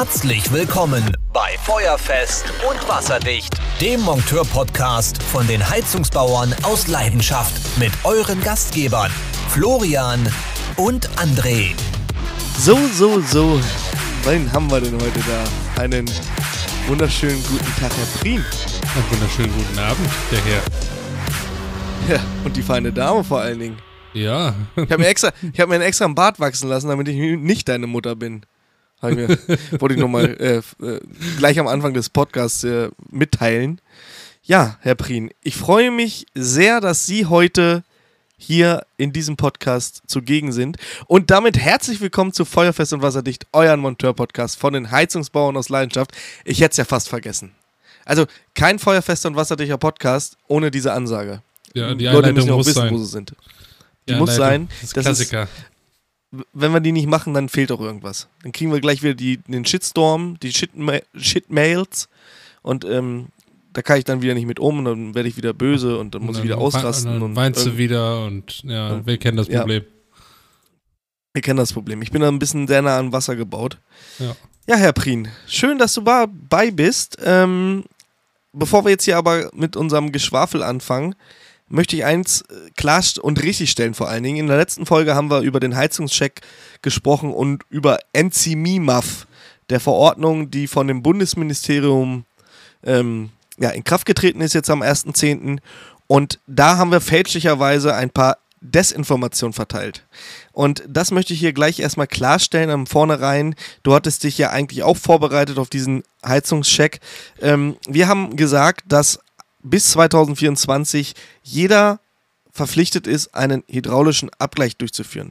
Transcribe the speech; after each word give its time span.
Herzlich 0.00 0.52
willkommen 0.52 1.12
bei 1.32 1.58
Feuerfest 1.64 2.44
und 2.70 2.88
Wasserdicht, 2.88 3.52
dem 3.80 4.00
Monteur-Podcast 4.02 5.20
von 5.20 5.44
den 5.48 5.68
Heizungsbauern 5.68 6.54
aus 6.62 6.86
Leidenschaft 6.86 7.76
mit 7.80 7.90
euren 8.04 8.40
Gastgebern 8.40 9.10
Florian 9.48 10.20
und 10.76 11.10
André. 11.16 11.72
So, 12.56 12.78
so, 12.94 13.20
so. 13.22 13.60
Wen 14.22 14.52
haben 14.52 14.70
wir 14.70 14.80
denn 14.80 14.94
heute 14.94 15.18
da? 15.18 15.82
Einen 15.82 16.08
wunderschönen 16.86 17.42
guten 17.50 17.80
Tag, 17.80 17.90
Herr 17.90 18.20
Prien. 18.20 18.44
Einen 18.94 19.10
wunderschönen 19.10 19.52
guten 19.52 19.78
Abend, 19.80 20.08
der 20.30 20.44
Herr. 20.44 22.16
Ja, 22.16 22.20
und 22.44 22.56
die 22.56 22.62
feine 22.62 22.92
Dame 22.92 23.24
vor 23.24 23.40
allen 23.40 23.58
Dingen. 23.58 23.78
Ja. 24.12 24.54
Ich 24.76 24.92
habe 24.92 24.98
mir, 24.98 25.08
extra, 25.08 25.32
ich 25.52 25.58
hab 25.58 25.68
mir 25.68 25.74
einen 25.74 25.84
extra 25.84 26.04
einen 26.04 26.14
Bart 26.14 26.38
wachsen 26.38 26.68
lassen, 26.68 26.86
damit 26.86 27.08
ich 27.08 27.16
nicht 27.16 27.68
deine 27.68 27.88
Mutter 27.88 28.14
bin. 28.14 28.46
Mir, 29.02 29.28
wollte 29.78 29.94
ich 29.94 30.00
nochmal 30.00 30.36
äh, 30.40 30.84
äh, 30.84 31.00
gleich 31.36 31.58
am 31.58 31.68
Anfang 31.68 31.94
des 31.94 32.08
Podcasts 32.10 32.64
äh, 32.64 32.88
mitteilen. 33.10 33.80
Ja, 34.42 34.78
Herr 34.80 34.94
Prien, 34.94 35.30
ich 35.42 35.56
freue 35.56 35.90
mich 35.90 36.26
sehr, 36.34 36.80
dass 36.80 37.06
Sie 37.06 37.26
heute 37.26 37.84
hier 38.38 38.86
in 38.96 39.12
diesem 39.12 39.36
Podcast 39.36 40.02
zugegen 40.06 40.52
sind. 40.52 40.78
Und 41.06 41.30
damit 41.30 41.58
herzlich 41.58 42.00
willkommen 42.00 42.32
zu 42.32 42.44
Feuerfest 42.44 42.92
und 42.92 43.02
Wasserdicht, 43.02 43.46
euren 43.52 43.80
Monteur-Podcast 43.80 44.58
von 44.58 44.72
den 44.72 44.90
Heizungsbauern 44.90 45.56
aus 45.56 45.68
Leidenschaft. 45.68 46.12
Ich 46.44 46.60
hätte 46.60 46.70
es 46.72 46.76
ja 46.76 46.84
fast 46.84 47.08
vergessen. 47.08 47.52
Also 48.04 48.26
kein 48.54 48.78
Feuerfest 48.78 49.26
und 49.26 49.36
Wasserdichter 49.36 49.76
Podcast 49.76 50.38
ohne 50.46 50.70
diese 50.70 50.92
Ansage. 50.92 51.42
Ja, 51.74 51.94
die 51.94 52.06
Leute 52.06 52.32
müssen 52.32 52.48
ja 52.48 52.54
auch 52.54 52.60
wissen, 52.60 52.72
sein. 52.72 52.94
wo 52.94 52.98
sie 52.98 53.06
sind. 53.06 53.34
Die 54.08 54.14
Die 54.14 54.18
muss 54.18 54.34
sein. 54.34 54.68
Das 54.68 54.82
ist 54.82 54.96
Das 54.96 55.06
ist, 55.06 55.28
Klassiker. 55.30 55.48
Wenn 56.52 56.72
wir 56.72 56.80
die 56.80 56.92
nicht 56.92 57.06
machen, 57.08 57.32
dann 57.34 57.48
fehlt 57.48 57.72
auch 57.72 57.80
irgendwas. 57.80 58.28
Dann 58.42 58.52
kriegen 58.52 58.72
wir 58.72 58.80
gleich 58.80 59.02
wieder 59.02 59.14
die, 59.14 59.38
den 59.38 59.64
Shitstorm, 59.64 60.38
die 60.40 60.52
Shitma 60.52 60.98
Shitmails 61.16 62.08
und 62.62 62.84
ähm, 62.84 63.28
da 63.72 63.82
kann 63.82 63.98
ich 63.98 64.04
dann 64.04 64.22
wieder 64.22 64.34
nicht 64.34 64.46
mit 64.46 64.58
um 64.60 64.78
und 64.78 64.84
dann 64.84 65.14
werde 65.14 65.28
ich 65.28 65.36
wieder 65.36 65.52
böse 65.54 65.98
und 65.98 66.14
dann 66.14 66.22
muss 66.22 66.38
ich 66.38 66.44
wieder 66.44 66.58
Und 66.58 66.74
dann 66.74 66.80
ausrasten. 66.84 67.10
Und 67.12 67.22
Und, 67.22 67.30
dann 67.30 67.36
weinst 67.36 67.60
du 67.60 67.66
irgend- 67.70 67.78
wieder 67.78 68.24
und 68.26 68.62
ja, 68.64 68.90
Ja. 68.96 69.06
wir 69.06 69.16
kennen 69.18 69.36
das 69.36 69.48
Ja. 69.48 69.60
Problem. 69.60 69.84
Wir 71.32 71.42
kennen 71.42 71.58
das 71.58 71.72
Problem. 71.72 72.02
Ich 72.02 72.10
bin 72.10 72.22
da 72.22 72.28
ein 72.28 72.38
bisschen 72.38 72.66
sehr 72.66 72.82
nah 72.82 72.98
an 72.98 73.12
Wasser 73.12 73.36
gebaut. 73.36 73.78
Ja. 74.18 74.34
Ja, 74.66 74.76
Herr 74.76 74.92
Prien, 74.92 75.28
schön, 75.46 75.78
dass 75.78 75.94
du 75.94 76.00
dabei 76.02 76.70
bist. 76.70 77.16
Ähm, 77.22 77.84
bevor 78.52 78.84
wir 78.84 78.90
jetzt 78.90 79.04
hier 79.04 79.16
aber 79.16 79.50
mit 79.54 79.76
unserem 79.76 80.12
Geschwafel 80.12 80.62
anfangen, 80.62 81.14
möchte 81.68 81.96
ich 81.96 82.04
eins 82.04 82.42
äh, 82.42 82.70
klar 82.76 83.02
und 83.20 83.42
richtig 83.42 83.70
stellen 83.70 83.94
vor 83.94 84.08
allen 84.08 84.22
Dingen. 84.22 84.38
In 84.38 84.46
der 84.46 84.56
letzten 84.56 84.86
Folge 84.86 85.14
haben 85.14 85.30
wir 85.30 85.40
über 85.40 85.60
den 85.60 85.76
Heizungscheck 85.76 86.40
gesprochen 86.82 87.32
und 87.32 87.62
über 87.70 87.98
NCMIMAF, 88.12 89.26
der 89.70 89.80
Verordnung, 89.80 90.50
die 90.50 90.66
von 90.66 90.88
dem 90.88 91.02
Bundesministerium 91.02 92.24
ähm, 92.84 93.30
ja, 93.58 93.70
in 93.70 93.84
Kraft 93.84 94.06
getreten 94.06 94.40
ist 94.40 94.54
jetzt 94.54 94.70
am 94.70 94.82
1.10. 94.82 95.58
Und 96.06 96.38
da 96.46 96.78
haben 96.78 96.90
wir 96.90 97.00
fälschlicherweise 97.00 97.94
ein 97.94 98.10
paar 98.10 98.38
Desinformationen 98.60 99.52
verteilt. 99.52 100.04
Und 100.52 100.82
das 100.88 101.10
möchte 101.10 101.32
ich 101.32 101.40
hier 101.40 101.52
gleich 101.52 101.78
erstmal 101.78 102.06
klarstellen 102.06 102.70
am 102.70 102.86
Vornherein. 102.86 103.54
Du 103.82 103.94
hattest 103.94 104.24
dich 104.24 104.38
ja 104.38 104.50
eigentlich 104.50 104.82
auch 104.82 104.96
vorbereitet 104.96 105.58
auf 105.58 105.68
diesen 105.68 106.02
Heizungscheck. 106.24 107.00
Ähm, 107.40 107.76
wir 107.86 108.08
haben 108.08 108.36
gesagt, 108.36 108.84
dass 108.88 109.20
bis 109.62 109.90
2024 109.92 111.14
jeder 111.42 112.00
verpflichtet 112.52 113.06
ist, 113.06 113.34
einen 113.34 113.62
hydraulischen 113.68 114.30
Abgleich 114.38 114.76
durchzuführen. 114.76 115.30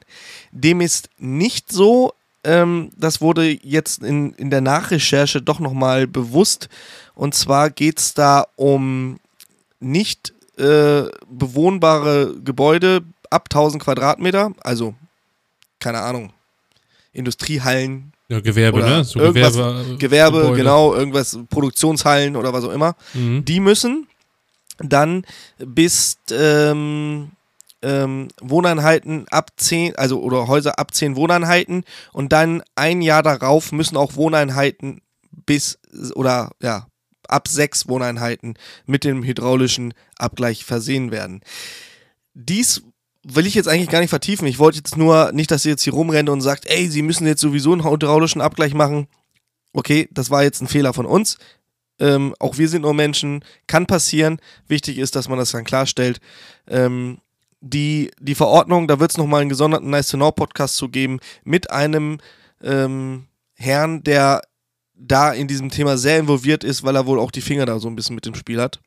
Dem 0.51 0.81
ist 0.81 1.09
nicht 1.17 1.71
so. 1.71 2.13
Ähm, 2.43 2.89
das 2.97 3.19
wurde 3.21 3.49
jetzt 3.49 4.01
in, 4.03 4.33
in 4.33 4.49
der 4.49 4.61
Nachrecherche 4.61 5.41
doch 5.41 5.59
nochmal 5.59 6.07
bewusst. 6.07 6.69
Und 7.15 7.35
zwar 7.35 7.69
geht 7.69 7.99
es 7.99 8.13
da 8.13 8.45
um 8.55 9.19
nicht 9.79 10.33
äh, 10.57 11.03
bewohnbare 11.29 12.33
Gebäude 12.43 13.01
ab 13.29 13.49
1000 13.51 13.83
Quadratmeter, 13.83 14.51
also 14.63 14.95
keine 15.79 15.99
Ahnung, 15.99 16.31
Industriehallen, 17.13 18.13
Ja, 18.29 18.39
Gewerbe, 18.39 18.79
ne? 18.79 19.03
So 19.03 19.19
Gewerbe, 19.19 19.95
Gewerbe, 19.99 20.37
Gebäude. 20.39 20.57
genau, 20.57 20.95
irgendwas, 20.95 21.37
Produktionshallen 21.49 22.35
oder 22.35 22.53
was 22.53 22.63
auch 22.63 22.71
immer. 22.71 22.95
Mhm. 23.13 23.43
Die 23.45 23.59
müssen 23.59 24.07
dann 24.79 25.25
bis 25.57 26.17
ähm, 26.31 27.31
ähm, 27.81 28.27
Wohneinheiten 28.41 29.27
ab 29.29 29.51
10, 29.57 29.95
also 29.95 30.21
oder 30.21 30.47
Häuser 30.47 30.79
ab 30.79 30.93
10 30.93 31.15
Wohneinheiten 31.15 31.83
und 32.13 32.31
dann 32.33 32.63
ein 32.75 33.01
Jahr 33.01 33.23
darauf 33.23 33.71
müssen 33.71 33.97
auch 33.97 34.15
Wohneinheiten 34.15 35.01
bis 35.45 35.79
oder 36.15 36.51
ja, 36.61 36.87
ab 37.27 37.47
6 37.47 37.87
Wohneinheiten 37.87 38.55
mit 38.85 39.03
dem 39.03 39.23
hydraulischen 39.23 39.93
Abgleich 40.17 40.65
versehen 40.65 41.11
werden. 41.11 41.41
Dies 42.33 42.83
will 43.23 43.45
ich 43.45 43.55
jetzt 43.55 43.67
eigentlich 43.67 43.89
gar 43.89 43.99
nicht 43.99 44.09
vertiefen. 44.09 44.47
Ich 44.47 44.59
wollte 44.59 44.77
jetzt 44.77 44.97
nur 44.97 45.31
nicht, 45.33 45.51
dass 45.51 45.65
ihr 45.65 45.71
jetzt 45.71 45.83
hier 45.83 45.93
rumrennt 45.93 46.29
und 46.29 46.41
sagt, 46.41 46.65
ey, 46.67 46.87
sie 46.87 47.01
müssen 47.01 47.27
jetzt 47.27 47.41
sowieso 47.41 47.73
einen 47.73 47.83
hydraulischen 47.83 48.41
Abgleich 48.41 48.73
machen. 48.73 49.07
Okay, 49.73 50.07
das 50.11 50.29
war 50.29 50.43
jetzt 50.43 50.61
ein 50.61 50.67
Fehler 50.67 50.93
von 50.93 51.05
uns. 51.05 51.37
Ähm, 51.99 52.35
auch 52.39 52.57
wir 52.57 52.69
sind 52.69 52.83
nur 52.83 52.93
Menschen, 52.93 53.43
kann 53.65 53.85
passieren. 53.87 54.39
Wichtig 54.67 54.97
ist, 54.97 55.15
dass 55.15 55.29
man 55.29 55.37
das 55.39 55.51
dann 55.51 55.63
klarstellt. 55.63 56.19
Ähm, 56.67 57.17
die, 57.61 58.11
die 58.19 58.35
Verordnung, 58.35 58.87
da 58.87 58.99
wird 58.99 59.11
es 59.11 59.17
nochmal 59.17 59.41
einen 59.41 59.49
gesonderten 59.49 59.89
Nice 59.89 60.09
to 60.09 60.17
Know 60.17 60.31
Podcast 60.31 60.75
zu 60.77 60.89
geben 60.89 61.19
mit 61.43 61.71
einem 61.71 62.19
ähm, 62.63 63.25
Herrn, 63.55 64.03
der 64.03 64.41
da 64.95 65.31
in 65.33 65.47
diesem 65.47 65.69
Thema 65.69 65.97
sehr 65.97 66.19
involviert 66.19 66.63
ist, 66.63 66.83
weil 66.83 66.95
er 66.95 67.05
wohl 67.07 67.19
auch 67.19 67.31
die 67.31 67.41
Finger 67.41 67.65
da 67.65 67.79
so 67.79 67.87
ein 67.87 67.95
bisschen 67.95 68.15
mit 68.15 68.25
dem 68.25 68.35
Spiel 68.35 68.61
hat. 68.61 68.79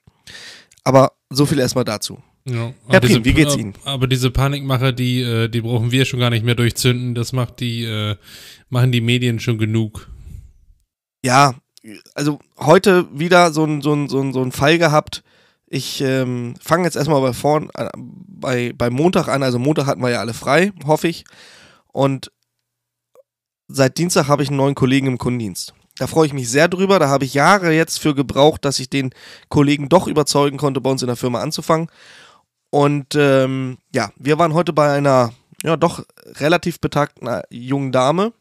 Aber 0.85 1.13
so 1.31 1.47
viel 1.47 1.59
erstmal 1.59 1.85
dazu. 1.85 2.23
Ja. 2.49 2.73
Herr 2.89 3.01
diese- 3.01 3.15
Prien, 3.21 3.25
wie 3.25 3.35
geht's 3.35 3.57
Ihnen? 3.57 3.75
Aber 3.85 4.07
diese 4.07 4.31
Panikmacher, 4.31 4.93
die, 4.93 5.21
äh, 5.21 5.49
die 5.49 5.61
brauchen 5.61 5.91
wir 5.93 6.05
schon 6.05 6.21
gar 6.21 6.31
nicht 6.31 6.45
mehr 6.45 6.55
durchzünden. 6.55 7.15
Das 7.15 7.33
macht 7.33 7.61
die, 7.61 7.85
äh, 7.85 8.17
machen 8.71 8.93
die 8.93 9.01
Medien 9.03 9.41
schon 9.41 9.59
genug. 9.59 10.09
Ja, 11.25 11.55
also 12.15 12.39
heute 12.59 13.07
wieder 13.19 13.53
so 13.53 13.65
ein, 13.65 13.83
so 13.83 13.93
ein, 13.93 14.09
so 14.09 14.21
ein, 14.21 14.33
so 14.33 14.43
ein 14.43 14.53
Fall 14.53 14.79
gehabt. 14.79 15.23
Ich 15.67 16.01
ähm, 16.01 16.55
fange 16.61 16.85
jetzt 16.85 16.97
erstmal 16.97 17.21
bei, 17.21 17.33
vorn, 17.33 17.71
äh, 17.75 17.89
bei, 17.97 18.73
bei 18.77 18.91
Montag 18.91 19.29
an. 19.29 19.43
Also 19.43 19.59
Montag 19.59 19.87
hatten 19.87 20.03
wir 20.03 20.11
ja 20.11 20.21
alle 20.21 20.35
frei, 20.35 20.73
hoffe 20.85 21.09
ich. 21.09 21.25
Und 21.93 22.33
seit 23.69 23.99
Dienstag 23.99 24.29
habe 24.29 24.43
ich 24.43 24.49
einen 24.49 24.57
neuen 24.57 24.75
Kollegen 24.75 25.07
im 25.07 25.19
Kundendienst. 25.19 25.75
Da 25.97 26.07
freue 26.07 26.27
ich 26.27 26.33
mich 26.33 26.51
sehr 26.51 26.67
drüber. 26.69 26.99
Da 26.99 27.09
habe 27.09 27.25
ich 27.25 27.35
Jahre 27.35 27.73
jetzt 27.73 28.01
für 28.01 28.15
gebraucht, 28.15 28.65
dass 28.65 28.81
ich 28.81 28.91
den 28.91 29.11
Kollegen 29.49 29.89
doch 29.89 30.07
überzeugen 30.07 30.57
konnte, 30.59 30.81
bei 30.81 30.91
uns 30.91 31.03
in 31.03 31.09
der 31.09 31.17
Firma 31.17 31.41
anzufangen. 31.41 31.89
Und 32.71 33.15
ähm, 33.17 33.79
ja, 33.95 34.11
wir 34.17 34.39
waren 34.39 34.55
heute 34.55 34.73
bei 34.73 34.93
einer 34.93 35.33
ja 35.63 35.77
doch 35.77 36.05
relativ 36.39 36.81
betagten 36.81 37.27
äh, 37.27 37.43
jungen 37.51 37.93
Dame. 37.93 38.33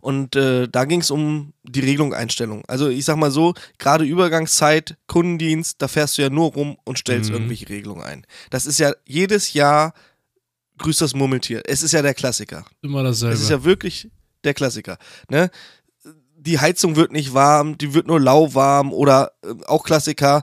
Und 0.00 0.36
äh, 0.36 0.68
da 0.68 0.84
ging 0.84 1.00
es 1.00 1.10
um 1.10 1.52
die 1.64 1.80
Regelung 1.80 2.14
Einstellung. 2.14 2.64
Also 2.68 2.88
ich 2.88 3.04
sag 3.04 3.16
mal 3.16 3.30
so, 3.30 3.54
gerade 3.78 4.04
Übergangszeit, 4.04 4.96
Kundendienst, 5.06 5.80
da 5.82 5.88
fährst 5.88 6.18
du 6.18 6.22
ja 6.22 6.30
nur 6.30 6.52
rum 6.52 6.76
und 6.84 6.98
stellst 6.98 7.30
Mhm. 7.30 7.36
irgendwelche 7.36 7.68
Regelungen 7.68 8.02
ein. 8.04 8.26
Das 8.50 8.66
ist 8.66 8.78
ja 8.78 8.92
jedes 9.06 9.52
Jahr 9.52 9.92
grüßt 10.78 11.00
das 11.00 11.14
Murmeltier. 11.14 11.62
Es 11.66 11.82
ist 11.82 11.92
ja 11.92 12.02
der 12.02 12.14
Klassiker. 12.14 12.64
Immer 12.82 13.02
dasselbe. 13.02 13.34
Es 13.34 13.40
ist 13.40 13.50
ja 13.50 13.64
wirklich 13.64 14.10
der 14.44 14.52
Klassiker. 14.54 14.98
Ne? 15.30 15.50
Die 16.38 16.60
Heizung 16.60 16.96
wird 16.96 17.12
nicht 17.12 17.32
warm, 17.34 17.78
die 17.78 17.94
wird 17.94 18.06
nur 18.06 18.20
lauwarm 18.20 18.92
oder 18.92 19.32
äh, 19.42 19.54
auch 19.66 19.82
Klassiker, 19.84 20.42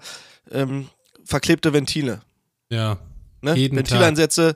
ähm, 0.52 0.90
verklebte 1.24 1.72
Ventile. 1.74 2.22
ja. 2.70 2.98
Ne? 3.42 3.56
Jeden 3.56 3.76
Ventileinsätze. 3.76 4.56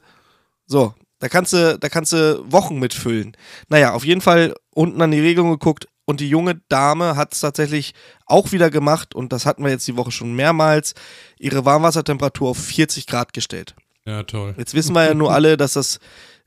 So, 0.65 0.94
da 1.19 1.27
kannst 1.27 1.51
du, 1.51 1.77
da 1.77 1.89
kannst 1.89 2.13
du 2.13 2.41
Wochen 2.50 2.80
mitfüllen. 2.80 3.36
Naja, 3.68 3.91
auf 3.94 4.06
jeden 4.06 4.21
Fall 4.21 4.56
unten 4.77 5.01
an 5.01 5.09
die 5.09 5.19
Regelung 5.19 5.50
geguckt 5.50 5.88
und 6.06 6.19
die 6.19 6.29
junge 6.29 6.62
Dame 6.69 7.15
hat 7.15 7.33
es 7.33 7.39
tatsächlich 7.39 7.94
auch 8.27 8.51
wieder 8.51 8.69
gemacht 8.69 9.15
und 9.15 9.33
das 9.33 9.47
hatten 9.47 9.63
wir 9.63 9.71
jetzt 9.71 9.88
die 9.88 9.97
Woche 9.97 10.12
schon 10.12 10.35
mehrmals, 10.35 10.94
ihre 11.39 11.65
Warmwassertemperatur 11.65 12.50
auf 12.50 12.57
40 12.57 13.07
Grad 13.07 13.33
gestellt. 13.33 13.75
Ja, 14.06 14.21
toll. 14.24 14.53
Jetzt 14.56 14.75
wissen 14.75 14.94
wir 14.94 15.03
ja 15.03 15.13
nur 15.15 15.33
alle, 15.33 15.57
dass 15.57 15.74
das 15.74 16.00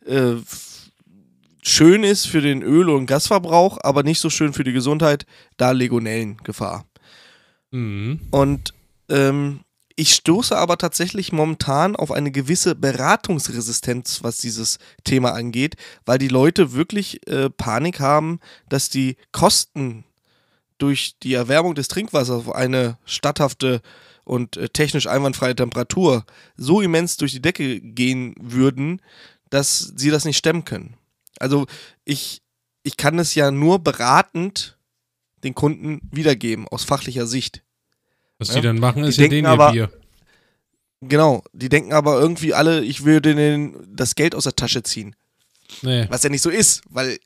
äh, 0.06 0.36
schön 1.62 2.04
ist 2.04 2.26
für 2.26 2.40
den 2.40 2.62
Öl- 2.62 2.88
und 2.88 3.06
Gasverbrauch, 3.06 3.78
aber 3.82 4.04
nicht 4.04 4.20
so 4.20 4.30
schön 4.30 4.52
für 4.52 4.64
die 4.64 4.72
Gesundheit, 4.72 5.26
da 5.56 5.72
Legionellengefahr. 5.72 6.86
Mhm. 7.72 8.20
Und 8.30 8.72
ähm, 9.08 9.60
ich 9.96 10.14
stoße 10.14 10.56
aber 10.56 10.78
tatsächlich 10.78 11.32
momentan 11.32 11.96
auf 11.96 12.10
eine 12.10 12.30
gewisse 12.30 12.74
Beratungsresistenz, 12.74 14.22
was 14.22 14.38
dieses 14.38 14.78
Thema 15.04 15.32
angeht, 15.32 15.76
weil 16.06 16.18
die 16.18 16.28
Leute 16.28 16.72
wirklich 16.72 17.26
äh, 17.26 17.50
Panik 17.50 18.00
haben, 18.00 18.40
dass 18.68 18.88
die 18.88 19.16
Kosten 19.32 20.04
durch 20.78 21.16
die 21.22 21.34
Erwärmung 21.34 21.74
des 21.74 21.88
Trinkwassers 21.88 22.46
auf 22.46 22.54
eine 22.54 22.98
statthafte 23.04 23.82
und 24.24 24.56
äh, 24.56 24.68
technisch 24.68 25.06
einwandfreie 25.06 25.56
Temperatur 25.56 26.24
so 26.56 26.80
immens 26.80 27.16
durch 27.16 27.32
die 27.32 27.42
Decke 27.42 27.80
gehen 27.80 28.34
würden, 28.40 29.02
dass 29.50 29.92
sie 29.96 30.10
das 30.10 30.24
nicht 30.24 30.38
stemmen 30.38 30.64
können. 30.64 30.94
Also 31.38 31.66
ich 32.04 32.42
ich 32.82 32.96
kann 32.96 33.18
es 33.18 33.34
ja 33.34 33.50
nur 33.50 33.78
beratend 33.78 34.78
den 35.44 35.54
Kunden 35.54 36.00
wiedergeben, 36.10 36.68
aus 36.68 36.84
fachlicher 36.84 37.26
Sicht. 37.26 37.62
Was 38.40 38.48
Ja. 38.48 38.54
die 38.56 38.60
dann 38.62 38.80
machen, 38.80 39.04
ist 39.04 39.16
Die 39.18 39.22
ja 39.22 39.28
denen 39.28 39.44
ihr 39.46 39.50
aber- 39.50 39.70
Bier. 39.72 39.90
Genau, 41.02 41.42
die 41.54 41.68
denken 41.70 41.92
aber 41.94 42.20
irgendwie 42.20 42.52
alle, 42.52 42.82
ich 42.84 43.04
würde 43.04 43.34
denen 43.34 43.76
das 43.96 44.16
Geld 44.16 44.34
aus 44.34 44.44
der 44.44 44.54
Tasche 44.56 44.82
ziehen. 44.82 45.14
Nee. 45.82 46.06
Was 46.10 46.24
ja 46.24 46.28
nicht 46.30 46.42
so 46.42 46.50
ist, 46.50 46.82
weil 46.90 47.18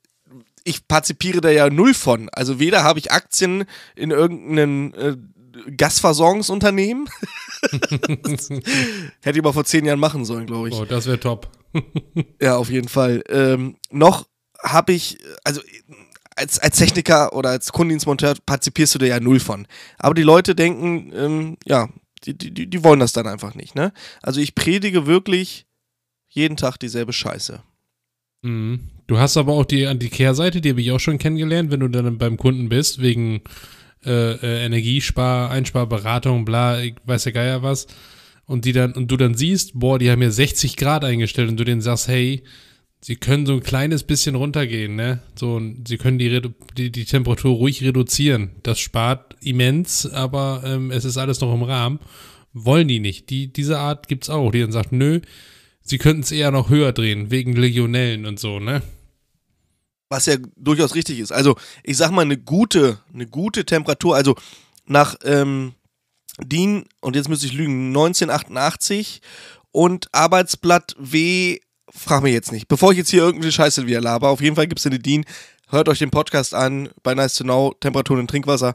ich 0.63 0.87
partizipiere 0.87 1.41
da 1.41 1.51
ja 1.51 1.69
null 1.71 1.93
von. 1.95 2.29
Also 2.31 2.61
weder 2.61 2.85
habe 2.85 2.99
ich 3.01 3.11
Aktien 3.11 3.65
in 3.97 4.11
irgendeinem 4.13 4.93
äh, 4.97 5.17
Gasversorgungsunternehmen. 5.77 7.09
Hätte 9.23 9.39
ich 9.39 9.43
mal 9.43 9.53
vor 9.53 9.65
zehn 9.65 9.85
Jahren 9.85 10.01
machen 10.01 10.25
sollen, 10.25 10.47
glaube 10.47 10.69
ich. 10.69 10.75
Oh, 10.75 10.85
das 10.85 11.07
wäre 11.07 11.19
top. 11.21 11.49
Ja, 12.41 12.57
auf 12.57 12.71
jeden 12.71 12.89
Fall. 12.89 13.23
Ähm, 13.29 13.77
noch 13.91 14.27
habe 14.63 14.93
ich, 14.93 15.19
also 15.43 15.61
als, 16.37 16.59
als 16.59 16.77
Techniker 16.79 17.33
oder 17.35 17.51
als 17.51 17.73
Kundendienstmonteur 17.73 18.35
partizipierst 18.47 18.95
du 18.95 18.99
da 18.99 19.07
ja 19.07 19.21
null 19.21 19.41
von. 19.41 19.67
Aber 19.99 20.15
die 20.15 20.23
Leute 20.23 20.55
denken, 20.55 21.13
ähm, 21.15 21.57
ja, 21.65 21.89
die, 22.25 22.37
die, 22.37 22.67
die- 22.69 22.85
wollen 22.85 23.01
das 23.01 23.13
dann 23.13 23.27
einfach 23.27 23.55
nicht, 23.55 23.75
ne? 23.75 23.93
Also 24.23 24.41
ich 24.41 24.55
predige 24.55 25.07
wirklich 25.07 25.67
jeden 26.29 26.57
Tag 26.57 26.79
dieselbe 26.79 27.13
Scheiße. 27.13 27.63
Mhm. 28.43 28.81
Du 29.07 29.19
hast 29.19 29.37
aber 29.37 29.53
auch 29.53 29.65
die, 29.67 29.87
die 29.99 30.09
Kehrseite, 30.09 30.61
die 30.61 30.71
habe 30.71 30.81
ich 30.81 30.91
auch 30.91 31.01
schon 31.01 31.19
kennengelernt, 31.19 31.71
wenn 31.71 31.81
du 31.81 31.89
dann 31.89 32.17
beim 32.19 32.37
Kunden 32.37 32.69
bist, 32.71 33.01
wegen 33.03 33.43
äh, 34.05 34.33
äh, 34.33 34.65
Energiespar, 34.65 35.51
Einsparberatung, 35.51 36.45
bla, 36.45 36.81
ich 36.81 36.95
weiß 37.05 37.27
ja 37.27 37.31
Geier 37.33 37.63
was. 37.63 37.87
Und 38.47 38.65
die 38.65 38.73
dann, 38.73 38.93
und 38.93 39.09
du 39.11 39.17
dann 39.17 39.35
siehst, 39.35 39.73
boah, 39.75 39.99
die 39.99 40.11
haben 40.11 40.21
hier 40.21 40.31
60 40.33 40.77
Grad 40.77 41.05
eingestellt 41.05 41.49
und 41.51 41.57
du 41.59 41.65
denen 41.65 41.81
sagst, 41.81 42.09
hey, 42.09 42.43
sie 43.05 43.17
können 43.17 43.45
so 43.45 43.53
ein 43.53 43.63
kleines 43.63 44.03
bisschen 44.03 44.35
runtergehen, 44.35 44.97
ne? 44.97 45.21
So, 45.35 45.61
sie 45.87 45.99
können 45.99 46.19
die, 46.19 46.41
die, 46.75 46.91
die 46.91 47.05
Temperatur 47.05 47.55
ruhig 47.55 47.83
reduzieren. 47.83 48.53
Das 48.63 48.79
spart 48.81 49.37
immens, 49.43 50.07
aber 50.11 50.63
ähm, 50.65 50.91
es 50.91 51.05
ist 51.05 51.19
alles 51.19 51.39
noch 51.43 51.53
im 51.53 51.65
Rahmen. 51.65 52.01
Wollen 52.55 52.89
die 52.89 53.01
nicht. 53.01 53.29
Die, 53.29 53.53
diese 53.53 53.79
Art 53.79 54.09
gibt's 54.09 54.31
auch, 54.31 54.51
die 54.53 54.63
dann 54.63 54.73
sagt, 54.73 54.93
nö, 54.93 55.21
sie 55.83 55.99
könnten 55.99 56.23
es 56.23 56.33
eher 56.33 56.51
noch 56.51 56.71
höher 56.71 56.93
drehen, 56.93 57.31
wegen 57.31 57.55
Legionellen 57.55 58.25
und 58.25 58.41
so, 58.41 58.59
ne? 58.59 58.81
Was 60.09 60.25
ja 60.25 60.37
durchaus 60.57 60.95
richtig 60.95 61.19
ist. 61.19 61.31
Also, 61.31 61.57
ich 61.83 61.99
sag 61.99 62.11
mal, 62.11 62.23
eine 62.23 62.39
gute, 62.39 63.01
eine 63.13 63.27
gute 63.27 63.67
Temperatur, 63.67 64.17
also 64.17 64.35
nach 64.87 65.17
ähm, 65.25 65.75
DIN, 66.43 66.87
und 67.03 67.17
jetzt 67.17 67.29
müsste 67.29 67.45
ich 67.45 67.53
lügen, 67.53 67.89
1988 67.89 69.21
und 69.73 70.09
Arbeitsblatt 70.13 70.97
W, 70.99 71.59
frag 71.97 72.23
mich 72.23 72.33
jetzt 72.33 72.53
nicht. 72.53 72.69
Bevor 72.69 72.93
ich 72.93 72.99
jetzt 72.99 73.11
hier 73.11 73.23
irgendeine 73.23 73.53
Scheiße 73.53 73.87
wieder 73.87 74.01
laber, 74.01 74.31
auf 74.31 74.41
jeden 74.41 74.57
Fall 74.57 74.67
gibt 74.67 74.81
es 74.81 74.87
eine 74.87 74.99
DIN. 74.99 75.25
Hört 75.69 75.89
euch 75.89 75.99
den 75.99 76.11
Podcast 76.11 76.55
an, 76.55 76.89
bei 77.03 77.15
Nice 77.15 77.35
to 77.35 77.45
Know, 77.45 77.75
Temperaturen 77.81 78.21
in 78.21 78.29
Trinkwasser. 78.29 78.75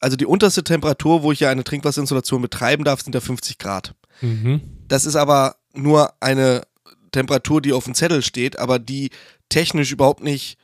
Also 0.00 0.16
die 0.16 0.26
unterste 0.26 0.64
Temperatur, 0.64 1.22
wo 1.22 1.30
ich 1.32 1.40
ja 1.40 1.50
eine 1.50 1.62
Trinkwasserinstallation 1.64 2.42
betreiben 2.42 2.84
darf, 2.84 3.02
sind 3.02 3.14
ja 3.14 3.20
50 3.20 3.58
Grad. 3.58 3.94
Mhm. 4.20 4.60
Das 4.88 5.04
ist 5.06 5.14
aber 5.16 5.56
nur 5.74 6.12
eine 6.20 6.62
Temperatur, 7.12 7.60
die 7.62 7.72
auf 7.72 7.84
dem 7.84 7.94
Zettel 7.94 8.22
steht, 8.22 8.58
aber 8.58 8.78
die 8.78 9.10
technisch 9.48 9.92
überhaupt 9.92 10.22
nicht, 10.24 10.58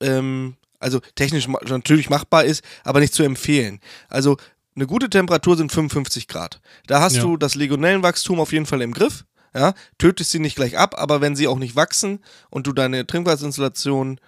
ähm, 0.00 0.56
also 0.80 1.00
technisch 1.14 1.46
natürlich 1.46 2.10
machbar 2.10 2.44
ist, 2.44 2.64
aber 2.82 3.00
nicht 3.00 3.14
zu 3.14 3.22
empfehlen. 3.22 3.80
Also 4.08 4.36
eine 4.74 4.86
gute 4.86 5.08
Temperatur 5.08 5.56
sind 5.56 5.70
55 5.70 6.26
Grad. 6.28 6.60
Da 6.86 7.00
hast 7.00 7.16
Ja. 7.16 7.22
du 7.22 7.36
das 7.36 7.54
Legionellenwachstum 7.54 8.40
auf 8.40 8.52
jeden 8.52 8.66
Fall 8.66 8.82
im 8.82 8.92
Griff. 8.92 9.24
Ja, 9.56 9.72
tötest 9.96 10.32
sie 10.32 10.38
nicht 10.38 10.56
gleich 10.56 10.76
ab, 10.76 10.96
aber 10.98 11.22
wenn 11.22 11.34
sie 11.34 11.48
auch 11.48 11.58
nicht 11.58 11.76
wachsen 11.76 12.22
und 12.50 12.66
du 12.66 12.74
deine 12.74 13.06
Trinkwasserinstallation 13.06 14.20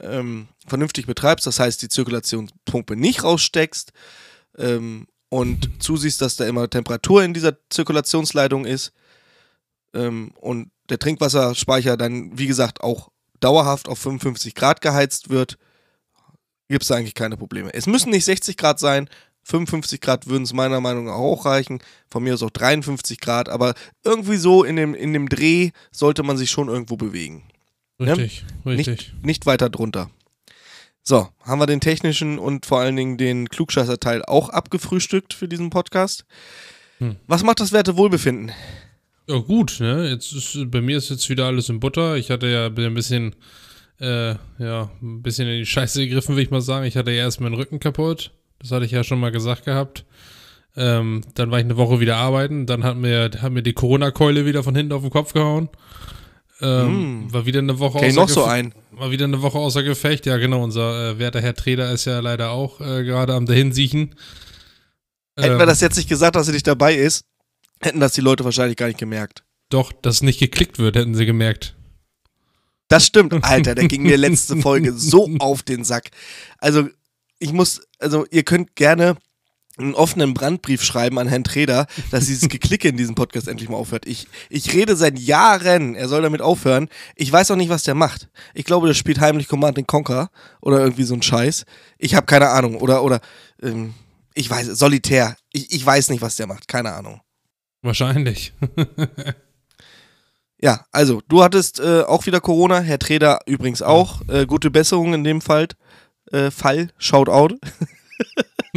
ähm, 0.00 0.46
vernünftig 0.64 1.06
betreibst, 1.06 1.44
das 1.44 1.58
heißt 1.58 1.82
die 1.82 1.88
Zirkulationspumpe 1.88 2.94
nicht 2.94 3.24
raussteckst 3.24 3.92
ähm, 4.58 5.08
und 5.28 5.82
zusiehst, 5.82 6.20
dass 6.20 6.36
da 6.36 6.46
immer 6.46 6.70
Temperatur 6.70 7.24
in 7.24 7.34
dieser 7.34 7.56
Zirkulationsleitung 7.68 8.64
ist 8.64 8.92
ähm, 9.92 10.30
und 10.40 10.70
der 10.88 11.00
Trinkwasserspeicher 11.00 11.96
dann, 11.96 12.38
wie 12.38 12.46
gesagt, 12.46 12.80
auch 12.80 13.08
dauerhaft 13.40 13.88
auf 13.88 13.98
55 13.98 14.54
Grad 14.54 14.82
geheizt 14.82 15.30
wird, 15.30 15.58
gibt 16.68 16.84
es 16.84 16.92
eigentlich 16.92 17.14
keine 17.14 17.36
Probleme. 17.36 17.74
Es 17.74 17.88
müssen 17.88 18.10
nicht 18.10 18.24
60 18.24 18.56
Grad 18.56 18.78
sein, 18.78 19.08
55 19.46 20.00
Grad 20.00 20.26
würden 20.26 20.42
es 20.42 20.52
meiner 20.52 20.80
Meinung 20.80 21.04
nach 21.04 21.14
auch 21.14 21.46
reichen, 21.46 21.78
von 22.08 22.24
mir 22.24 22.34
aus 22.34 22.42
auch 22.42 22.50
53 22.50 23.20
Grad, 23.20 23.48
aber 23.48 23.74
irgendwie 24.04 24.36
so 24.36 24.64
in 24.64 24.74
dem, 24.74 24.94
in 24.94 25.12
dem 25.12 25.28
Dreh 25.28 25.70
sollte 25.92 26.24
man 26.24 26.36
sich 26.36 26.50
schon 26.50 26.68
irgendwo 26.68 26.96
bewegen. 26.96 27.44
Richtig, 28.00 28.44
richtig. 28.66 29.12
Nicht, 29.14 29.24
nicht 29.24 29.46
weiter 29.46 29.70
drunter. 29.70 30.10
So, 31.02 31.28
haben 31.44 31.60
wir 31.60 31.66
den 31.66 31.80
technischen 31.80 32.40
und 32.40 32.66
vor 32.66 32.80
allen 32.80 32.96
Dingen 32.96 33.16
den 33.16 33.48
Klugscheißer-Teil 33.48 34.24
auch 34.24 34.48
abgefrühstückt 34.48 35.32
für 35.32 35.46
diesen 35.46 35.70
Podcast. 35.70 36.24
Hm. 36.98 37.14
Was 37.28 37.44
macht 37.44 37.60
das 37.60 37.70
Wertewohlbefinden? 37.70 38.50
Ja, 39.28 39.38
gut, 39.38 39.78
ne? 39.78 40.08
Jetzt 40.08 40.32
ist, 40.32 40.58
bei 40.72 40.80
mir 40.80 40.98
ist 40.98 41.10
jetzt 41.10 41.30
wieder 41.30 41.46
alles 41.46 41.68
in 41.68 41.78
Butter. 41.78 42.16
Ich 42.16 42.32
hatte 42.32 42.48
ja 42.48 42.66
ein 42.66 42.94
bisschen, 42.94 43.36
äh, 44.00 44.34
ja, 44.58 44.90
ein 45.00 45.22
bisschen 45.22 45.46
in 45.46 45.58
die 45.58 45.66
Scheiße 45.66 46.00
gegriffen, 46.00 46.34
will 46.34 46.42
ich 46.42 46.50
mal 46.50 46.60
sagen. 46.60 46.86
Ich 46.86 46.96
hatte 46.96 47.12
ja 47.12 47.18
erst 47.18 47.40
meinen 47.40 47.54
Rücken 47.54 47.78
kaputt. 47.78 48.32
Das 48.58 48.70
hatte 48.70 48.84
ich 48.84 48.92
ja 48.92 49.04
schon 49.04 49.20
mal 49.20 49.32
gesagt 49.32 49.64
gehabt. 49.64 50.04
Ähm, 50.76 51.22
dann 51.34 51.50
war 51.50 51.58
ich 51.58 51.64
eine 51.64 51.76
Woche 51.76 52.00
wieder 52.00 52.16
arbeiten. 52.16 52.66
Dann 52.66 52.84
hat 52.84 52.96
mir, 52.96 53.30
hat 53.40 53.52
mir 53.52 53.62
die 53.62 53.72
Corona-Keule 53.72 54.44
wieder 54.44 54.62
von 54.62 54.74
hinten 54.74 54.92
auf 54.92 55.02
den 55.02 55.10
Kopf 55.10 55.32
gehauen. 55.32 55.68
Ähm, 56.60 57.32
War 57.32 57.44
wieder 57.44 57.58
eine 57.58 57.78
Woche 57.78 57.98
außer 57.98 58.12
noch 58.14 58.28
so 58.28 58.44
ein. 58.44 58.74
War 58.92 59.10
wieder 59.10 59.24
eine 59.24 59.42
Woche 59.42 59.58
außer 59.58 59.82
Gefecht. 59.82 60.24
Ja, 60.26 60.38
genau. 60.38 60.62
Unser 60.62 61.10
äh, 61.10 61.18
werter 61.18 61.40
Herr 61.42 61.54
Treder 61.54 61.92
ist 61.92 62.06
ja 62.06 62.20
leider 62.20 62.50
auch 62.50 62.80
äh, 62.80 63.04
gerade 63.04 63.34
am 63.34 63.46
Dahinsiechen. 63.46 64.14
Hätten 65.36 65.52
Ähm, 65.52 65.58
wir 65.58 65.66
das 65.66 65.80
jetzt 65.80 65.96
nicht 65.96 66.08
gesagt, 66.08 66.36
dass 66.36 66.48
er 66.48 66.54
nicht 66.54 66.66
dabei 66.66 66.94
ist, 66.94 67.24
hätten 67.80 68.00
das 68.00 68.12
die 68.12 68.22
Leute 68.22 68.44
wahrscheinlich 68.44 68.76
gar 68.76 68.86
nicht 68.86 68.98
gemerkt. 68.98 69.44
Doch, 69.68 69.92
dass 69.92 70.22
nicht 70.22 70.38
geklickt 70.38 70.78
wird, 70.78 70.96
hätten 70.96 71.14
sie 71.14 71.26
gemerkt. 71.26 71.74
Das 72.88 73.04
stimmt, 73.04 73.34
Alter, 73.44 73.74
der 73.74 73.88
ging 73.88 74.04
mir 74.04 74.16
letzte 74.16 74.56
Folge 74.56 74.92
so 74.92 75.28
auf 75.40 75.62
den 75.62 75.84
Sack. 75.84 76.10
Also, 76.58 76.88
ich 77.38 77.52
muss, 77.52 77.82
also 77.98 78.26
ihr 78.30 78.42
könnt 78.42 78.76
gerne 78.76 79.16
einen 79.78 79.94
offenen 79.94 80.32
Brandbrief 80.32 80.82
schreiben 80.82 81.18
an 81.18 81.28
Herrn 81.28 81.44
Treder, 81.44 81.86
dass 82.10 82.26
dieses 82.26 82.48
Geklicke 82.48 82.88
in 82.88 82.96
diesem 82.96 83.14
Podcast 83.14 83.48
endlich 83.48 83.68
mal 83.68 83.76
aufhört. 83.76 84.06
Ich, 84.06 84.26
ich 84.48 84.72
rede 84.72 84.96
seit 84.96 85.18
Jahren, 85.18 85.94
er 85.94 86.08
soll 86.08 86.22
damit 86.22 86.40
aufhören. 86.40 86.88
Ich 87.14 87.30
weiß 87.30 87.50
auch 87.50 87.56
nicht, 87.56 87.68
was 87.68 87.82
der 87.82 87.94
macht. 87.94 88.28
Ich 88.54 88.64
glaube, 88.64 88.86
der 88.86 88.94
spielt 88.94 89.20
heimlich 89.20 89.48
Command 89.48 89.86
Conquer 89.86 90.30
oder 90.62 90.80
irgendwie 90.80 91.04
so 91.04 91.14
ein 91.14 91.22
Scheiß. 91.22 91.64
Ich 91.98 92.14
habe 92.14 92.26
keine 92.26 92.48
Ahnung. 92.48 92.76
Oder, 92.76 93.02
oder, 93.02 93.20
ähm, 93.62 93.94
ich 94.34 94.48
weiß, 94.48 94.66
Solitär. 94.66 95.36
Ich, 95.52 95.72
ich 95.72 95.84
weiß 95.84 96.10
nicht, 96.10 96.22
was 96.22 96.36
der 96.36 96.46
macht. 96.46 96.68
Keine 96.68 96.92
Ahnung. 96.92 97.20
Wahrscheinlich. 97.82 98.54
Ja, 100.58 100.86
also, 100.90 101.20
du 101.28 101.42
hattest 101.42 101.80
äh, 101.80 102.00
auch 102.00 102.24
wieder 102.24 102.40
Corona, 102.40 102.80
Herr 102.80 102.98
Treder 102.98 103.40
übrigens 103.46 103.82
auch. 103.82 104.26
Äh, 104.28 104.46
gute 104.46 104.70
Besserung 104.70 105.12
in 105.12 105.22
dem 105.22 105.42
Fall. 105.42 105.68
Äh, 106.32 106.50
Fall, 106.50 106.90
Shoutout. 106.98 107.56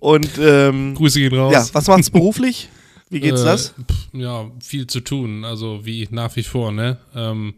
Und 0.00 0.30
ähm, 0.38 0.94
Grüße 0.94 1.20
gehen 1.20 1.34
raus. 1.34 1.52
ja, 1.52 1.66
was 1.72 1.86
macht's 1.88 2.10
beruflich? 2.10 2.68
Wie 3.10 3.20
geht's 3.20 3.42
Äh, 3.42 3.44
das? 3.44 3.74
Ja, 4.12 4.50
viel 4.60 4.86
zu 4.86 5.00
tun, 5.00 5.44
also 5.44 5.84
wie 5.84 6.08
nach 6.10 6.34
wie 6.36 6.42
vor, 6.42 6.72
ne? 6.72 6.98
Ähm, 7.14 7.54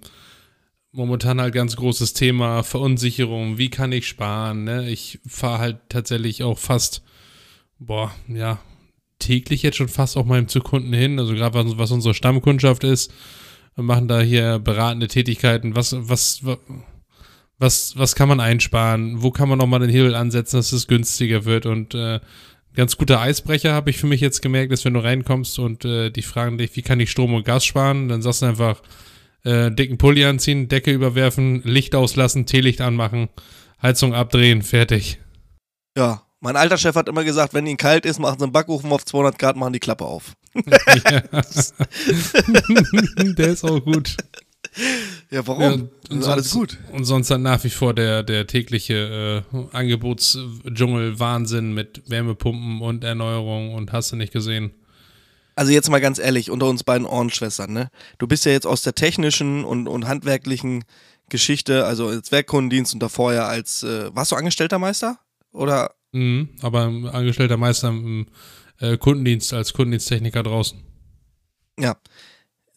momentan 0.93 1.41
halt 1.41 1.55
ganz 1.55 1.77
großes 1.77 2.13
Thema 2.15 2.63
Verunsicherung, 2.63 3.59
wie 3.59 3.71
kann 3.71 3.93
ich 3.93 4.07
sparen, 4.09 4.65
ne? 4.65 4.89
Ich 4.91 5.21
fahre 5.27 5.59
halt 5.59 5.77
tatsächlich 5.89 6.43
auch 6.43 6.59
fast, 6.59 7.03
boah, 7.79 8.11
ja, 8.29 8.59
täglich 9.19 9.63
jetzt 9.63 9.77
schon 9.77 9.89
fast 9.89 10.17
auch 10.17 10.27
meinem 10.27 10.49
zu 10.49 10.61
Kunden 10.61 10.93
hin, 10.93 11.19
also 11.19 11.35
gerade 11.35 11.55
was, 11.55 11.79
was 11.79 11.91
unsere 11.91 12.15
Stammkundschaft 12.15 12.85
ist, 12.85 13.13
wir 13.75 13.85
machen 13.85 14.09
da 14.09 14.21
hier 14.21 14.59
beratende 14.59 15.07
Tätigkeiten, 15.09 15.75
was, 15.77 15.95
was, 15.99 16.45
wa- 16.45 16.59
was, 17.59 17.97
was 17.97 18.15
kann 18.15 18.29
man 18.29 18.41
einsparen, 18.41 19.23
wo 19.23 19.31
kann 19.31 19.49
man 19.49 19.59
nochmal 19.59 19.81
den 19.81 19.91
Hebel 19.91 20.15
ansetzen, 20.15 20.57
dass 20.57 20.73
es 20.73 20.87
günstiger 20.87 21.45
wird 21.45 21.67
und 21.67 21.95
äh, 21.95 22.21
ganz 22.75 22.97
guter 22.97 23.21
Eisbrecher 23.21 23.73
habe 23.73 23.91
ich 23.91 23.99
für 23.99 24.07
mich 24.07 24.21
jetzt 24.21 24.43
gemerkt, 24.43 24.73
ist, 24.73 24.85
wenn 24.85 24.95
du 24.95 25.01
reinkommst 25.01 25.59
und 25.59 25.85
äh, 25.85 26.11
die 26.11 26.23
fragen 26.23 26.59
dich, 26.59 26.77
wie 26.77 26.83
kann 26.83 27.01
ich 27.01 27.11
Strom 27.11 27.35
und 27.35 27.45
Gas 27.45 27.65
sparen, 27.65 28.09
dann 28.09 28.23
sagst 28.23 28.43
du 28.43 28.47
einfach, 28.47 28.83
äh, 29.45 29.71
dicken 29.71 29.99
Pulli 29.99 30.25
anziehen, 30.25 30.69
Decke 30.69 30.93
überwerfen, 30.93 31.63
Licht 31.63 31.95
auslassen, 31.95 32.47
Teelicht 32.47 32.81
anmachen, 32.81 33.29
Heizung 33.81 34.15
abdrehen, 34.15 34.63
fertig. 34.63 35.21
Ja, 35.97 36.23
mein 36.41 36.57
alter 36.57 36.77
Chef 36.77 36.95
hat 36.95 37.09
immer 37.09 37.25
gesagt, 37.25 37.55
wenn 37.55 37.67
ihnen 37.67 37.79
kalt 37.79 38.05
ist, 38.05 38.19
machen 38.19 38.39
sie 38.39 38.45
einen 38.45 38.53
Backofen 38.53 38.93
auf 38.93 39.05
200 39.05 39.39
Grad, 39.39 39.57
machen 39.57 39.73
die 39.73 39.81
Klappe 39.81 40.05
auf. 40.05 40.33
Ja. 40.67 41.23
Der 43.37 43.49
ist 43.49 43.65
auch 43.65 43.81
gut. 43.81 44.17
Ja, 45.31 45.47
warum? 45.47 45.63
Ja, 45.63 45.73
und 46.11 46.21
ist 46.21 46.27
alles 46.27 46.51
sonst- 46.51 46.77
gut. 46.77 46.79
Und 46.93 47.05
sonst 47.05 47.31
dann 47.31 47.43
nach 47.43 47.63
wie 47.65 47.71
vor 47.71 47.95
der, 47.95 48.23
der 48.23 48.47
tägliche 48.47 49.45
äh, 49.53 49.77
Angebotsdschungel 49.77 51.19
Wahnsinn 51.19 51.73
mit 51.75 52.03
Wärmepumpen 52.09 52.81
und 52.81 53.05
Erneuerung 53.05 53.75
und 53.75 53.93
hast 53.93 54.13
du 54.13 54.17
nicht 54.17 54.33
gesehen. 54.33 54.73
Also 55.55 55.73
jetzt 55.73 55.89
mal 55.89 56.01
ganz 56.01 56.19
ehrlich, 56.19 56.51
unter 56.51 56.67
uns 56.69 56.85
beiden 56.85 57.07
Ohrenschwestern, 57.07 57.73
ne? 57.73 57.89
Du 58.19 58.27
bist 58.27 58.45
ja 58.45 58.53
jetzt 58.53 58.67
aus 58.67 58.83
der 58.83 58.95
technischen 58.95 59.65
und, 59.65 59.89
und 59.89 60.07
handwerklichen 60.07 60.85
Geschichte, 61.31 61.87
also 61.87 62.09
als 62.09 62.31
Werkkundendienst 62.31 62.93
und 62.95 63.03
davor 63.03 63.33
ja 63.33 63.47
als, 63.47 63.83
äh, 63.83 64.15
warst 64.15 64.33
du 64.33 64.37
Angestellter 64.37 64.79
Meister? 64.79 65.19
Oder? 65.53 65.93
Mhm, 66.13 66.51
aber 66.61 66.83
Angestellter 67.13 67.57
Meister 67.57 67.89
im 67.89 68.27
äh, 68.81 68.99
Kundendienst 68.99 69.55
als 69.55 69.73
Kundendiensttechniker 69.73 70.43
draußen. 70.43 70.79
Ja. 71.81 71.97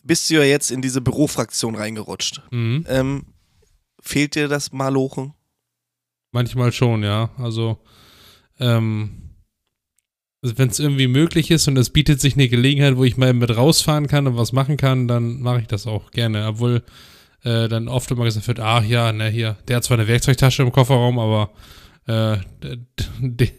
Bist 0.03 0.29
du 0.29 0.35
ja 0.35 0.43
jetzt 0.43 0.71
in 0.71 0.81
diese 0.81 1.01
Bürofraktion 1.01 1.75
reingerutscht. 1.75 2.41
Mhm. 2.51 2.85
Ähm, 2.87 3.25
fehlt 4.01 4.35
dir 4.35 4.47
das 4.47 4.71
Malochen? 4.71 5.33
Manchmal 6.31 6.71
schon, 6.71 7.03
ja. 7.03 7.31
Also, 7.37 7.79
ähm, 8.59 9.35
also 10.41 10.57
wenn 10.57 10.69
es 10.69 10.79
irgendwie 10.79 11.07
möglich 11.07 11.51
ist 11.51 11.67
und 11.67 11.77
es 11.77 11.89
bietet 11.89 12.21
sich 12.21 12.35
eine 12.35 12.47
Gelegenheit, 12.47 12.97
wo 12.97 13.03
ich 13.03 13.17
mal 13.17 13.33
mit 13.33 13.55
rausfahren 13.55 14.07
kann 14.07 14.27
und 14.27 14.37
was 14.37 14.53
machen 14.53 14.77
kann, 14.77 15.07
dann 15.07 15.41
mache 15.41 15.61
ich 15.61 15.67
das 15.67 15.85
auch 15.85 16.11
gerne. 16.11 16.47
Obwohl 16.47 16.83
äh, 17.43 17.67
dann 17.67 17.87
oft 17.87 18.09
immer 18.11 18.25
gesagt 18.25 18.47
wird, 18.47 18.59
ach 18.59 18.83
ja, 18.83 19.11
ne, 19.11 19.29
hier, 19.29 19.57
der 19.67 19.77
hat 19.77 19.83
zwar 19.83 19.97
eine 19.97 20.07
Werkzeugtasche 20.07 20.63
im 20.63 20.71
Kofferraum, 20.71 21.19
aber 21.19 21.51
äh, 22.07 22.37
den, 23.19 23.51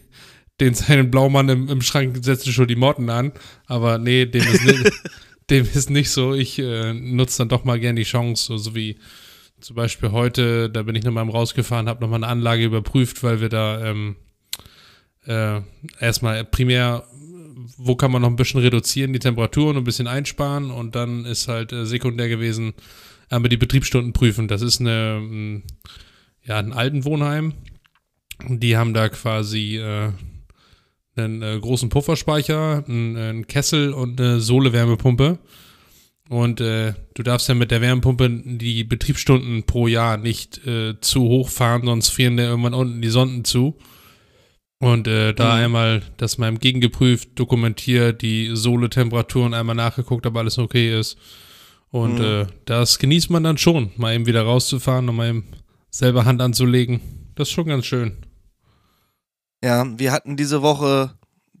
den 0.59 0.73
seinen 0.73 1.11
Blaumann 1.11 1.49
im, 1.49 1.69
im 1.69 1.81
Schrank 1.81 2.23
setzt 2.23 2.51
schon 2.51 2.67
die 2.67 2.75
Motten 2.75 3.09
an. 3.09 3.33
Aber 3.65 3.97
nee, 3.97 4.25
dem 4.25 4.41
ist 4.41 4.65
nicht, 4.65 4.91
dem 5.51 5.67
ist 5.73 5.89
nicht 5.89 6.09
so. 6.09 6.33
Ich 6.33 6.57
äh, 6.57 6.93
nutze 6.93 7.39
dann 7.39 7.49
doch 7.49 7.63
mal 7.63 7.79
gerne 7.79 7.99
die 7.99 8.07
Chance, 8.07 8.45
so, 8.45 8.57
so 8.57 8.75
wie 8.75 8.97
zum 9.59 9.75
Beispiel 9.75 10.11
heute, 10.11 10.69
da 10.69 10.83
bin 10.83 10.95
ich 10.95 11.03
nochmal 11.03 11.29
rausgefahren, 11.29 11.87
habe 11.87 12.01
nochmal 12.01 12.23
eine 12.23 12.31
Anlage 12.31 12.63
überprüft, 12.63 13.21
weil 13.23 13.41
wir 13.41 13.49
da 13.49 13.85
ähm, 13.85 14.15
äh, 15.25 15.61
erstmal 15.99 16.43
primär, 16.45 17.03
wo 17.77 17.95
kann 17.95 18.11
man 18.11 18.23
noch 18.23 18.29
ein 18.29 18.35
bisschen 18.35 18.61
reduzieren, 18.61 19.13
die 19.13 19.19
Temperaturen 19.19 19.77
ein 19.77 19.83
bisschen 19.83 20.07
einsparen 20.07 20.71
und 20.71 20.95
dann 20.95 21.25
ist 21.25 21.47
halt 21.47 21.71
äh, 21.73 21.85
sekundär 21.85 22.27
gewesen, 22.27 22.73
aber 23.29 23.49
die 23.49 23.57
Betriebsstunden 23.57 24.13
prüfen. 24.13 24.47
Das 24.47 24.61
ist 24.61 24.79
eine, 24.79 25.19
mm, 25.21 25.63
ja, 26.43 26.57
ein 26.57 26.73
Altenwohnheim. 26.73 27.53
Die 28.47 28.75
haben 28.75 28.95
da 28.95 29.09
quasi 29.09 29.77
äh, 29.77 30.11
einen 31.23 31.41
äh, 31.41 31.59
großen 31.59 31.89
Pufferspeicher, 31.89 32.83
einen, 32.87 33.17
einen, 33.17 33.47
Kessel 33.47 33.93
und 33.93 34.19
eine 34.19 34.39
Sohle-Wärmepumpe. 34.39 35.39
Und 36.29 36.61
äh, 36.61 36.93
du 37.13 37.23
darfst 37.23 37.49
ja 37.49 37.55
mit 37.55 37.71
der 37.71 37.81
Wärmepumpe 37.81 38.29
die 38.29 38.83
Betriebsstunden 38.83 39.63
pro 39.63 39.87
Jahr 39.87 40.17
nicht 40.17 40.65
äh, 40.65 40.99
zu 41.01 41.23
hoch 41.23 41.49
fahren, 41.49 41.85
sonst 41.85 42.09
fehlen 42.09 42.37
dir 42.37 42.45
irgendwann 42.45 42.73
unten 42.73 43.01
die 43.01 43.09
Sonden 43.09 43.43
zu. 43.43 43.77
Und 44.79 45.07
äh, 45.07 45.33
da 45.33 45.55
mhm. 45.55 45.63
einmal 45.63 46.01
das 46.17 46.37
mal 46.37 46.47
im 46.47 46.59
gegengeprüft, 46.59 47.29
dokumentiert, 47.35 48.21
die 48.21 48.51
Sohle-Temperaturen 48.53 49.53
einmal 49.53 49.75
nachgeguckt, 49.75 50.25
ob 50.25 50.37
alles 50.37 50.57
okay 50.57 50.97
ist. 50.97 51.17
Und 51.91 52.19
mhm. 52.19 52.25
äh, 52.25 52.45
das 52.65 52.97
genießt 52.97 53.29
man 53.29 53.43
dann 53.43 53.57
schon, 53.57 53.91
mal 53.97 54.15
eben 54.15 54.25
wieder 54.25 54.41
rauszufahren 54.41 55.07
und 55.09 55.17
mal 55.17 55.29
eben 55.29 55.43
selber 55.91 56.25
Hand 56.25 56.41
anzulegen. 56.41 57.01
Das 57.35 57.49
ist 57.49 57.53
schon 57.53 57.67
ganz 57.67 57.85
schön. 57.85 58.17
Ja, 59.63 59.85
wir 59.97 60.11
hatten 60.11 60.37
diese 60.37 60.61
Woche, 60.61 61.15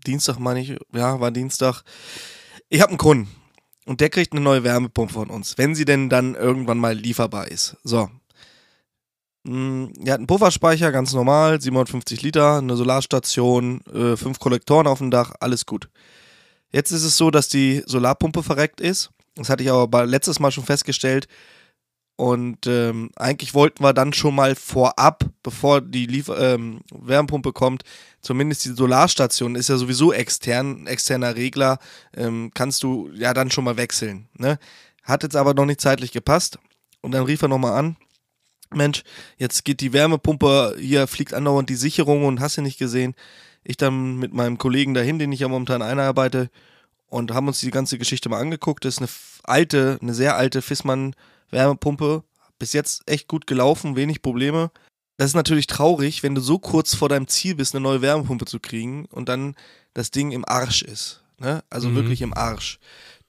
Dienstag 0.05 0.39
meine 0.39 0.61
ich, 0.61 0.75
ja, 0.93 1.19
war 1.19 1.31
Dienstag. 1.31 1.83
Ich 2.69 2.81
habe 2.81 2.89
einen 2.89 2.97
Kunden 2.97 3.29
und 3.85 4.01
der 4.01 4.09
kriegt 4.09 4.31
eine 4.33 4.41
neue 4.41 4.63
Wärmepumpe 4.63 5.13
von 5.13 5.29
uns, 5.29 5.57
wenn 5.57 5.75
sie 5.75 5.85
denn 5.85 6.09
dann 6.09 6.35
irgendwann 6.35 6.79
mal 6.79 6.95
lieferbar 6.95 7.49
ist. 7.49 7.77
So, 7.83 8.09
hm, 9.45 9.93
er 10.03 10.13
hat 10.13 10.19
einen 10.19 10.27
Pufferspeicher, 10.27 10.91
ganz 10.91 11.13
normal, 11.13 11.59
750 11.59 12.21
Liter, 12.21 12.57
eine 12.57 12.75
Solarstation, 12.75 13.81
äh, 13.87 14.15
fünf 14.15 14.39
Kollektoren 14.39 14.87
auf 14.87 14.99
dem 14.99 15.09
Dach, 15.09 15.33
alles 15.39 15.65
gut. 15.65 15.89
Jetzt 16.71 16.91
ist 16.91 17.03
es 17.03 17.17
so, 17.17 17.31
dass 17.31 17.49
die 17.49 17.83
Solarpumpe 17.85 18.43
verreckt 18.43 18.79
ist. 18.79 19.09
Das 19.35 19.49
hatte 19.49 19.63
ich 19.63 19.71
aber 19.71 20.05
letztes 20.05 20.39
Mal 20.39 20.51
schon 20.51 20.63
festgestellt. 20.63 21.27
Und 22.21 22.67
ähm, 22.67 23.09
eigentlich 23.15 23.55
wollten 23.55 23.83
wir 23.83 23.93
dann 23.93 24.13
schon 24.13 24.35
mal 24.35 24.53
vorab, 24.53 25.25
bevor 25.41 25.81
die 25.81 26.05
Liefer 26.05 26.53
ähm, 26.53 26.81
Wärmepumpe 26.93 27.51
kommt, 27.51 27.81
zumindest 28.21 28.63
die 28.63 28.75
Solarstation 28.75 29.55
ist 29.55 29.69
ja 29.69 29.77
sowieso 29.77 30.13
extern, 30.13 30.85
externer 30.85 31.35
Regler, 31.35 31.79
ähm, 32.15 32.51
kannst 32.53 32.83
du 32.83 33.09
ja 33.15 33.33
dann 33.33 33.49
schon 33.49 33.63
mal 33.63 33.75
wechseln. 33.75 34.27
Ne? 34.37 34.59
Hat 35.01 35.23
jetzt 35.23 35.35
aber 35.35 35.55
noch 35.55 35.65
nicht 35.65 35.81
zeitlich 35.81 36.11
gepasst. 36.11 36.59
Und 37.01 37.13
dann 37.13 37.23
rief 37.23 37.41
er 37.41 37.47
nochmal 37.47 37.79
an 37.79 37.97
Mensch, 38.71 39.01
jetzt 39.39 39.65
geht 39.65 39.81
die 39.81 39.91
Wärmepumpe, 39.91 40.75
hier 40.79 41.07
fliegt 41.07 41.33
andauernd 41.33 41.71
die 41.71 41.75
Sicherung 41.75 42.25
und 42.25 42.39
hast 42.39 42.55
du 42.55 42.61
nicht 42.61 42.77
gesehen. 42.77 43.15
Ich 43.63 43.77
dann 43.77 44.17
mit 44.17 44.31
meinem 44.31 44.59
Kollegen 44.59 44.93
dahin, 44.93 45.17
den 45.17 45.31
ich 45.31 45.39
ja 45.39 45.47
momentan 45.47 45.81
einarbeite, 45.81 46.51
und 47.07 47.33
haben 47.33 47.47
uns 47.47 47.61
die 47.61 47.71
ganze 47.71 47.97
Geschichte 47.97 48.29
mal 48.29 48.39
angeguckt. 48.39 48.85
Das 48.85 48.93
ist 48.93 48.99
eine 48.99 49.09
alte, 49.41 49.97
eine 50.03 50.13
sehr 50.13 50.35
alte 50.35 50.61
Fissmann 50.61 51.15
Wärmepumpe. 51.51 52.23
Bis 52.59 52.73
jetzt 52.73 53.09
echt 53.09 53.27
gut 53.27 53.47
gelaufen, 53.47 53.95
wenig 53.95 54.21
Probleme. 54.21 54.71
Das 55.17 55.31
ist 55.31 55.35
natürlich 55.35 55.67
traurig, 55.67 56.23
wenn 56.23 56.35
du 56.35 56.41
so 56.41 56.57
kurz 56.59 56.95
vor 56.95 57.09
deinem 57.09 57.27
Ziel 57.27 57.55
bist, 57.55 57.75
eine 57.75 57.83
neue 57.83 58.01
Wärmepumpe 58.01 58.45
zu 58.45 58.59
kriegen 58.59 59.05
und 59.05 59.29
dann 59.29 59.55
das 59.93 60.11
Ding 60.11 60.31
im 60.31 60.45
Arsch 60.45 60.81
ist. 60.81 61.23
Ne? 61.37 61.63
Also 61.69 61.89
mhm. 61.89 61.95
wirklich 61.95 62.21
im 62.21 62.33
Arsch. 62.33 62.79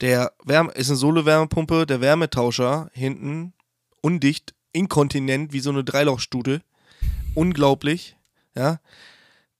Der 0.00 0.32
Wärme 0.44 0.72
ist 0.72 0.88
eine 0.88 0.96
Solo-Wärmepumpe, 0.96 1.86
der 1.86 2.00
Wärmetauscher 2.00 2.90
hinten 2.92 3.52
undicht 4.00 4.54
inkontinent 4.72 5.52
wie 5.52 5.60
so 5.60 5.70
eine 5.70 5.84
Dreilochstute. 5.84 6.62
Unglaublich. 7.34 8.16
Ja. 8.54 8.80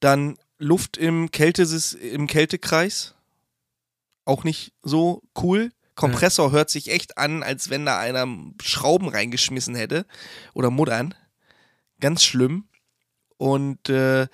Dann 0.00 0.36
Luft 0.58 0.96
im, 0.96 1.30
Kältesis 1.30 1.92
im 1.92 2.26
Kältekreis. 2.26 3.14
Auch 4.24 4.44
nicht 4.44 4.72
so 4.82 5.22
cool. 5.40 5.72
Kompressor 5.94 6.52
hört 6.52 6.70
sich 6.70 6.90
echt 6.90 7.18
an, 7.18 7.42
als 7.42 7.70
wenn 7.70 7.86
da 7.86 7.98
einer 7.98 8.26
Schrauben 8.62 9.08
reingeschmissen 9.08 9.74
hätte. 9.74 10.06
Oder 10.54 10.70
Muttern. 10.70 11.14
Ganz 12.00 12.24
schlimm. 12.24 12.68
Und 13.36 13.88
äh, 13.88 14.28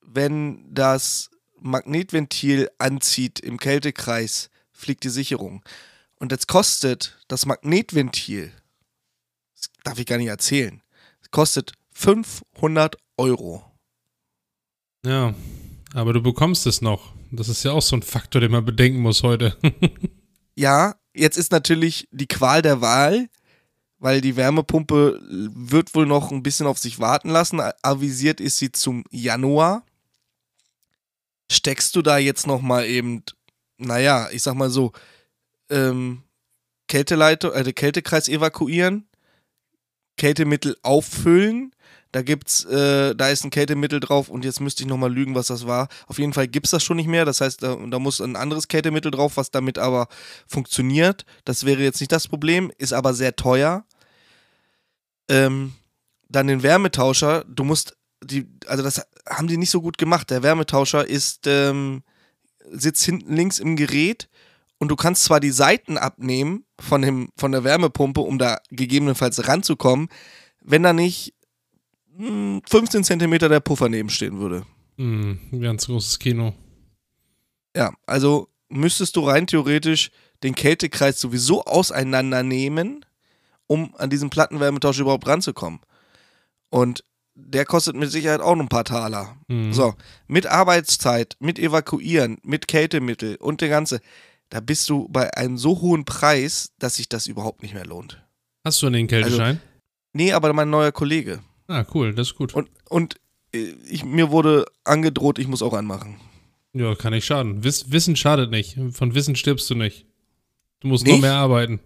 wenn 0.00 0.72
das 0.72 1.30
Magnetventil 1.60 2.70
anzieht 2.78 3.40
im 3.40 3.58
Kältekreis, 3.58 4.50
fliegt 4.70 5.04
die 5.04 5.10
Sicherung. 5.10 5.62
Und 6.16 6.32
jetzt 6.32 6.48
kostet 6.48 7.18
das 7.28 7.46
Magnetventil 7.46 8.52
das 9.58 9.70
darf 9.82 9.98
ich 9.98 10.06
gar 10.06 10.18
nicht 10.18 10.28
erzählen. 10.28 10.82
Kostet 11.30 11.72
500 11.92 12.96
Euro. 13.16 13.64
Ja, 15.04 15.34
aber 15.94 16.12
du 16.12 16.22
bekommst 16.22 16.66
es 16.66 16.80
noch. 16.80 17.12
Das 17.30 17.48
ist 17.48 17.64
ja 17.64 17.72
auch 17.72 17.82
so 17.82 17.96
ein 17.96 18.02
Faktor, 18.02 18.40
den 18.40 18.52
man 18.52 18.64
bedenken 18.64 19.00
muss 19.00 19.22
heute. 19.22 19.56
ja, 20.58 20.96
jetzt 21.14 21.38
ist 21.38 21.52
natürlich 21.52 22.08
die 22.10 22.26
Qual 22.26 22.62
der 22.62 22.80
Wahl, 22.80 23.28
weil 23.98 24.20
die 24.20 24.34
Wärmepumpe 24.34 25.20
wird 25.22 25.94
wohl 25.94 26.04
noch 26.04 26.32
ein 26.32 26.42
bisschen 26.42 26.66
auf 26.66 26.78
sich 26.78 26.98
warten 26.98 27.30
lassen. 27.30 27.60
Avisiert 27.82 28.40
ist 28.40 28.58
sie 28.58 28.72
zum 28.72 29.04
Januar. 29.10 29.84
Steckst 31.48 31.94
du 31.94 32.02
da 32.02 32.18
jetzt 32.18 32.48
noch 32.48 32.60
mal 32.60 32.86
eben, 32.86 33.22
naja, 33.76 34.28
ich 34.32 34.42
sag 34.42 34.54
mal 34.54 34.68
so, 34.68 34.92
ähm, 35.70 36.24
Kälteleitung, 36.88 37.52
äh, 37.52 37.72
Kältekreis 37.72 38.28
evakuieren, 38.28 39.06
Kältemittel 40.16 40.76
auffüllen. 40.82 41.72
Da 42.12 42.22
gibt's, 42.22 42.64
äh, 42.64 43.14
da 43.14 43.28
ist 43.28 43.44
ein 43.44 43.50
Kältemittel 43.50 44.00
drauf 44.00 44.30
und 44.30 44.44
jetzt 44.44 44.60
müsste 44.60 44.82
ich 44.82 44.88
nochmal 44.88 45.12
lügen, 45.12 45.34
was 45.34 45.48
das 45.48 45.66
war. 45.66 45.88
Auf 46.06 46.18
jeden 46.18 46.32
Fall 46.32 46.48
gibt 46.48 46.66
es 46.66 46.70
das 46.70 46.82
schon 46.82 46.96
nicht 46.96 47.06
mehr. 47.06 47.26
Das 47.26 47.40
heißt, 47.40 47.62
da, 47.62 47.76
da, 47.76 47.98
muss 47.98 48.20
ein 48.20 48.36
anderes 48.36 48.68
Kältemittel 48.68 49.10
drauf, 49.10 49.36
was 49.36 49.50
damit 49.50 49.78
aber 49.78 50.08
funktioniert. 50.46 51.26
Das 51.44 51.66
wäre 51.66 51.82
jetzt 51.82 52.00
nicht 52.00 52.12
das 52.12 52.26
Problem, 52.26 52.72
ist 52.78 52.94
aber 52.94 53.12
sehr 53.12 53.36
teuer. 53.36 53.84
Ähm, 55.28 55.74
dann 56.30 56.46
den 56.46 56.62
Wärmetauscher. 56.62 57.44
Du 57.46 57.64
musst 57.64 57.96
die, 58.24 58.46
also 58.66 58.82
das 58.82 59.02
haben 59.28 59.48
die 59.48 59.58
nicht 59.58 59.70
so 59.70 59.82
gut 59.82 59.98
gemacht. 59.98 60.30
Der 60.30 60.42
Wärmetauscher 60.42 61.06
ist, 61.06 61.46
ähm, 61.46 62.02
sitzt 62.70 63.04
hinten 63.04 63.34
links 63.34 63.58
im 63.58 63.76
Gerät 63.76 64.28
und 64.78 64.88
du 64.88 64.96
kannst 64.96 65.24
zwar 65.24 65.40
die 65.40 65.50
Seiten 65.50 65.98
abnehmen 65.98 66.64
von, 66.80 67.02
dem, 67.02 67.28
von 67.36 67.52
der 67.52 67.64
Wärmepumpe, 67.64 68.20
um 68.20 68.38
da 68.38 68.58
gegebenenfalls 68.70 69.46
ranzukommen, 69.46 70.08
wenn 70.60 70.82
da 70.82 70.92
nicht 70.92 71.34
15 72.18 73.04
Zentimeter 73.04 73.48
der 73.48 73.60
Puffer 73.60 73.88
nebenstehen 73.88 74.38
würde. 74.38 74.66
Ein 74.98 75.60
ganz 75.60 75.86
großes 75.86 76.18
Kino. 76.18 76.54
Ja, 77.76 77.92
also 78.06 78.48
müsstest 78.68 79.16
du 79.16 79.20
rein 79.20 79.46
theoretisch 79.46 80.10
den 80.42 80.54
Kältekreis 80.54 81.20
sowieso 81.20 81.64
auseinandernehmen, 81.64 83.04
um 83.66 83.94
an 83.96 84.10
diesen 84.10 84.30
Plattenwärmetausch 84.30 84.98
überhaupt 84.98 85.26
ranzukommen. 85.26 85.80
Und 86.70 87.04
der 87.34 87.64
kostet 87.64 87.94
mit 87.94 88.10
Sicherheit 88.10 88.40
auch 88.40 88.56
noch 88.56 88.64
ein 88.64 88.68
paar 88.68 88.84
Taler. 88.84 89.36
Mhm. 89.46 89.72
So, 89.72 89.94
mit 90.26 90.46
Arbeitszeit, 90.46 91.36
mit 91.38 91.58
Evakuieren, 91.58 92.38
mit 92.42 92.66
Kältemittel 92.66 93.36
und 93.36 93.60
der 93.60 93.68
ganze 93.68 94.00
da 94.50 94.60
bist 94.60 94.88
du 94.88 95.08
bei 95.08 95.34
einem 95.36 95.58
so 95.58 95.80
hohen 95.80 96.04
Preis, 96.04 96.72
dass 96.78 96.96
sich 96.96 97.08
das 97.08 97.26
überhaupt 97.26 97.62
nicht 97.62 97.74
mehr 97.74 97.84
lohnt. 97.84 98.22
Hast 98.64 98.80
du 98.82 98.90
den 98.90 99.06
Kälteschein? 99.06 99.40
Also, 99.40 99.60
nee, 100.14 100.32
aber 100.32 100.52
mein 100.52 100.70
neuer 100.70 100.92
Kollege. 100.92 101.40
Ah, 101.68 101.84
cool, 101.94 102.14
das 102.14 102.28
ist 102.28 102.34
gut. 102.34 102.54
Und, 102.54 102.68
und 102.88 103.16
äh, 103.52 103.74
ich, 103.88 104.04
mir 104.04 104.30
wurde 104.30 104.64
angedroht, 104.84 105.38
ich 105.38 105.46
muss 105.46 105.62
auch 105.62 105.74
anmachen. 105.74 106.18
Ja, 106.72 106.94
kann 106.94 107.12
nicht 107.12 107.26
schaden. 107.26 107.62
Wiss, 107.64 107.90
Wissen 107.90 108.16
schadet 108.16 108.50
nicht. 108.50 108.78
Von 108.92 109.14
Wissen 109.14 109.36
stirbst 109.36 109.68
du 109.70 109.74
nicht. 109.74 110.06
Du 110.80 110.88
musst 110.88 111.04
nicht? 111.04 111.12
nur 111.12 111.20
mehr 111.20 111.34
arbeiten. 111.34 111.80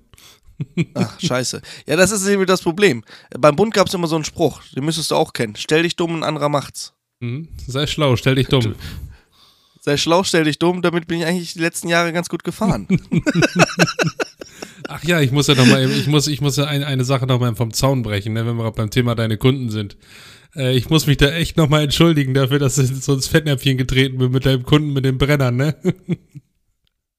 Ach, 0.94 1.18
scheiße. 1.20 1.62
Ja, 1.86 1.96
das 1.96 2.12
ist 2.12 2.26
eben 2.26 2.46
das 2.46 2.62
Problem. 2.62 3.04
Beim 3.30 3.56
Bund 3.56 3.74
gab 3.74 3.88
es 3.88 3.94
immer 3.94 4.06
so 4.06 4.14
einen 4.14 4.24
Spruch, 4.24 4.62
den 4.76 4.84
müsstest 4.84 5.10
du 5.10 5.16
auch 5.16 5.32
kennen. 5.32 5.56
Stell 5.56 5.82
dich 5.82 5.96
dumm, 5.96 6.14
ein 6.16 6.24
anderer 6.24 6.48
macht's. 6.48 6.92
Hm? 7.20 7.48
Sei 7.66 7.86
schlau, 7.86 8.16
stell 8.16 8.34
dich 8.34 8.48
dumm. 8.48 8.74
Sei 9.80 9.96
schlau, 9.96 10.22
stell 10.22 10.44
dich 10.44 10.58
dumm, 10.58 10.82
damit 10.82 11.08
bin 11.08 11.20
ich 11.20 11.26
eigentlich 11.26 11.54
die 11.54 11.60
letzten 11.60 11.88
Jahre 11.88 12.12
ganz 12.12 12.28
gut 12.28 12.44
gefahren. 12.44 12.86
Ach 14.88 15.04
ja, 15.04 15.20
ich 15.20 15.32
muss 15.32 15.46
ja 15.46 15.54
noch 15.54 15.66
mal, 15.66 15.90
ich 15.90 16.06
muss, 16.06 16.26
ich 16.26 16.40
muss 16.40 16.56
ja 16.56 16.64
eine, 16.64 16.86
eine 16.86 17.04
Sache 17.04 17.26
noch 17.26 17.40
mal 17.40 17.54
vom 17.54 17.72
Zaun 17.72 18.02
brechen, 18.02 18.32
ne, 18.32 18.46
wenn 18.46 18.56
wir 18.56 18.70
beim 18.72 18.90
Thema 18.90 19.14
deine 19.14 19.36
Kunden 19.36 19.70
sind. 19.70 19.96
Äh, 20.54 20.76
ich 20.76 20.90
muss 20.90 21.06
mich 21.06 21.16
da 21.16 21.30
echt 21.30 21.56
noch 21.56 21.68
mal 21.68 21.82
entschuldigen 21.82 22.34
dafür, 22.34 22.58
dass 22.58 22.78
ich 22.78 22.90
so 23.02 23.14
ins 23.14 23.28
Fettnäpfchen 23.28 23.78
getreten 23.78 24.18
bin 24.18 24.30
mit 24.30 24.46
deinem 24.46 24.64
Kunden 24.64 24.92
mit 24.92 25.04
den 25.04 25.18
Brennern, 25.18 25.56
ne? 25.56 25.76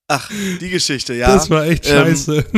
Ach, 0.08 0.30
die 0.62 0.70
Geschichte, 0.70 1.14
ja. 1.14 1.34
Das 1.34 1.50
war 1.50 1.66
echt 1.66 1.88
Ähm, 1.88 2.06
scheiße. 2.06 2.46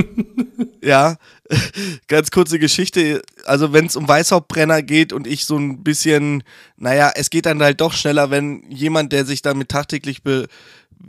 Ja, 0.84 1.18
ganz 2.08 2.30
kurze 2.30 2.60
Geschichte. 2.60 3.24
Also, 3.46 3.74
wenn 3.74 3.88
es 3.88 3.96
um 3.96 4.08
Weißhauptbrenner 4.08 4.84
geht 4.84 5.14
und 5.14 5.26
ich 5.26 5.46
so 5.46 5.58
ein 5.58 5.84
bisschen, 5.84 6.44
naja, 6.78 7.12
es 7.16 7.32
geht 7.32 7.48
dann 7.48 7.64
halt 7.64 7.82
doch 7.82 7.94
schneller, 7.94 8.30
wenn 8.30 8.70
jemand, 8.70 9.12
der 9.12 9.26
sich 9.26 9.42
damit 9.42 9.70
tagtäglich 9.70 10.22
be, 10.22 10.48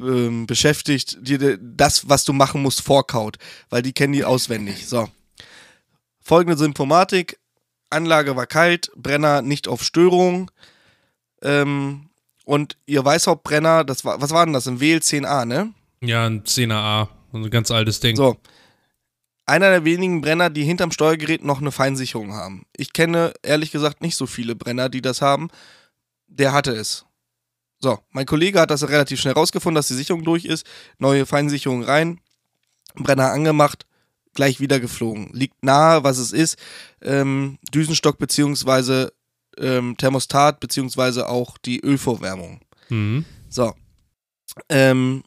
ähm, 0.00 0.46
beschäftigt, 0.46 1.18
dir 1.20 1.58
das, 1.58 2.08
was 2.08 2.24
du 2.24 2.32
machen 2.32 2.62
musst, 2.62 2.82
vorkaut. 2.82 3.36
Weil 3.70 3.82
die 3.82 3.92
kennen 3.92 4.12
die 4.12 4.24
auswendig. 4.24 4.86
So. 4.86 5.08
Folgende 6.20 6.56
Symptomatik: 6.56 7.38
Anlage 7.90 8.36
war 8.36 8.46
kalt, 8.46 8.90
Brenner 8.96 9.42
nicht 9.42 9.68
auf 9.68 9.82
Störung. 9.82 10.50
Ähm, 11.42 12.10
und 12.44 12.76
ihr 12.86 13.04
Weißhauptbrenner, 13.04 13.84
das 13.84 14.04
war, 14.04 14.20
was 14.20 14.30
war 14.30 14.44
denn 14.44 14.52
das? 14.52 14.68
Ein 14.68 14.78
WL10A, 14.78 15.44
ne? 15.44 15.72
ja, 16.00 16.26
ein 16.26 16.42
10er 16.44 16.74
A, 16.74 17.08
so 17.32 17.38
ein 17.38 17.50
ganz 17.50 17.70
altes 17.70 18.00
Ding. 18.00 18.16
So. 18.16 18.36
Einer 19.46 19.70
der 19.70 19.84
wenigen 19.84 20.20
Brenner, 20.20 20.50
die 20.50 20.64
hinterm 20.64 20.90
Steuergerät 20.90 21.44
noch 21.44 21.60
eine 21.60 21.70
Feinsicherung 21.70 22.34
haben. 22.34 22.66
Ich 22.76 22.92
kenne 22.92 23.32
ehrlich 23.42 23.70
gesagt 23.70 24.02
nicht 24.02 24.16
so 24.16 24.26
viele 24.26 24.56
Brenner, 24.56 24.88
die 24.88 25.02
das 25.02 25.22
haben. 25.22 25.48
Der 26.26 26.52
hatte 26.52 26.72
es. 26.72 27.05
So, 27.78 27.98
mein 28.10 28.26
Kollege 28.26 28.60
hat 28.60 28.70
das 28.70 28.88
relativ 28.88 29.20
schnell 29.20 29.34
rausgefunden, 29.34 29.76
dass 29.76 29.88
die 29.88 29.94
Sicherung 29.94 30.24
durch 30.24 30.44
ist. 30.44 30.66
Neue 30.98 31.26
Feinsicherung 31.26 31.82
rein. 31.84 32.20
Brenner 32.94 33.30
angemacht, 33.30 33.86
gleich 34.32 34.60
wieder 34.60 34.80
geflogen. 34.80 35.30
Liegt 35.32 35.62
nahe, 35.62 36.02
was 36.02 36.18
es 36.18 36.32
ist. 36.32 36.58
Ähm, 37.02 37.58
Düsenstock 37.72 38.18
beziehungsweise 38.18 39.12
ähm, 39.58 39.96
Thermostat 39.96 40.60
beziehungsweise 40.60 41.28
auch 41.28 41.58
die 41.58 41.80
Ölvorwärmung. 41.80 42.60
Mhm. 42.88 43.24
So. 43.48 43.74
Ähm, 44.68 45.22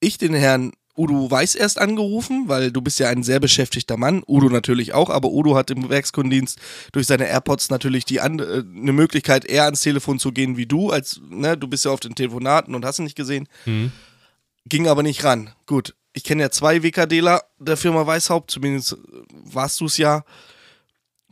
ich 0.00 0.18
den 0.18 0.34
Herrn 0.34 0.72
Udo 0.96 1.30
Weiß 1.30 1.54
erst 1.56 1.78
angerufen, 1.80 2.44
weil 2.46 2.70
du 2.70 2.80
bist 2.80 2.98
ja 3.00 3.08
ein 3.08 3.22
sehr 3.24 3.40
beschäftigter 3.40 3.96
Mann. 3.96 4.22
Udo 4.28 4.48
natürlich 4.48 4.94
auch, 4.94 5.10
aber 5.10 5.30
Udo 5.30 5.56
hat 5.56 5.70
im 5.70 5.88
Werkskundendienst 5.88 6.58
durch 6.92 7.06
seine 7.06 7.26
AirPods 7.28 7.70
natürlich 7.70 8.04
die 8.04 8.20
and- 8.20 8.40
äh, 8.40 8.62
eine 8.76 8.92
Möglichkeit, 8.92 9.44
eher 9.44 9.64
ans 9.64 9.80
Telefon 9.80 10.18
zu 10.18 10.30
gehen 10.32 10.56
wie 10.56 10.66
du, 10.66 10.90
als, 10.90 11.20
ne, 11.28 11.56
du 11.56 11.66
bist 11.66 11.84
ja 11.84 11.90
auf 11.90 12.00
den 12.00 12.14
Telefonaten 12.14 12.74
und 12.74 12.84
hast 12.84 12.98
ihn 13.00 13.04
nicht 13.04 13.16
gesehen. 13.16 13.48
Mhm. 13.66 13.90
Ging 14.66 14.86
aber 14.86 15.02
nicht 15.02 15.24
ran. 15.24 15.50
Gut, 15.66 15.94
ich 16.12 16.22
kenne 16.24 16.42
ja 16.42 16.50
zwei 16.50 16.82
WKDler 16.82 17.42
der 17.58 17.76
Firma 17.76 18.06
Weißhaupt, 18.06 18.50
zumindest 18.50 18.92
äh, 18.92 18.96
warst 19.44 19.80
du 19.80 19.86
es 19.86 19.96
ja. 19.98 20.24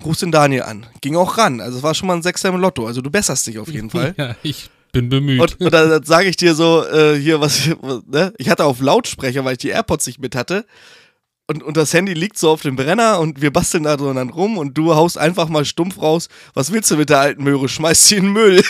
Rufst 0.05 0.23
den 0.23 0.33
Daniel 0.33 0.63
an. 0.63 0.87
Ging 1.01 1.15
auch 1.15 1.39
ran. 1.39 1.61
Also 1.61 1.77
es 1.79 1.83
war 1.85 1.95
schon 1.95 2.09
mal 2.09 2.15
ein 2.17 2.23
Sechser 2.23 2.49
im 2.49 2.57
Lotto. 2.57 2.87
Also 2.87 3.01
du 3.03 3.11
besserst 3.11 3.47
dich 3.47 3.59
auf 3.61 3.69
jeden 3.69 3.91
Fall. 3.91 4.15
Ja, 4.17 4.35
ich 4.43 4.69
bin 4.93 5.09
bemüht. 5.09 5.41
Und, 5.41 5.61
und 5.61 5.73
dann, 5.73 5.89
dann 5.91 6.05
sage 6.05 6.29
ich 6.29 6.37
dir 6.37 6.55
so, 6.55 6.85
äh, 6.87 7.19
hier, 7.19 7.41
was, 7.41 7.69
ne? 8.07 8.33
Ich 8.39 8.49
hatte 8.49 8.65
auf 8.65 8.81
Lautsprecher, 8.81 9.45
weil 9.45 9.53
ich 9.53 9.59
die 9.59 9.69
AirPods 9.71 10.07
nicht 10.07 10.21
mit 10.21 10.37
hatte. 10.37 10.67
Und, 11.49 11.63
und 11.63 11.77
das 11.77 11.93
Handy 11.93 12.15
liegt 12.15 12.39
so 12.39 12.51
auf 12.51 12.63
dem 12.63 12.77
Brenner 12.77 13.19
und 13.19 13.43
wir 13.43 13.53
basteln 13.53 13.83
da 13.83 13.97
drin 13.97 14.15
dann 14.15 14.31
rum 14.31 14.59
und 14.59 14.79
du 14.79 14.95
haust 14.95 15.19
einfach 15.19 15.49
mal 15.49 15.65
stumpf 15.65 16.01
raus. 16.01 16.29
Was 16.55 16.73
willst 16.73 16.91
du 16.91 16.97
mit 16.97 17.11
der 17.11 17.19
alten 17.19 17.43
Möhre? 17.43 17.69
Schmeißt 17.69 18.07
sie 18.07 18.17
in 18.17 18.25
den 18.25 18.33
Müll. 18.33 18.63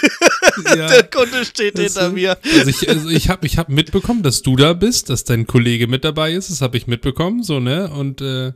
ja. 0.64 0.86
der 0.88 1.02
Kunde 1.04 1.44
steht 1.44 1.78
hinter 1.78 2.06
ist- 2.08 2.14
mir. 2.14 2.38
Also 2.58 2.70
ich, 2.70 2.88
also 2.88 3.08
ich 3.10 3.28
habe 3.28 3.46
ich 3.46 3.58
hab 3.58 3.68
mitbekommen, 3.68 4.22
dass 4.22 4.42
du 4.42 4.56
da 4.56 4.72
bist, 4.72 5.10
dass 5.10 5.24
dein 5.24 5.46
Kollege 5.46 5.86
mit 5.86 6.02
dabei 6.02 6.32
ist. 6.32 6.50
Das 6.50 6.62
habe 6.62 6.76
ich 6.76 6.86
mitbekommen, 6.86 7.42
so, 7.42 7.60
ne? 7.60 7.90
Und, 7.90 8.20
äh, 8.22 8.52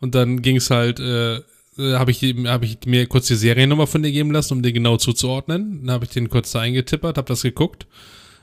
und 0.00 0.14
dann 0.14 0.42
ging 0.42 0.56
es 0.56 0.70
halt, 0.70 0.98
äh, 0.98 1.40
äh, 1.78 1.94
habe 1.94 2.10
ich, 2.10 2.22
hab 2.22 2.62
ich 2.62 2.78
mir 2.86 3.06
kurz 3.06 3.26
die 3.26 3.34
Seriennummer 3.36 3.86
von 3.86 4.02
dir 4.02 4.12
geben 4.12 4.30
lassen, 4.30 4.54
um 4.54 4.62
den 4.62 4.74
genau 4.74 4.96
zuzuordnen. 4.96 5.80
Dann 5.86 5.94
habe 5.94 6.04
ich 6.04 6.10
den 6.10 6.28
kurz 6.28 6.52
da 6.52 6.60
eingetippert, 6.60 7.16
habe 7.18 7.28
das 7.28 7.42
geguckt. 7.42 7.86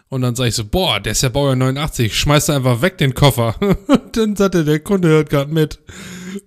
Und 0.10 0.22
dann 0.22 0.36
sage 0.36 0.50
ich 0.50 0.56
so, 0.56 0.66
boah, 0.66 1.00
der 1.00 1.14
ist 1.14 1.22
ja 1.24 1.30
Baujahr 1.30 1.56
89, 1.56 2.14
schmeißt 2.18 2.50
er 2.50 2.56
einfach 2.58 2.82
weg 2.82 2.98
den 2.98 3.14
Koffer. 3.14 3.56
Und 3.88 4.18
dann 4.18 4.36
sagte 4.36 4.66
der 4.66 4.80
Kunde 4.80 5.08
hört 5.08 5.30
gerade 5.30 5.54
mit. 5.54 5.80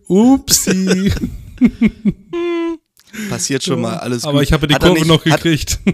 Upsi. 0.07 1.13
Passiert 3.31 3.63
schon 3.63 3.81
mal, 3.81 3.97
alles 3.99 4.23
gut. 4.23 4.29
Aber 4.31 4.43
ich 4.43 4.53
habe 4.53 4.67
die 4.67 4.75
Hat 4.75 4.83
er 4.83 4.89
Kurve 4.89 5.01
nicht- 5.01 5.09
noch 5.09 5.25
hat- 5.25 5.43
gekriegt. 5.43 5.79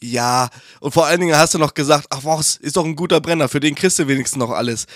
Ja, 0.00 0.48
und 0.78 0.94
vor 0.94 1.06
allen 1.06 1.18
Dingen 1.18 1.34
hast 1.36 1.54
du 1.54 1.58
noch 1.58 1.74
gesagt, 1.74 2.06
ach 2.10 2.20
was, 2.22 2.54
ist 2.54 2.76
doch 2.76 2.84
ein 2.84 2.94
guter 2.94 3.20
Brenner, 3.20 3.48
für 3.48 3.58
den 3.58 3.74
kriegst 3.74 3.98
du 3.98 4.06
wenigstens 4.06 4.38
noch 4.38 4.50
alles. 4.50 4.86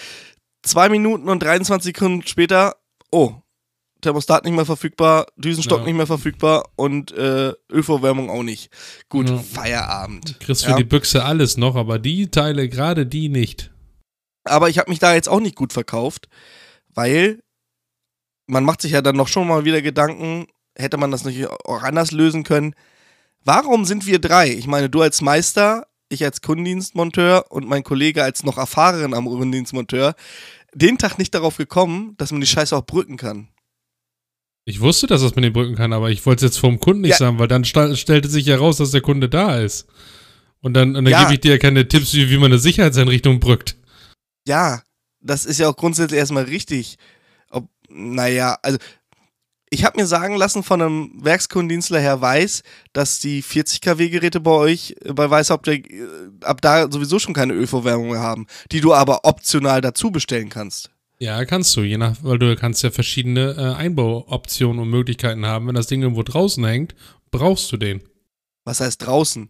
Zwei 0.62 0.88
Minuten 0.88 1.28
und 1.28 1.42
23 1.42 1.86
Sekunden 1.92 2.24
später, 2.24 2.76
oh, 3.10 3.32
Thermostat 4.02 4.44
nicht 4.44 4.54
mehr 4.54 4.66
verfügbar, 4.66 5.26
Düsenstock 5.36 5.80
Ja. 5.80 5.84
nicht 5.86 5.94
mehr 5.96 6.06
verfügbar 6.06 6.68
und 6.76 7.12
äh, 7.12 7.52
Ölvorwärmung 7.70 8.28
auch 8.30 8.42
nicht. 8.42 8.70
Gut, 9.08 9.30
Ja. 9.30 9.38
Feierabend. 9.38 10.38
Kriegst 10.40 10.64
für 10.66 10.74
die 10.74 10.84
Büchse 10.84 11.24
alles 11.24 11.56
noch, 11.56 11.74
aber 11.76 11.98
die 11.98 12.30
Teile, 12.30 12.68
gerade 12.68 13.06
die 13.06 13.28
nicht. 13.28 13.70
Aber 14.44 14.68
ich 14.68 14.78
habe 14.78 14.90
mich 14.90 14.98
da 14.98 15.14
jetzt 15.14 15.28
auch 15.28 15.40
nicht 15.40 15.54
gut 15.56 15.72
verkauft, 15.72 16.28
weil 16.94 17.40
man 18.46 18.64
macht 18.64 18.82
sich 18.82 18.92
ja 18.92 19.00
dann 19.00 19.16
noch 19.16 19.28
schon 19.28 19.46
mal 19.48 19.64
wieder 19.64 19.80
Gedanken, 19.82 20.46
hätte 20.76 20.96
man 20.96 21.10
das 21.10 21.24
nicht 21.24 21.46
auch 21.46 21.82
anders 21.82 22.10
lösen 22.12 22.42
können. 22.42 22.74
Warum 23.44 23.84
sind 23.84 24.06
wir 24.06 24.18
drei? 24.18 24.50
Ich 24.50 24.66
meine, 24.66 24.90
du 24.90 25.00
als 25.00 25.20
Meister, 25.20 25.86
ich 26.08 26.24
als 26.24 26.42
Kundendienstmonteur 26.42 27.46
und 27.50 27.66
mein 27.68 27.82
Kollege 27.84 28.22
als 28.24 28.42
noch 28.42 28.58
erfahren 28.58 29.14
am 29.14 29.26
Kundendienstmonteur, 29.26 30.14
den 30.74 30.98
Tag 30.98 31.18
nicht 31.18 31.34
darauf 31.34 31.56
gekommen, 31.56 32.14
dass 32.18 32.32
man 32.32 32.40
die 32.40 32.46
Scheiße 32.46 32.76
auch 32.76 32.84
brücken 32.86 33.16
kann. 33.16 33.48
Ich 34.64 34.80
wusste, 34.80 35.06
dass 35.08 35.22
das 35.22 35.34
mit 35.34 35.44
den 35.44 35.52
Brücken 35.52 35.74
kann, 35.74 35.92
aber 35.92 36.10
ich 36.10 36.24
wollte 36.24 36.44
es 36.46 36.52
jetzt 36.52 36.60
vom 36.60 36.78
Kunden 36.78 37.02
nicht 37.02 37.12
Ja. 37.12 37.16
sagen, 37.16 37.38
weil 37.38 37.48
dann 37.48 37.64
stellte 37.64 38.28
sich 38.28 38.46
ja 38.46 38.56
raus, 38.56 38.76
dass 38.76 38.92
der 38.92 39.00
Kunde 39.00 39.28
da 39.28 39.58
ist. 39.58 39.86
Und 40.60 40.74
dann, 40.74 40.94
und 40.94 41.04
dann 41.04 41.10
Ja. 41.12 41.22
gebe 41.22 41.34
ich 41.34 41.40
dir 41.40 41.52
ja 41.52 41.58
keine 41.58 41.88
Tipps, 41.88 42.14
wie, 42.14 42.30
wie 42.30 42.36
man 42.36 42.52
eine 42.52 42.58
Sicherheitseinrichtung 42.60 43.40
brückt. 43.40 43.76
Ja, 44.46 44.82
das 45.20 45.44
ist 45.46 45.58
ja 45.58 45.68
auch 45.68 45.76
grundsätzlich 45.76 46.18
erstmal 46.18 46.44
richtig. 46.44 46.96
Ob, 47.50 47.68
naja, 47.88 48.56
also 48.62 48.78
ich 49.68 49.84
habe 49.84 50.00
mir 50.00 50.06
sagen 50.06 50.36
lassen 50.36 50.62
von 50.62 50.80
einem 50.80 51.10
Werkskundendienstler 51.24 51.98
Herr 51.98 52.20
Weiß, 52.20 52.62
dass 52.92 53.18
die 53.18 53.42
40 53.42 53.80
kW 53.80 54.10
Geräte 54.10 54.38
bei 54.38 54.50
euch 54.52 54.94
äh, 55.04 55.12
bei 55.12 55.28
Weißhaupt 55.28 55.66
äh, 55.66 55.82
ab 56.42 56.60
da 56.60 56.88
sowieso 56.88 57.18
schon 57.18 57.34
keine 57.34 57.54
Ölverwärmung 57.54 58.10
mehr 58.10 58.20
haben, 58.20 58.46
die 58.70 58.80
du 58.80 58.94
aber 58.94 59.24
optional 59.24 59.80
dazu 59.80 60.12
bestellen 60.12 60.50
kannst. 60.50 60.91
Ja, 61.22 61.44
kannst 61.44 61.76
du, 61.76 61.82
je 61.82 61.98
nach, 61.98 62.16
weil 62.22 62.38
du 62.40 62.56
kannst 62.56 62.82
ja 62.82 62.90
verschiedene 62.90 63.54
äh, 63.56 63.74
Einbauoptionen 63.80 64.80
und 64.82 64.90
Möglichkeiten 64.90 65.46
haben. 65.46 65.68
Wenn 65.68 65.76
das 65.76 65.86
Ding 65.86 66.02
irgendwo 66.02 66.24
draußen 66.24 66.64
hängt, 66.64 66.96
brauchst 67.30 67.70
du 67.70 67.76
den. 67.76 68.02
Was 68.64 68.80
heißt 68.80 69.06
draußen? 69.06 69.48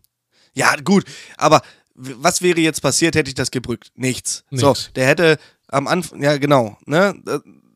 Ja, 0.52 0.76
gut, 0.76 1.04
aber 1.38 1.62
was 1.94 2.42
wäre 2.42 2.60
jetzt 2.60 2.82
passiert, 2.82 3.14
hätte 3.14 3.30
ich 3.30 3.34
das 3.34 3.50
gebrückt? 3.50 3.90
Nichts. 3.94 4.44
So, 4.50 4.68
Nix. 4.68 4.90
der 4.94 5.06
hätte 5.06 5.38
am 5.68 5.86
Anfang, 5.86 6.22
ja 6.22 6.36
genau, 6.36 6.76
ne? 6.84 7.14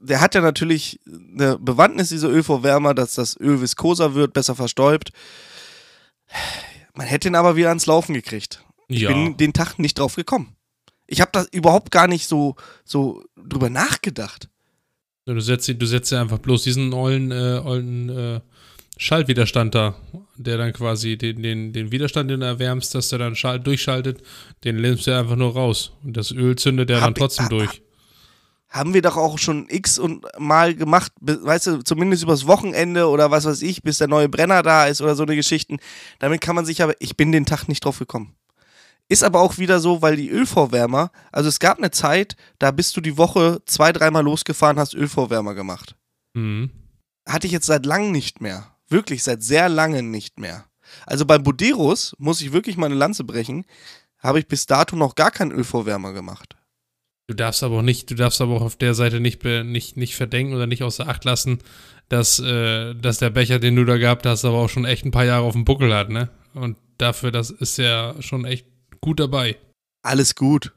Der 0.02 0.20
hat 0.20 0.35
ja 0.35 0.42
natürlich 0.42 1.00
eine 1.06 1.59
Bewandtnis, 1.59 2.11
dieser 2.11 2.28
Ölvorwärmer, 2.28 2.92
dass 2.94 3.14
das 3.14 3.35
Öl 3.40 3.62
viskoser 3.62 4.14
wird, 4.14 4.35
besser 4.35 4.54
verstäubt. 4.54 5.11
Man 6.94 7.06
hätte 7.06 7.28
ihn 7.28 7.35
aber 7.35 7.56
wieder 7.56 7.68
ans 7.68 7.87
Laufen 7.87 8.14
gekriegt. 8.14 8.62
Ich 8.88 9.00
Ja. 9.00 9.09
bin 9.09 9.37
den 9.37 9.52
Tag 9.52 9.78
nicht 9.78 9.98
drauf 9.98 10.16
gekommen. 10.16 10.56
Ich 11.07 11.21
habe 11.21 11.31
da 11.33 11.45
überhaupt 11.53 11.90
gar 11.90 12.09
nicht 12.09 12.27
so, 12.27 12.57
so 12.85 13.23
drüber 13.37 13.71
nachgedacht. 13.71 14.49
Du 15.27 15.38
setzt, 15.40 15.69
du 15.69 15.87
setzt 15.87 16.12
ja 16.12 16.21
einfach 16.21 16.38
bloß 16.38 16.62
diesen 16.62 16.92
ollen, 16.92 17.33
äh, 17.33 17.61
ollen 17.64 18.09
äh, 18.09 18.40
Schaltwiderstand 18.97 19.75
da, 19.75 19.95
der 20.37 20.57
dann 20.57 20.73
quasi 20.73 21.19
den, 21.19 21.42
den, 21.42 21.73
den 21.73 21.90
Widerstand, 21.92 22.31
den 22.31 22.40
du 22.40 22.47
erwärmst, 22.47 22.95
dass 22.95 23.09
der 23.09 23.19
dann 23.19 23.37
schal 23.37 23.61
durchschaltet, 23.61 24.23
den 24.64 24.79
lässt 24.79 25.07
du 25.07 25.16
einfach 25.19 25.37
nur 25.37 25.53
raus. 25.53 25.92
Und 26.03 26.16
das 26.16 26.31
Öl 26.31 26.57
zündet 26.57 26.88
der 26.88 27.01
Hab 27.01 27.07
dann 27.07 27.12
ich- 27.12 27.19
trotzdem 27.19 27.47
ah, 27.47 27.49
durch. 27.51 27.83
haben 28.69 28.95
wir 28.95 29.03
doch 29.03 29.16
auch 29.16 29.38
schon 29.38 29.66
x 29.69 29.99
und 29.99 30.25
mal 30.38 30.75
gemacht, 30.75 31.12
weißt 31.21 31.66
du, 31.66 31.83
zumindest 31.83 32.23
übers 32.23 32.47
Wochenende 32.47 33.09
oder 33.09 33.31
was 33.31 33.45
weiß 33.45 33.62
ich, 33.62 33.83
bis 33.83 33.99
der 33.99 34.09
neue 34.09 34.29
Brenner 34.29 34.62
da 34.62 34.87
ist 34.87 35.03
oder 35.03 35.14
so 35.14 35.25
eine 35.25 35.37
Geschichten. 35.37 35.79
Damit 36.21 36.40
kann 36.40 36.55
man 36.57 36.64
sich 36.64 36.83
aber, 36.83 36.95
ich 37.01 37.16
bin 37.16 37.33
den 37.33 37.47
Tag 37.47 37.69
nicht 37.69 37.85
drauf 37.85 37.99
gekommen. 37.99 38.35
Ist 39.09 39.23
aber 39.23 39.40
auch 39.40 39.59
wieder 39.59 39.79
so, 39.79 40.03
weil 40.03 40.16
die 40.16 40.31
Ölvorwärmer, 40.31 41.12
also 41.31 41.49
es 41.49 41.61
gab 41.61 41.79
eine 41.79 41.92
Zeit, 41.92 42.37
da 42.59 42.73
bist 42.73 42.97
du 42.97 43.01
die 43.01 43.16
Woche 43.16 43.62
zwei, 43.66 43.92
dreimal 43.92 44.25
losgefahren, 44.25 44.79
hast 44.79 44.95
Ölvorwärmer 44.95 45.55
gemacht. 45.55 45.95
Mhm. 46.35 46.71
Hatte 47.29 47.47
ich 47.47 47.53
jetzt 47.53 47.66
seit 47.66 47.87
langem 47.87 48.12
nicht 48.12 48.40
mehr. 48.40 48.73
Wirklich 48.88 49.23
seit 49.23 49.42
sehr 49.42 49.69
langem 49.69 50.11
nicht 50.11 50.40
mehr. 50.40 50.64
Also 51.07 51.25
bei 51.25 51.38
Boderos 51.38 52.16
muss 52.19 52.40
ich 52.40 52.53
wirklich 52.53 52.77
meine 52.77 52.95
Lanze 52.95 53.25
brechen, 53.25 53.64
habe 54.19 54.38
ich 54.40 54.49
bis 54.49 54.66
dato 54.66 54.97
noch 54.97 55.14
gar 55.14 55.31
keinen 55.31 55.53
Ölvorwärmer 55.53 56.12
gemacht. 56.12 56.57
Du 57.29 57.35
darfst 57.35 57.62
aber 57.64 57.79
auch 57.79 57.83
nicht, 57.83 58.11
du 58.11 58.14
darfst 58.14 58.40
aber 58.40 58.55
auch 58.55 58.62
auf 58.62 58.77
der 58.77 58.95
Seite 58.95 59.19
nicht, 59.21 59.42
nicht, 59.45 59.97
nicht 59.97 60.14
verdenken 60.14 60.55
oder 60.55 60.66
nicht 60.66 60.85
außer 60.85 61.09
Acht 61.09 61.25
lassen, 61.25 61.59
dass, 62.09 62.38
äh, 62.38 62.95
dass 62.95 63.19
der 63.19 63.31
Becher, 63.31 63.59
den 63.59 63.75
du 63.75 63.85
da 63.85 63.97
gehabt 63.97 64.27
hast, 64.27 64.45
aber 64.45 64.59
auch 64.59 64.69
schon 64.69 64.85
echt 64.85 65.05
ein 65.05 65.11
paar 65.11 65.25
Jahre 65.25 65.45
auf 65.45 65.55
dem 65.55 65.64
Buckel 65.64 65.92
hat, 65.92 66.09
ne? 66.09 66.29
Und 66.55 66.77
dafür, 66.99 67.33
das 67.33 67.51
ist 67.51 67.79
ja 67.79 68.14
schon 68.21 68.45
echt 68.45 68.66
gut 69.07 69.21
dabei. 69.21 69.57
Alles 70.03 70.35
gut. 70.35 70.73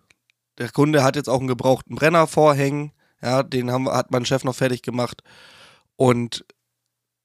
Der 0.59 0.69
Kunde 0.69 1.03
hat 1.03 1.15
jetzt 1.15 1.29
auch 1.29 1.39
einen 1.39 1.47
gebrauchten 1.47 1.95
Brenner 1.95 2.27
vorhängen. 2.27 2.91
Ja, 3.23 3.41
den 3.41 3.71
haben, 3.71 3.89
hat 3.89 4.11
mein 4.11 4.23
Chef 4.25 4.43
noch 4.43 4.55
fertig 4.55 4.83
gemacht. 4.83 5.23
Und 5.95 6.45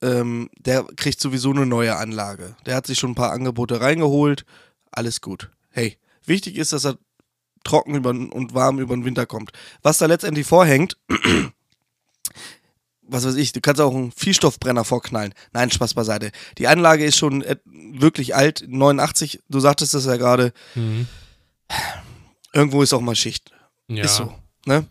ähm, 0.02 0.48
der 0.58 0.84
kriegt 0.96 1.20
sowieso 1.20 1.50
eine 1.50 1.66
neue 1.66 1.96
Anlage. 1.96 2.56
Der 2.64 2.74
hat 2.74 2.86
sich 2.86 2.98
schon 2.98 3.10
ein 3.10 3.16
paar 3.16 3.32
Angebote 3.32 3.82
reingeholt. 3.82 4.46
Alles 4.90 5.20
gut. 5.20 5.50
Hey, 5.68 5.98
wichtig 6.24 6.56
ist, 6.56 6.72
dass 6.72 6.86
er 6.86 6.96
trocken 7.64 8.06
und 8.30 8.54
warm 8.54 8.78
über 8.78 8.94
den 8.94 9.04
Winter 9.04 9.26
kommt. 9.26 9.52
Was 9.82 9.98
da 9.98 10.06
letztendlich 10.06 10.46
vorhängt, 10.46 10.96
was 13.06 13.26
weiß 13.26 13.36
ich, 13.36 13.52
du 13.52 13.60
kannst 13.60 13.80
auch 13.80 13.94
einen 13.94 14.12
Viehstoffbrenner 14.12 14.84
vorknallen. 14.84 15.34
Nein, 15.52 15.70
Spaß 15.70 15.94
beiseite. 15.94 16.30
Die 16.58 16.66
Anlage 16.66 17.04
ist 17.04 17.16
schon 17.16 17.44
wirklich 17.64 18.34
alt, 18.34 18.64
89, 18.66 19.40
du 19.48 19.60
sagtest 19.60 19.94
das 19.94 20.06
ja 20.06 20.16
gerade. 20.16 20.52
Mhm. 20.74 21.06
Irgendwo 22.52 22.82
ist 22.82 22.92
auch 22.92 23.00
mal 23.00 23.16
Schicht. 23.16 23.52
Ja. 23.88 24.04
Ist 24.04 24.16
so, 24.16 24.32
ne? 24.66 24.86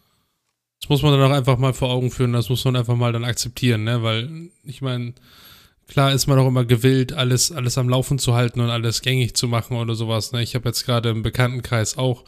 Das 0.80 0.90
muss 0.90 1.02
man 1.02 1.18
dann 1.18 1.32
auch 1.32 1.36
einfach 1.36 1.58
mal 1.58 1.74
vor 1.74 1.90
Augen 1.90 2.12
führen, 2.12 2.34
das 2.34 2.50
muss 2.50 2.66
man 2.66 2.76
einfach 2.76 2.96
mal 2.96 3.14
dann 3.14 3.24
akzeptieren, 3.24 3.86
ne? 3.86 4.04
Weil, 4.04 4.50
ich 4.66 4.82
meine, 4.82 5.14
klar 5.88 6.12
ist 6.12 6.28
man 6.28 6.38
auch 6.40 6.48
immer 6.48 6.66
gewillt, 6.66 7.14
alles, 7.14 7.52
alles 7.52 7.78
am 7.78 7.88
Laufen 7.88 8.20
zu 8.20 8.34
halten 8.34 8.60
und 8.60 8.70
alles 8.70 9.02
gängig 9.02 9.36
zu 9.36 9.48
machen 9.48 9.78
oder 9.78 9.96
sowas. 9.96 10.32
Ne? 10.32 10.44
Ich 10.44 10.56
habe 10.56 10.70
jetzt 10.70 10.86
gerade 10.86 11.10
im 11.10 11.24
Bekanntenkreis 11.24 11.98
auch 11.98 12.26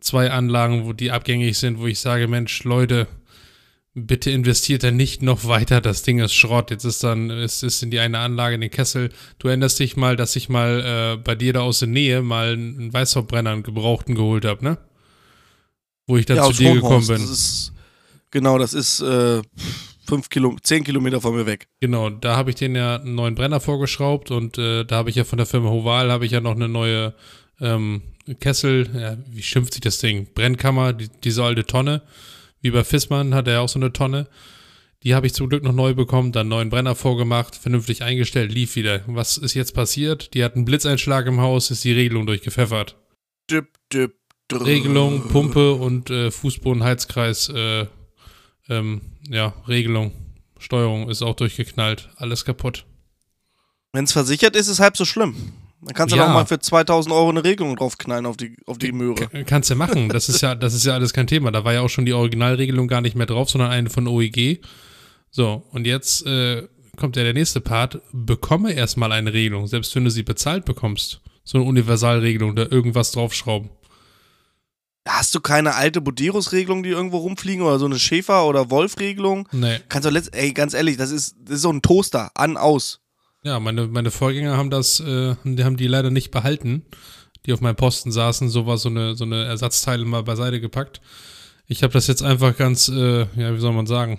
zwei 0.00 0.30
Anlagen, 0.30 0.84
wo 0.84 0.92
die 0.92 1.10
abgängig 1.10 1.58
sind, 1.58 1.78
wo 1.78 1.86
ich 1.86 1.98
sage, 1.98 2.28
Mensch, 2.28 2.62
Leute, 2.64 3.06
bitte 3.94 4.30
investiert 4.30 4.82
da 4.82 4.90
nicht 4.90 5.22
noch 5.22 5.46
weiter, 5.46 5.80
das 5.80 6.02
Ding 6.02 6.18
ist 6.18 6.34
Schrott. 6.34 6.70
Jetzt 6.70 6.84
ist 6.84 7.04
dann, 7.04 7.30
es 7.30 7.62
ist 7.62 7.82
in 7.82 7.90
die 7.90 8.00
eine 8.00 8.18
Anlage 8.18 8.56
in 8.56 8.60
den 8.60 8.70
Kessel. 8.70 9.10
Du 9.38 9.48
erinnerst 9.48 9.78
dich 9.78 9.96
mal, 9.96 10.16
dass 10.16 10.34
ich 10.36 10.48
mal 10.48 11.14
äh, 11.14 11.22
bei 11.22 11.34
dir 11.36 11.52
da 11.52 11.60
aus 11.60 11.78
der 11.78 11.88
Nähe 11.88 12.20
mal 12.20 12.54
einen 12.54 12.92
Weißhauptbrenner, 12.92 13.50
einen 13.50 13.62
gebrauchten 13.62 14.14
geholt 14.14 14.44
habe, 14.44 14.64
ne? 14.64 14.78
Wo 16.06 16.16
ich 16.16 16.26
dann 16.26 16.38
ja, 16.38 16.44
zu 16.44 16.52
dir 16.52 16.74
gekommen 16.74 17.06
bin. 17.06 17.20
Das 17.20 17.30
ist, 17.30 17.72
genau, 18.30 18.58
das 18.58 18.74
ist 18.74 19.00
äh, 19.00 19.42
fünf 20.06 20.28
Kilo, 20.28 20.56
zehn 20.62 20.82
Kilometer 20.82 21.20
von 21.20 21.34
mir 21.34 21.46
weg. 21.46 21.68
Genau, 21.80 22.10
da 22.10 22.36
habe 22.36 22.50
ich 22.50 22.56
den 22.56 22.74
ja 22.74 22.96
einen 22.96 23.14
neuen 23.14 23.36
Brenner 23.36 23.60
vorgeschraubt 23.60 24.30
und 24.30 24.58
äh, 24.58 24.84
da 24.84 24.96
habe 24.96 25.10
ich 25.10 25.16
ja 25.16 25.24
von 25.24 25.38
der 25.38 25.46
Firma 25.46 25.70
Hoval 25.70 26.10
habe 26.10 26.26
ich 26.26 26.32
ja 26.32 26.40
noch 26.40 26.56
eine 26.56 26.68
neue 26.68 27.14
ähm, 27.60 28.02
Kessel, 28.40 28.88
ja, 28.94 29.16
wie 29.30 29.42
schimpft 29.42 29.74
sich 29.74 29.82
das 29.82 29.98
Ding? 29.98 30.26
Brennkammer, 30.34 30.92
die, 30.92 31.08
diese 31.22 31.44
alte 31.44 31.64
Tonne. 31.64 32.02
Wie 32.64 32.70
bei 32.70 32.82
Fissmann 32.82 33.34
hat 33.34 33.46
er 33.46 33.60
auch 33.60 33.68
so 33.68 33.78
eine 33.78 33.92
Tonne. 33.92 34.26
Die 35.02 35.14
habe 35.14 35.26
ich 35.26 35.34
zum 35.34 35.50
Glück 35.50 35.62
noch 35.62 35.74
neu 35.74 35.92
bekommen, 35.92 36.32
dann 36.32 36.48
neuen 36.48 36.70
Brenner 36.70 36.94
vorgemacht, 36.94 37.54
vernünftig 37.54 38.02
eingestellt, 38.02 38.50
lief 38.50 38.74
wieder. 38.74 39.02
Was 39.06 39.36
ist 39.36 39.52
jetzt 39.52 39.74
passiert? 39.74 40.32
Die 40.32 40.42
hat 40.42 40.56
einen 40.56 40.64
Blitzeinschlag 40.64 41.26
im 41.26 41.42
Haus, 41.42 41.70
ist 41.70 41.84
die 41.84 41.92
Regelung 41.92 42.24
durchgepfeffert. 42.24 42.96
Dip, 43.50 43.66
dip, 43.92 44.14
Regelung, 44.50 45.28
Pumpe 45.28 45.74
und 45.74 46.08
äh, 46.08 46.30
Fußbodenheizkreis, 46.30 47.50
äh, 47.50 47.84
ähm, 48.70 49.02
ja, 49.28 49.52
Regelung, 49.68 50.12
Steuerung 50.58 51.10
ist 51.10 51.20
auch 51.20 51.36
durchgeknallt, 51.36 52.08
alles 52.16 52.46
kaputt. 52.46 52.86
Wenn 53.92 54.04
es 54.04 54.12
versichert 54.12 54.56
ist, 54.56 54.68
ist 54.68 54.74
es 54.74 54.80
halb 54.80 54.96
so 54.96 55.04
schlimm. 55.04 55.52
Dann 55.84 55.94
kannst 55.94 56.14
du 56.14 56.16
ja. 56.16 56.26
doch 56.26 56.32
mal 56.32 56.46
für 56.46 56.58
2000 56.58 57.14
Euro 57.14 57.28
eine 57.28 57.44
Regelung 57.44 57.76
draufknallen 57.76 58.24
auf 58.24 58.36
die, 58.36 58.56
auf 58.66 58.78
die 58.78 58.92
Möhre. 58.92 59.28
Kannst 59.44 59.70
du 59.70 59.74
machen. 59.74 60.08
Das 60.08 60.28
ist 60.28 60.40
ja, 60.40 60.54
das 60.54 60.72
ist 60.72 60.84
ja 60.84 60.94
alles 60.94 61.12
kein 61.12 61.26
Thema. 61.26 61.52
Da 61.52 61.64
war 61.64 61.74
ja 61.74 61.82
auch 61.82 61.88
schon 61.88 62.06
die 62.06 62.14
Originalregelung 62.14 62.88
gar 62.88 63.02
nicht 63.02 63.16
mehr 63.16 63.26
drauf, 63.26 63.50
sondern 63.50 63.70
eine 63.70 63.90
von 63.90 64.08
OEG. 64.08 64.60
So, 65.30 65.64
und 65.72 65.86
jetzt 65.86 66.24
äh, 66.26 66.66
kommt 66.96 67.16
ja 67.16 67.22
der 67.22 67.34
nächste 67.34 67.60
Part. 67.60 68.00
Bekomme 68.12 68.72
erstmal 68.72 69.12
eine 69.12 69.32
Regelung, 69.32 69.66
selbst 69.66 69.94
wenn 69.94 70.04
du 70.04 70.10
sie 70.10 70.22
bezahlt 70.22 70.64
bekommst. 70.64 71.20
So 71.44 71.58
eine 71.58 71.66
Universalregelung, 71.66 72.56
da 72.56 72.66
irgendwas 72.70 73.10
draufschrauben. 73.12 73.68
Hast 75.06 75.34
du 75.34 75.40
keine 75.40 75.74
alte 75.74 76.00
Boderos-Regelung, 76.00 76.82
die 76.82 76.88
irgendwo 76.88 77.18
rumfliegen 77.18 77.62
oder 77.62 77.78
so 77.78 77.84
eine 77.84 77.98
Schäfer- 77.98 78.46
oder 78.46 78.70
Wolf-Regelung? 78.70 79.46
Nee. 79.52 79.80
Kannst 79.90 80.06
du 80.06 80.10
letzt, 80.10 80.34
ey, 80.34 80.52
ganz 80.52 80.72
ehrlich, 80.72 80.96
das 80.96 81.10
ist, 81.10 81.36
das 81.42 81.56
ist 81.56 81.62
so 81.62 81.70
ein 81.70 81.82
Toaster, 81.82 82.30
an, 82.34 82.56
aus. 82.56 83.00
Ja, 83.44 83.60
meine, 83.60 83.86
meine 83.88 84.10
Vorgänger 84.10 84.56
haben 84.56 84.70
das, 84.70 85.00
äh, 85.00 85.36
haben 85.44 85.76
die 85.76 85.86
leider 85.86 86.10
nicht 86.10 86.30
behalten, 86.30 86.82
die 87.44 87.52
auf 87.52 87.60
meinem 87.60 87.76
Posten 87.76 88.10
saßen. 88.10 88.48
So 88.48 88.66
war 88.66 88.78
so 88.78 88.88
eine, 88.88 89.14
so 89.14 89.24
eine 89.24 89.44
Ersatzteile 89.44 90.06
mal 90.06 90.22
beiseite 90.22 90.62
gepackt. 90.62 91.02
Ich 91.66 91.82
habe 91.82 91.92
das 91.92 92.06
jetzt 92.06 92.22
einfach 92.22 92.56
ganz, 92.56 92.88
äh, 92.88 93.26
ja, 93.36 93.54
wie 93.54 93.60
soll 93.60 93.74
man 93.74 93.86
sagen, 93.86 94.18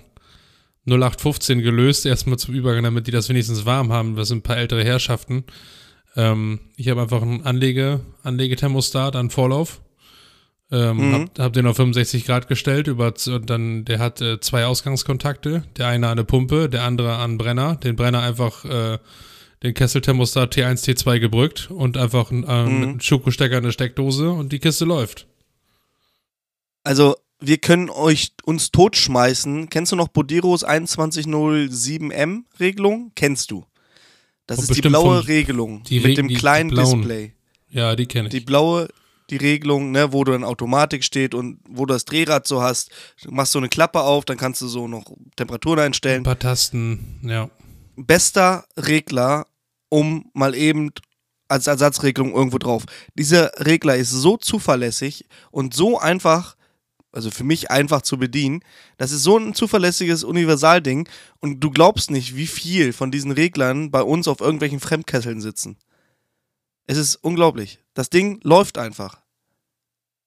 0815 0.85 1.63
gelöst, 1.63 2.05
erstmal 2.05 2.37
zum 2.37 2.53
Übergang, 2.53 2.83
damit 2.83 3.07
die 3.07 3.11
das 3.11 3.27
wenigstens 3.27 3.65
warm 3.65 3.91
haben. 3.91 4.15
Das 4.15 4.27
sind 4.27 4.37
ein 4.37 4.43
paar 4.43 4.57
ältere 4.57 4.83
Herrschaften. 4.83 5.43
Ähm, 6.15 6.59
ich 6.77 6.89
habe 6.89 7.01
einfach 7.01 7.23
einen 7.23 7.41
Anlege, 7.41 8.01
Anlegethermostat 8.21 9.15
an 9.15 9.31
Vorlauf 9.31 9.81
ähm, 10.71 10.97
mhm. 10.97 11.13
hab, 11.13 11.39
hab, 11.39 11.53
den 11.53 11.67
auf 11.67 11.75
65 11.75 12.25
Grad 12.25 12.47
gestellt, 12.47 12.87
über, 12.87 13.13
und 13.27 13.49
dann, 13.49 13.85
der 13.85 13.99
hat 13.99 14.21
äh, 14.21 14.39
zwei 14.39 14.65
Ausgangskontakte, 14.65 15.63
der 15.77 15.87
eine 15.87 16.07
an 16.07 16.13
eine 16.13 16.23
Pumpe, 16.23 16.69
der 16.69 16.83
andere 16.83 17.15
an 17.15 17.37
Brenner, 17.37 17.75
den 17.75 17.95
Brenner 17.95 18.21
einfach, 18.21 18.65
äh, 18.65 18.97
den 19.63 19.73
Kesselthermostat 19.73 20.55
T1, 20.55 20.83
T2 20.85 21.19
gebrückt 21.19 21.69
und 21.71 21.97
einfach 21.97 22.31
äh, 22.31 22.35
mhm. 22.35 22.45
einen 22.45 23.01
Schokostecker 23.01 23.57
in 23.57 23.63
der 23.63 23.71
Steckdose 23.71 24.29
und 24.29 24.51
die 24.51 24.59
Kiste 24.59 24.85
läuft. 24.85 25.27
Also, 26.83 27.15
wir 27.39 27.57
können 27.57 27.89
euch 27.89 28.31
uns 28.43 28.71
totschmeißen. 28.71 29.69
Kennst 29.69 29.91
du 29.91 29.95
noch 29.95 30.07
Boderos 30.07 30.65
2107M 30.65 32.43
Regelung? 32.59 33.11
Kennst 33.15 33.51
du? 33.51 33.65
Das 34.47 34.59
und 34.59 34.69
ist 34.69 34.77
die 34.77 34.87
blaue 34.87 35.27
Regelung 35.27 35.83
die 35.83 35.99
mit 35.99 36.17
dem 36.17 36.27
kleinen 36.29 36.69
Display. 36.69 37.33
Ja, 37.69 37.95
die 37.95 38.05
kenne 38.05 38.27
ich. 38.27 38.31
Die 38.31 38.39
blaue 38.39 38.87
die 39.29 39.37
Regelung, 39.37 39.91
ne, 39.91 40.13
wo 40.13 40.23
du 40.23 40.33
in 40.33 40.43
Automatik 40.43 41.03
steht 41.03 41.33
und 41.33 41.59
wo 41.67 41.85
du 41.85 41.93
das 41.93 42.05
Drehrad 42.05 42.47
so 42.47 42.61
hast. 42.61 42.91
Du 43.23 43.31
machst 43.31 43.51
so 43.51 43.59
eine 43.59 43.69
Klappe 43.69 44.01
auf, 44.01 44.25
dann 44.25 44.37
kannst 44.37 44.61
du 44.61 44.67
so 44.67 44.87
noch 44.87 45.05
Temperaturen 45.35 45.79
einstellen. 45.79 46.21
Ein 46.21 46.23
paar 46.23 46.39
Tasten, 46.39 47.19
ja. 47.23 47.49
Bester 47.95 48.65
Regler, 48.77 49.47
um 49.89 50.29
mal 50.33 50.53
eben 50.53 50.91
als 51.47 51.67
Ersatzregelung 51.67 52.33
irgendwo 52.33 52.57
drauf. 52.57 52.85
Dieser 53.13 53.51
Regler 53.65 53.95
ist 53.95 54.11
so 54.11 54.37
zuverlässig 54.37 55.25
und 55.51 55.73
so 55.73 55.99
einfach, 55.99 56.55
also 57.11 57.31
für 57.31 57.43
mich 57.43 57.71
einfach 57.71 58.01
zu 58.01 58.17
bedienen. 58.17 58.61
Das 58.97 59.11
ist 59.11 59.23
so 59.23 59.37
ein 59.37 59.53
zuverlässiges 59.53 60.23
Universalding 60.23 61.07
und 61.39 61.61
du 61.61 61.69
glaubst 61.71 62.11
nicht, 62.11 62.35
wie 62.35 62.47
viel 62.47 62.93
von 62.93 63.11
diesen 63.11 63.31
Reglern 63.31 63.91
bei 63.91 64.01
uns 64.01 64.27
auf 64.27 64.41
irgendwelchen 64.41 64.79
Fremdkesseln 64.79 65.39
sitzen. 65.39 65.77
Es 66.87 66.97
ist 66.97 67.15
unglaublich. 67.15 67.79
Das 67.93 68.09
Ding 68.09 68.39
läuft 68.43 68.77
einfach. 68.77 69.21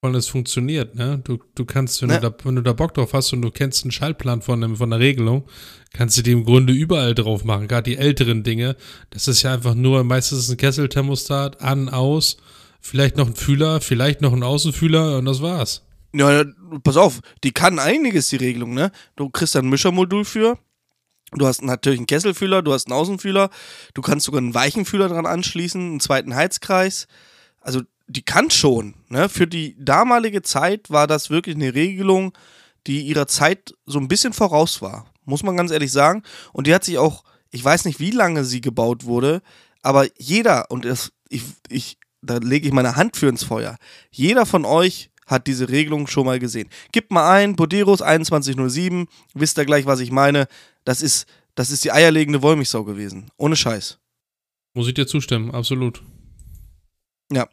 Und 0.00 0.14
es 0.14 0.28
funktioniert, 0.28 0.94
ne? 0.94 1.20
Du, 1.24 1.38
du 1.56 1.64
kannst, 1.64 2.00
wenn, 2.02 2.08
ne? 2.08 2.20
du 2.20 2.30
da, 2.30 2.36
wenn 2.44 2.54
du 2.54 2.62
da 2.62 2.72
Bock 2.72 2.94
drauf 2.94 3.14
hast 3.14 3.32
und 3.32 3.42
du 3.42 3.50
kennst 3.50 3.82
einen 3.82 3.90
Schaltplan 3.90 4.42
von, 4.42 4.76
von 4.76 4.90
der 4.90 5.00
Regelung, 5.00 5.44
kannst 5.92 6.16
du 6.16 6.22
die 6.22 6.30
im 6.30 6.44
Grunde 6.44 6.72
überall 6.72 7.16
drauf 7.16 7.44
machen. 7.44 7.66
Gerade 7.66 7.90
die 7.90 7.96
älteren 7.96 8.44
Dinge. 8.44 8.76
Das 9.10 9.26
ist 9.26 9.42
ja 9.42 9.54
einfach 9.54 9.74
nur, 9.74 10.04
meistens 10.04 10.40
ist 10.40 10.50
ein 10.50 10.56
Kesselthermostat, 10.56 11.60
an, 11.60 11.88
aus, 11.88 12.36
vielleicht 12.80 13.16
noch 13.16 13.26
ein 13.26 13.34
Fühler, 13.34 13.80
vielleicht 13.80 14.20
noch 14.20 14.32
ein 14.32 14.44
Außenfühler 14.44 15.18
und 15.18 15.24
das 15.24 15.42
war's. 15.42 15.82
Ja, 16.14 16.44
pass 16.84 16.96
auf, 16.96 17.20
die 17.42 17.52
kann 17.52 17.80
einiges, 17.80 18.28
die 18.28 18.36
Regelung, 18.36 18.74
ne? 18.74 18.92
Du 19.16 19.28
kriegst 19.30 19.56
da 19.56 19.58
ein 19.58 19.68
Mischermodul 19.68 20.24
für, 20.24 20.58
Du 21.32 21.46
hast 21.46 21.62
natürlich 21.62 21.98
einen 21.98 22.06
Kesselfühler, 22.06 22.62
du 22.62 22.72
hast 22.72 22.86
einen 22.86 22.98
Außenfühler, 22.98 23.50
du 23.94 24.02
kannst 24.02 24.26
sogar 24.26 24.38
einen 24.38 24.54
Weichenfühler 24.54 25.08
dran 25.08 25.26
anschließen, 25.26 25.80
einen 25.80 26.00
zweiten 26.00 26.34
Heizkreis. 26.34 27.06
Also 27.60 27.82
die 28.06 28.22
kann 28.22 28.50
schon. 28.50 28.94
Ne? 29.08 29.28
Für 29.28 29.46
die 29.46 29.76
damalige 29.78 30.42
Zeit 30.42 30.90
war 30.90 31.06
das 31.06 31.28
wirklich 31.28 31.56
eine 31.56 31.74
Regelung, 31.74 32.32
die 32.86 33.02
ihrer 33.02 33.26
Zeit 33.26 33.74
so 33.84 33.98
ein 33.98 34.08
bisschen 34.08 34.32
voraus 34.32 34.80
war. 34.80 35.06
Muss 35.24 35.42
man 35.42 35.56
ganz 35.56 35.70
ehrlich 35.70 35.92
sagen. 35.92 36.22
Und 36.52 36.66
die 36.66 36.74
hat 36.74 36.84
sich 36.84 36.96
auch, 36.96 37.24
ich 37.50 37.62
weiß 37.62 37.84
nicht, 37.84 38.00
wie 38.00 38.10
lange 38.10 38.44
sie 38.44 38.62
gebaut 38.62 39.04
wurde, 39.04 39.42
aber 39.82 40.06
jeder, 40.18 40.70
und 40.70 40.86
das, 40.86 41.12
ich, 41.28 41.42
ich, 41.68 41.98
da 42.22 42.38
lege 42.38 42.66
ich 42.66 42.72
meine 42.72 42.96
Hand 42.96 43.16
für 43.16 43.28
ins 43.28 43.44
Feuer, 43.44 43.76
jeder 44.10 44.46
von 44.46 44.64
euch 44.64 45.10
hat 45.28 45.46
diese 45.46 45.68
Regelung 45.68 46.06
schon 46.06 46.26
mal 46.26 46.38
gesehen. 46.38 46.68
Gib 46.90 47.10
mal 47.10 47.30
ein, 47.30 47.54
Boderos 47.54 47.98
2107, 48.00 49.06
wisst 49.34 49.58
ihr 49.58 49.64
gleich, 49.64 49.86
was 49.86 50.00
ich 50.00 50.10
meine. 50.10 50.48
Das 50.84 51.02
ist, 51.02 51.26
das 51.54 51.70
ist 51.70 51.84
die 51.84 51.92
eierlegende 51.92 52.42
Wollmilchsau 52.42 52.84
gewesen. 52.84 53.30
Ohne 53.36 53.54
Scheiß. 53.54 53.98
Muss 54.74 54.88
ich 54.88 54.94
dir 54.94 55.06
zustimmen, 55.06 55.50
absolut. 55.52 56.02
Ja. 57.32 57.48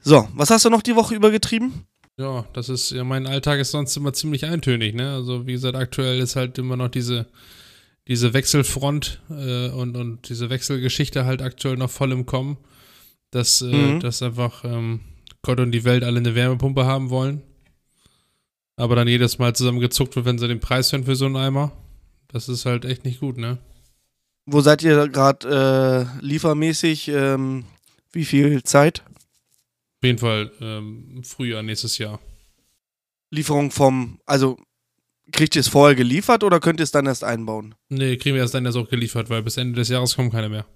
So, 0.00 0.28
was 0.34 0.50
hast 0.50 0.64
du 0.64 0.70
noch 0.70 0.82
die 0.82 0.96
Woche 0.96 1.14
übergetrieben? 1.14 1.86
Ja, 2.16 2.44
das 2.52 2.68
ist, 2.68 2.90
ja, 2.90 3.04
mein 3.04 3.26
Alltag 3.26 3.60
ist 3.60 3.70
sonst 3.70 3.96
immer 3.96 4.12
ziemlich 4.12 4.44
eintönig, 4.44 4.94
ne? 4.94 5.12
Also, 5.14 5.46
wie 5.46 5.52
gesagt, 5.52 5.76
aktuell 5.76 6.20
ist 6.20 6.36
halt 6.36 6.58
immer 6.58 6.76
noch 6.76 6.88
diese, 6.88 7.26
diese 8.08 8.34
Wechselfront 8.34 9.20
äh, 9.30 9.68
und, 9.70 9.96
und 9.96 10.28
diese 10.28 10.50
Wechselgeschichte 10.50 11.24
halt 11.24 11.42
aktuell 11.42 11.76
noch 11.76 11.90
voll 11.90 12.12
im 12.12 12.26
Kommen. 12.26 12.58
Dass, 13.30 13.62
äh, 13.62 13.64
mhm. 13.64 14.00
dass 14.00 14.22
einfach 14.22 14.62
ähm, 14.64 15.00
Gott 15.42 15.60
und 15.60 15.72
die 15.72 15.84
Welt 15.84 16.04
alle 16.04 16.18
eine 16.18 16.34
Wärmepumpe 16.34 16.84
haben 16.86 17.10
wollen. 17.10 17.42
aber 18.76 18.96
dann 18.96 19.06
jedes 19.08 19.38
Mal 19.38 19.54
zusammengezuckt 19.54 20.16
wird, 20.16 20.24
wenn 20.24 20.38
sie 20.38 20.48
den 20.48 20.60
Preis 20.60 20.90
hören 20.92 21.04
für 21.04 21.14
so 21.16 21.26
einen 21.26 21.36
Eimer. 21.36 21.72
Das 22.28 22.48
ist 22.48 22.64
halt 22.64 22.84
echt 22.84 23.04
nicht 23.04 23.20
gut, 23.20 23.36
ne? 23.36 23.58
Wo 24.46 24.60
seid 24.60 24.82
ihr 24.82 25.08
gerade 25.08 26.08
äh, 26.20 26.24
liefermäßig? 26.24 27.08
Ähm, 27.08 27.64
wie 28.12 28.24
viel 28.24 28.62
Zeit? 28.64 29.02
Auf 29.06 30.04
jeden 30.04 30.18
Fall 30.18 30.50
ähm, 30.60 31.22
Frühjahr 31.24 31.62
nächstes 31.62 31.98
Jahr. 31.98 32.18
Lieferung 33.30 33.70
vom, 33.70 34.18
also 34.26 34.58
kriegt 35.30 35.54
ihr 35.54 35.60
es 35.60 35.68
vorher 35.68 35.94
geliefert 35.94 36.42
oder 36.42 36.58
könnt 36.60 36.80
ihr 36.80 36.84
es 36.84 36.90
dann 36.90 37.06
erst 37.06 37.24
einbauen? 37.24 37.74
Nee, 37.88 38.16
kriegen 38.16 38.34
wir 38.34 38.42
erst 38.42 38.54
dann 38.54 38.66
erst 38.66 38.76
auch 38.78 38.88
geliefert, 38.88 39.30
weil 39.30 39.42
bis 39.42 39.56
Ende 39.58 39.76
des 39.76 39.88
Jahres 39.88 40.16
kommen 40.16 40.30
keine 40.30 40.48
mehr. 40.48 40.66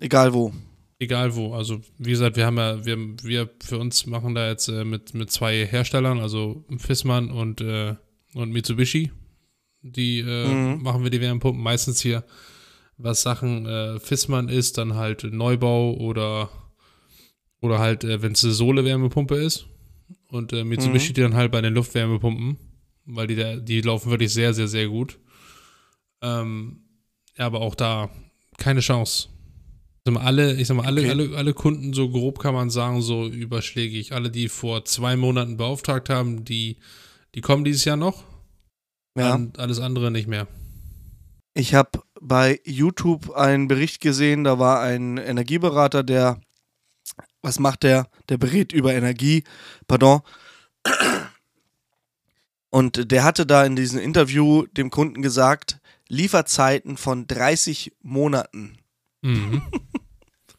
Egal 0.00 0.32
wo. 0.34 0.52
Egal 1.00 1.34
wo. 1.34 1.54
Also 1.54 1.80
wie 1.98 2.10
gesagt, 2.10 2.36
wir 2.36 2.44
haben 2.44 2.58
ja, 2.58 2.84
wir, 2.84 2.98
wir 3.22 3.50
für 3.64 3.78
uns 3.78 4.06
machen 4.06 4.34
da 4.34 4.48
jetzt 4.48 4.68
äh, 4.68 4.84
mit, 4.84 5.14
mit 5.14 5.30
zwei 5.30 5.66
Herstellern, 5.66 6.20
also 6.20 6.64
Fissmann 6.76 7.30
und, 7.30 7.62
äh, 7.62 7.96
und 8.34 8.52
Mitsubishi. 8.52 9.10
Die 9.82 10.20
äh, 10.20 10.46
mhm. 10.46 10.82
machen 10.82 11.02
wir 11.02 11.10
die 11.10 11.22
Wärmepumpen 11.22 11.62
meistens 11.62 12.02
hier, 12.02 12.22
was 12.98 13.22
Sachen 13.22 13.64
äh, 13.64 13.98
Fissmann 13.98 14.50
ist, 14.50 14.76
dann 14.76 14.94
halt 14.94 15.24
Neubau 15.24 15.94
oder 15.94 16.50
oder 17.62 17.78
halt, 17.78 18.04
äh, 18.04 18.20
wenn 18.22 18.32
es 18.32 18.44
eine 18.44 18.52
Sohle-Wärmepumpe 18.52 19.36
ist. 19.36 19.66
Und 20.28 20.52
äh, 20.52 20.64
Mitsubishi 20.64 21.10
mhm. 21.10 21.14
die 21.14 21.20
dann 21.22 21.34
halt 21.34 21.50
bei 21.50 21.62
den 21.62 21.74
Luftwärmepumpen, 21.74 22.58
weil 23.06 23.26
die, 23.26 23.36
da, 23.36 23.56
die 23.56 23.80
laufen 23.80 24.10
wirklich 24.10 24.32
sehr, 24.32 24.52
sehr, 24.54 24.68
sehr 24.68 24.88
gut. 24.88 25.18
Ähm, 26.20 26.82
ja, 27.38 27.46
aber 27.46 27.60
auch 27.60 27.74
da 27.74 28.10
keine 28.58 28.80
Chance. 28.80 29.28
Ich 30.02 30.04
sag 30.06 30.14
mal, 30.14 30.24
alle, 30.24 30.54
ich 30.54 30.66
sag 30.66 30.76
mal, 30.76 30.86
alle, 30.86 31.02
okay. 31.02 31.10
alle, 31.10 31.36
alle 31.36 31.52
Kunden, 31.52 31.92
so 31.92 32.08
grob 32.08 32.38
kann 32.38 32.54
man 32.54 32.70
sagen, 32.70 33.02
so 33.02 33.26
überschlägig. 33.26 34.12
Alle, 34.12 34.30
die 34.30 34.48
vor 34.48 34.86
zwei 34.86 35.14
Monaten 35.14 35.58
beauftragt 35.58 36.08
haben, 36.08 36.44
die, 36.46 36.78
die 37.34 37.42
kommen 37.42 37.64
dieses 37.64 37.84
Jahr 37.84 37.98
noch. 37.98 38.24
Ja. 39.14 39.34
Und 39.34 39.58
alles 39.58 39.78
andere 39.78 40.10
nicht 40.10 40.26
mehr. 40.26 40.46
Ich 41.52 41.74
habe 41.74 42.02
bei 42.18 42.60
YouTube 42.64 43.30
einen 43.34 43.68
Bericht 43.68 44.00
gesehen, 44.00 44.44
da 44.44 44.58
war 44.58 44.80
ein 44.80 45.18
Energieberater, 45.18 46.02
der, 46.02 46.40
was 47.42 47.58
macht 47.58 47.82
der? 47.82 48.08
Der 48.30 48.38
berät 48.38 48.72
über 48.72 48.94
Energie, 48.94 49.44
pardon. 49.86 50.22
Und 52.70 53.10
der 53.10 53.24
hatte 53.24 53.44
da 53.44 53.66
in 53.66 53.76
diesem 53.76 53.98
Interview 53.98 54.64
dem 54.66 54.90
Kunden 54.90 55.20
gesagt, 55.20 55.78
Lieferzeiten 56.08 56.96
von 56.96 57.26
30 57.26 57.92
Monaten. 58.00 58.79
Mhm. 59.22 59.62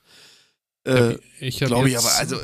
äh, 0.86 1.16
ich 1.40 1.58
glaube 1.58 1.90
ich 1.90 1.98
aber, 1.98 2.12
also 2.18 2.38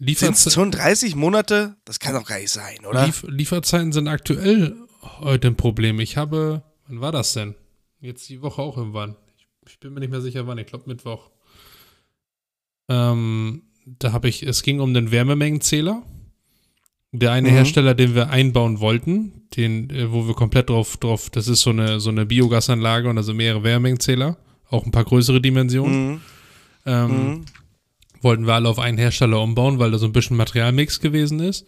sind 0.00 0.36
schon 0.36 0.70
30 0.70 1.14
Monate? 1.14 1.76
Das 1.84 1.98
kann 1.98 2.14
doch 2.14 2.26
gar 2.26 2.38
nicht 2.38 2.50
sein, 2.50 2.84
oder? 2.86 3.06
Lief 3.06 3.24
Lieferzeiten 3.28 3.92
sind 3.92 4.08
aktuell 4.08 4.76
heute 5.20 5.48
ein 5.48 5.56
Problem. 5.56 6.00
Ich 6.00 6.16
habe, 6.16 6.62
wann 6.86 7.00
war 7.00 7.12
das 7.12 7.32
denn? 7.32 7.54
Jetzt 8.00 8.28
die 8.28 8.42
Woche 8.42 8.60
auch 8.60 8.76
irgendwann. 8.76 9.16
Ich, 9.38 9.46
ich 9.66 9.80
bin 9.80 9.94
mir 9.94 10.00
nicht 10.00 10.10
mehr 10.10 10.20
sicher, 10.20 10.46
wann. 10.46 10.58
Ich 10.58 10.66
glaube 10.66 10.84
Mittwoch. 10.86 11.30
Ähm, 12.88 13.62
da 13.86 14.12
habe 14.12 14.28
ich, 14.28 14.42
es 14.42 14.62
ging 14.62 14.80
um 14.80 14.92
den 14.92 15.10
Wärmemengenzähler. 15.10 16.02
Der 17.12 17.30
eine 17.32 17.48
mhm. 17.48 17.54
Hersteller, 17.54 17.94
den 17.94 18.14
wir 18.14 18.30
einbauen 18.30 18.80
wollten, 18.80 19.48
den, 19.56 19.88
äh, 19.90 20.12
wo 20.12 20.26
wir 20.26 20.34
komplett 20.34 20.68
drauf, 20.68 20.96
drauf, 20.96 21.30
das 21.30 21.46
ist 21.46 21.60
so 21.60 21.70
eine, 21.70 22.00
so 22.00 22.10
eine 22.10 22.26
Biogasanlage 22.26 23.08
und 23.08 23.16
also 23.16 23.32
mehrere 23.32 23.62
Wärmemengenzähler 23.62 24.36
auch 24.70 24.84
ein 24.84 24.90
paar 24.90 25.04
größere 25.04 25.40
Dimensionen. 25.40 26.12
Mhm. 26.12 26.20
Ähm, 26.86 27.10
mhm. 27.10 27.44
Wollten 28.20 28.46
wir 28.46 28.54
alle 28.54 28.68
auf 28.68 28.78
einen 28.78 28.98
Hersteller 28.98 29.40
umbauen, 29.40 29.78
weil 29.78 29.90
da 29.90 29.98
so 29.98 30.06
ein 30.06 30.12
bisschen 30.12 30.36
Materialmix 30.36 31.00
gewesen 31.00 31.40
ist. 31.40 31.66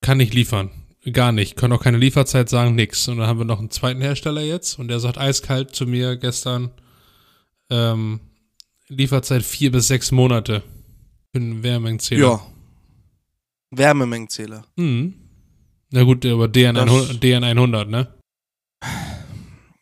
Kann 0.00 0.18
nicht 0.18 0.34
liefern. 0.34 0.70
Gar 1.12 1.32
nicht. 1.32 1.56
Können 1.56 1.72
auch 1.72 1.82
keine 1.82 1.98
Lieferzeit 1.98 2.48
sagen, 2.48 2.74
nix. 2.74 3.08
Und 3.08 3.18
dann 3.18 3.26
haben 3.26 3.38
wir 3.38 3.44
noch 3.44 3.58
einen 3.58 3.70
zweiten 3.70 4.00
Hersteller 4.00 4.42
jetzt 4.42 4.78
und 4.78 4.88
der 4.88 5.00
sagt 5.00 5.18
eiskalt 5.18 5.74
zu 5.74 5.86
mir 5.86 6.16
gestern, 6.16 6.70
ähm, 7.70 8.20
Lieferzeit 8.88 9.44
vier 9.44 9.70
bis 9.70 9.86
sechs 9.86 10.10
Monate 10.10 10.62
für 11.32 11.40
einen 11.40 11.62
Wärmemengenzähler. 11.62 12.20
Ja. 12.20 12.46
Wärmemengenzähler. 13.70 14.66
Mhm. 14.76 15.14
Na 15.92 16.02
gut, 16.02 16.26
aber 16.26 16.48
DN, 16.48 16.76
100, 16.76 17.22
DN 17.22 17.44
100, 17.44 17.88
ne? 17.88 18.08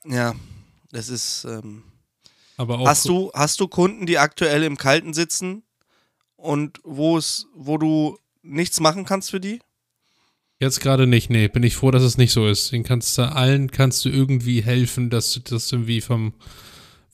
Ja, 0.05 0.35
das 0.91 1.09
ist. 1.09 1.45
Ähm, 1.45 1.85
Aber 2.57 2.79
auch 2.79 2.87
hast 2.87 3.09
du 3.09 3.31
hast 3.35 3.61
du 3.61 3.69
Kunden, 3.69 4.07
die 4.07 4.19
aktuell 4.19 4.63
im 4.63 4.77
Kalten 4.77 5.15
sitzen 5.15 5.63
und 6.37 6.81
wo 6.85 7.19
es, 7.19 7.47
wo 7.55 7.79
du 7.79 8.19
nichts 8.43 8.81
machen 8.81 9.05
kannst 9.05 9.31
für 9.31 9.41
die? 9.41 9.61
Jetzt 10.61 10.81
gerade 10.81 11.07
nicht, 11.07 11.31
nee. 11.31 11.47
Bin 11.49 11.63
ich 11.63 11.77
froh, 11.77 11.93
dass 11.93 12.03
es 12.03 12.19
nicht 12.19 12.33
so 12.33 12.49
ist. 12.49 12.73
Den 12.73 12.83
kannst 12.83 13.17
du 13.17 13.23
allen 13.23 13.71
kannst 13.71 14.05
du 14.05 14.09
irgendwie 14.09 14.63
helfen, 14.63 15.09
dass 15.11 15.33
du 15.33 15.41
das 15.41 15.71
irgendwie 15.71 16.01
vom 16.01 16.35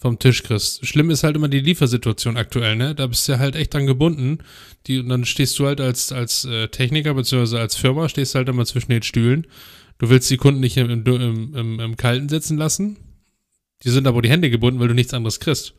vom 0.05 0.19
Tisch 0.19 0.43
kriegst. 0.43 0.87
Schlimm 0.87 1.09
ist 1.09 1.25
halt 1.25 1.35
immer 1.35 1.49
die 1.49 1.61
Liefersituation 1.61 2.37
aktuell, 2.37 2.77
ne? 2.77 2.95
Da 2.95 3.07
bist 3.07 3.27
du 3.27 3.33
ja 3.33 3.39
halt 3.39 3.57
echt 3.57 3.73
dran 3.73 3.87
gebunden. 3.87 4.39
Die, 4.87 4.99
und 4.99 5.09
dann 5.09 5.25
stehst 5.25 5.59
du 5.59 5.67
halt 5.67 5.81
als, 5.81 6.13
als 6.13 6.45
äh, 6.45 6.69
Techniker 6.69 7.15
bzw. 7.15 7.57
als 7.57 7.75
Firma, 7.77 8.11
stehst 8.11 8.35
halt 8.35 8.51
immer 8.51 8.67
zwischen 8.67 8.91
den 8.91 9.03
Stühlen. 9.03 9.47
Du 9.97 10.11
willst 10.11 10.29
die 10.31 10.37
Kunden 10.37 10.61
nicht 10.61 10.77
im, 10.77 10.91
im, 10.91 11.55
im, 11.55 11.81
im 11.81 11.97
Kalten 11.97 12.29
sitzen 12.29 12.59
lassen, 12.59 12.99
die 13.85 13.91
sind 13.91 14.07
aber 14.07 14.23
die 14.23 14.31
Hände 14.31 14.51
gebunden, 14.51 14.81
weil 14.81 14.89
du 14.89 14.95
nichts 14.95 15.15
anderes 15.15 15.41
kriegst. 15.41 15.75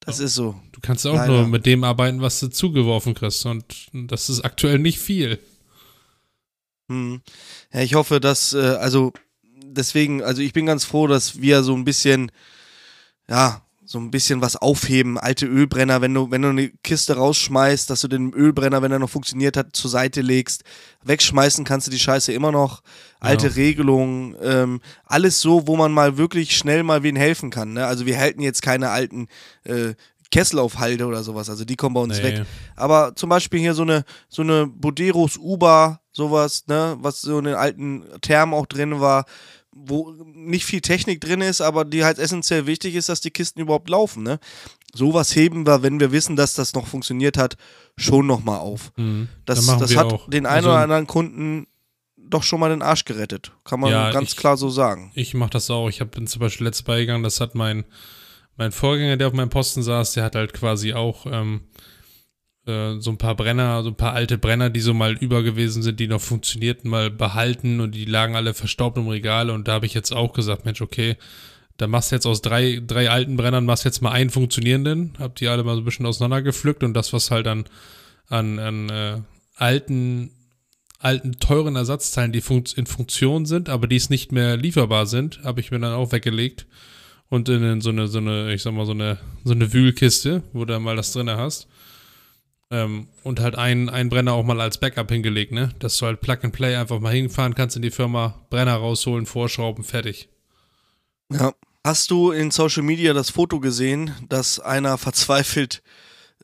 Das 0.00 0.20
ist 0.20 0.34
so. 0.34 0.60
Du 0.72 0.80
kannst 0.80 1.06
auch 1.06 1.14
Leider. 1.14 1.32
nur 1.32 1.48
mit 1.48 1.66
dem 1.66 1.84
arbeiten, 1.84 2.20
was 2.20 2.40
du 2.40 2.48
zugeworfen 2.48 3.14
kriegst. 3.14 3.44
Und 3.46 3.64
das 3.92 4.30
ist 4.30 4.40
aktuell 4.40 4.78
nicht 4.78 4.98
viel. 4.98 5.38
Hm. 6.88 7.20
Ja, 7.72 7.80
ich 7.80 7.94
hoffe, 7.94 8.20
dass, 8.20 8.54
äh, 8.54 8.76
also 8.80 9.12
deswegen, 9.62 10.22
also 10.22 10.40
ich 10.40 10.52
bin 10.52 10.66
ganz 10.66 10.84
froh, 10.84 11.06
dass 11.06 11.40
wir 11.40 11.62
so 11.62 11.74
ein 11.74 11.84
bisschen, 11.84 12.32
ja, 13.28 13.62
so 13.88 13.98
ein 13.98 14.10
bisschen 14.10 14.42
was 14.42 14.54
aufheben, 14.54 15.16
alte 15.16 15.46
Ölbrenner, 15.46 16.02
wenn 16.02 16.12
du, 16.12 16.30
wenn 16.30 16.42
du 16.42 16.48
eine 16.48 16.68
Kiste 16.68 17.16
rausschmeißt, 17.16 17.88
dass 17.88 18.02
du 18.02 18.08
den 18.08 18.34
Ölbrenner, 18.34 18.82
wenn 18.82 18.92
er 18.92 18.98
noch 18.98 19.08
funktioniert 19.08 19.56
hat, 19.56 19.74
zur 19.74 19.90
Seite 19.90 20.20
legst. 20.20 20.62
Wegschmeißen 21.04 21.64
kannst 21.64 21.86
du 21.86 21.90
die 21.90 21.98
Scheiße 21.98 22.30
immer 22.34 22.52
noch. 22.52 22.82
Alte 23.18 23.46
ja. 23.46 23.54
Regelungen, 23.54 24.36
ähm, 24.42 24.80
alles 25.06 25.40
so, 25.40 25.66
wo 25.66 25.76
man 25.76 25.90
mal 25.90 26.18
wirklich 26.18 26.54
schnell 26.54 26.82
mal 26.82 27.02
wen 27.02 27.16
helfen 27.16 27.48
kann. 27.48 27.72
Ne? 27.72 27.86
Also 27.86 28.04
wir 28.04 28.18
halten 28.18 28.42
jetzt 28.42 28.60
keine 28.60 28.90
alten 28.90 29.26
äh, 29.64 29.94
Kessel 30.30 30.58
auf 30.58 30.78
Halde 30.78 31.06
oder 31.06 31.22
sowas, 31.22 31.48
also 31.48 31.64
die 31.64 31.76
kommen 31.76 31.94
bei 31.94 32.02
uns 32.02 32.18
nee. 32.18 32.24
weg. 32.24 32.42
Aber 32.76 33.16
zum 33.16 33.30
Beispiel 33.30 33.60
hier 33.60 33.72
so 33.72 33.84
eine, 33.84 34.04
so 34.28 34.42
eine 34.42 34.66
Boderos 34.66 35.38
Uber, 35.38 36.02
sowas, 36.12 36.64
ne, 36.66 36.98
was 37.00 37.22
so 37.22 37.38
in 37.38 37.46
den 37.46 37.54
alten 37.54 38.04
Thermen 38.20 38.54
auch 38.54 38.66
drin 38.66 39.00
war, 39.00 39.24
wo 39.72 40.12
nicht 40.24 40.64
viel 40.64 40.80
Technik 40.80 41.20
drin 41.20 41.40
ist, 41.40 41.60
aber 41.60 41.84
die 41.84 42.04
halt 42.04 42.18
essentiell 42.18 42.66
wichtig 42.66 42.94
ist, 42.94 43.08
dass 43.08 43.20
die 43.20 43.30
Kisten 43.30 43.60
überhaupt 43.60 43.88
laufen. 43.88 44.22
Ne? 44.22 44.38
Sowas 44.94 45.34
heben 45.36 45.66
wir, 45.66 45.82
wenn 45.82 46.00
wir 46.00 46.12
wissen, 46.12 46.36
dass 46.36 46.54
das 46.54 46.74
noch 46.74 46.86
funktioniert 46.86 47.36
hat, 47.36 47.56
schon 47.96 48.26
nochmal 48.26 48.58
auf. 48.58 48.92
Mhm. 48.96 49.28
Das, 49.44 49.66
das 49.66 49.96
hat 49.96 50.12
auch. 50.12 50.28
den 50.28 50.46
einen 50.46 50.56
also, 50.56 50.70
oder 50.70 50.78
anderen 50.78 51.06
Kunden 51.06 51.66
doch 52.16 52.42
schon 52.42 52.60
mal 52.60 52.70
den 52.70 52.82
Arsch 52.82 53.04
gerettet. 53.04 53.52
Kann 53.64 53.80
man 53.80 53.90
ja, 53.90 54.10
ganz 54.10 54.32
ich, 54.32 54.36
klar 54.36 54.56
so 54.56 54.68
sagen. 54.68 55.12
Ich 55.14 55.34
mache 55.34 55.50
das 55.50 55.70
auch. 55.70 55.88
Ich 55.88 56.00
habe 56.00 56.24
zum 56.24 56.40
Beispiel 56.40 56.66
letztes 56.66 56.82
beigegangen, 56.82 57.22
das 57.22 57.40
hat 57.40 57.54
mein, 57.54 57.84
mein 58.56 58.72
Vorgänger, 58.72 59.16
der 59.16 59.28
auf 59.28 59.32
meinem 59.32 59.50
Posten 59.50 59.82
saß, 59.82 60.12
der 60.12 60.24
hat 60.24 60.34
halt 60.34 60.52
quasi 60.52 60.92
auch 60.92 61.26
ähm, 61.26 61.62
äh, 62.68 63.00
so 63.00 63.10
ein 63.10 63.18
paar 63.18 63.34
Brenner, 63.34 63.82
so 63.82 63.90
ein 63.90 63.96
paar 63.96 64.12
alte 64.12 64.38
Brenner, 64.38 64.70
die 64.70 64.80
so 64.80 64.94
mal 64.94 65.14
über 65.14 65.42
gewesen 65.42 65.82
sind, 65.82 65.98
die 65.98 66.06
noch 66.06 66.20
funktionierten, 66.20 66.90
mal 66.90 67.10
behalten 67.10 67.80
und 67.80 67.94
die 67.94 68.04
lagen 68.04 68.36
alle 68.36 68.54
verstaubt 68.54 68.98
im 68.98 69.08
Regal. 69.08 69.50
Und 69.50 69.66
da 69.68 69.72
habe 69.72 69.86
ich 69.86 69.94
jetzt 69.94 70.12
auch 70.12 70.32
gesagt, 70.32 70.64
Mensch, 70.64 70.80
okay, 70.80 71.16
da 71.78 71.86
machst 71.86 72.10
du 72.10 72.16
jetzt 72.16 72.26
aus 72.26 72.42
drei, 72.42 72.82
drei 72.84 73.08
alten 73.08 73.36
Brennern, 73.36 73.64
machst 73.64 73.84
jetzt 73.84 74.02
mal 74.02 74.10
einen 74.10 74.30
funktionierenden, 74.30 75.14
hab 75.18 75.36
die 75.36 75.48
alle 75.48 75.64
mal 75.64 75.74
so 75.74 75.80
ein 75.80 75.84
bisschen 75.84 76.06
auseinandergepflückt 76.06 76.82
und 76.82 76.94
das, 76.94 77.12
was 77.12 77.30
halt 77.30 77.46
an, 77.46 77.64
an, 78.28 78.58
an 78.58 78.90
äh, 78.90 79.20
alten, 79.54 80.32
alten, 80.98 81.38
teuren 81.38 81.76
Ersatzteilen, 81.76 82.32
die 82.32 82.40
fun 82.40 82.64
in 82.76 82.86
Funktion 82.86 83.46
sind, 83.46 83.68
aber 83.68 83.86
die 83.86 83.96
es 83.96 84.10
nicht 84.10 84.32
mehr 84.32 84.56
lieferbar 84.56 85.06
sind, 85.06 85.40
habe 85.44 85.60
ich 85.60 85.70
mir 85.70 85.78
dann 85.78 85.94
auch 85.94 86.12
weggelegt. 86.12 86.66
Und 87.30 87.48
in 87.48 87.80
so 87.80 87.90
eine, 87.90 88.08
so 88.08 88.18
eine, 88.18 88.54
ich 88.54 88.62
sag 88.62 88.72
mal, 88.72 88.86
so 88.86 88.92
eine, 88.92 89.18
so 89.44 89.52
eine 89.52 89.72
Wühlkiste, 89.72 90.42
wo 90.52 90.60
du 90.60 90.72
dann 90.72 90.82
mal 90.82 90.96
das 90.96 91.12
drin 91.12 91.30
hast. 91.30 91.68
Ähm, 92.70 93.08
und 93.24 93.40
halt 93.40 93.56
einen, 93.56 93.88
einen 93.88 94.10
Brenner 94.10 94.34
auch 94.34 94.44
mal 94.44 94.60
als 94.60 94.78
Backup 94.78 95.10
hingelegt, 95.10 95.52
ne? 95.52 95.70
Dass 95.78 95.96
du 95.96 96.06
halt 96.06 96.20
Plug 96.20 96.38
and 96.42 96.52
Play 96.52 96.76
einfach 96.76 97.00
mal 97.00 97.14
hinfahren 97.14 97.54
kannst 97.54 97.76
in 97.76 97.82
die 97.82 97.90
Firma, 97.90 98.38
Brenner 98.50 98.74
rausholen, 98.74 99.24
vorschrauben, 99.24 99.84
fertig. 99.84 100.28
Ja. 101.32 101.52
Hast 101.84 102.10
du 102.10 102.32
in 102.32 102.50
Social 102.50 102.82
Media 102.82 103.14
das 103.14 103.30
Foto 103.30 103.60
gesehen, 103.60 104.12
dass 104.28 104.60
einer 104.60 104.98
verzweifelt 104.98 105.82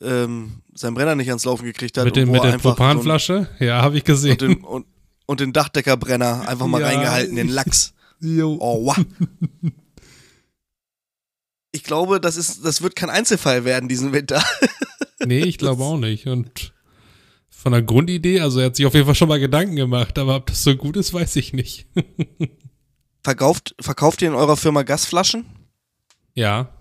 ähm, 0.01 0.63
seinen 0.73 0.95
Brenner 0.95 1.15
nicht 1.15 1.27
ans 1.27 1.45
Laufen 1.45 1.65
gekriegt 1.65 1.97
hat? 1.97 2.05
Mit, 2.05 2.15
dem, 2.15 2.31
mit 2.31 2.43
der 2.43 2.57
Propanflasche? 2.57 3.47
So 3.59 3.65
ja, 3.65 3.83
habe 3.83 3.97
ich 3.97 4.03
gesehen. 4.03 4.31
Und 4.31 4.41
den, 4.41 4.63
und, 4.63 4.85
und 5.27 5.39
den 5.39 5.53
Dachdeckerbrenner 5.53 6.47
einfach 6.47 6.65
mal 6.65 6.81
ja, 6.81 6.87
reingehalten, 6.87 7.35
den 7.35 7.49
Lachs. 7.49 7.93
Jo. 8.19 8.57
Oh, 8.59 8.85
wow. 8.85 9.05
Ich 11.71 11.83
glaube, 11.83 12.19
das, 12.19 12.37
ist, 12.37 12.65
das 12.65 12.81
wird 12.81 12.95
kein 12.95 13.09
Einzelfall 13.09 13.65
werden 13.65 13.89
diesen 13.89 14.13
Winter. 14.13 14.43
Nee, 15.23 15.39
ich 15.43 15.57
glaube 15.57 15.83
auch 15.83 15.97
nicht. 15.97 16.27
Und 16.27 16.73
von 17.49 17.71
der 17.71 17.81
Grundidee. 17.81 18.41
Also 18.41 18.59
er 18.59 18.67
hat 18.67 18.75
sich 18.75 18.85
auf 18.85 18.93
jeden 18.93 19.05
Fall 19.05 19.15
schon 19.15 19.29
mal 19.29 19.39
Gedanken 19.39 19.75
gemacht, 19.75 20.17
aber 20.19 20.35
ob 20.35 20.45
das 20.47 20.63
so 20.63 20.75
gut 20.75 20.97
ist, 20.97 21.13
weiß 21.13 21.35
ich 21.37 21.53
nicht. 21.53 21.87
Verkauft, 23.23 23.75
verkauft 23.79 24.21
ihr 24.21 24.27
in 24.27 24.35
eurer 24.35 24.57
Firma 24.57 24.83
Gasflaschen? 24.83 25.45
ja. 26.35 26.71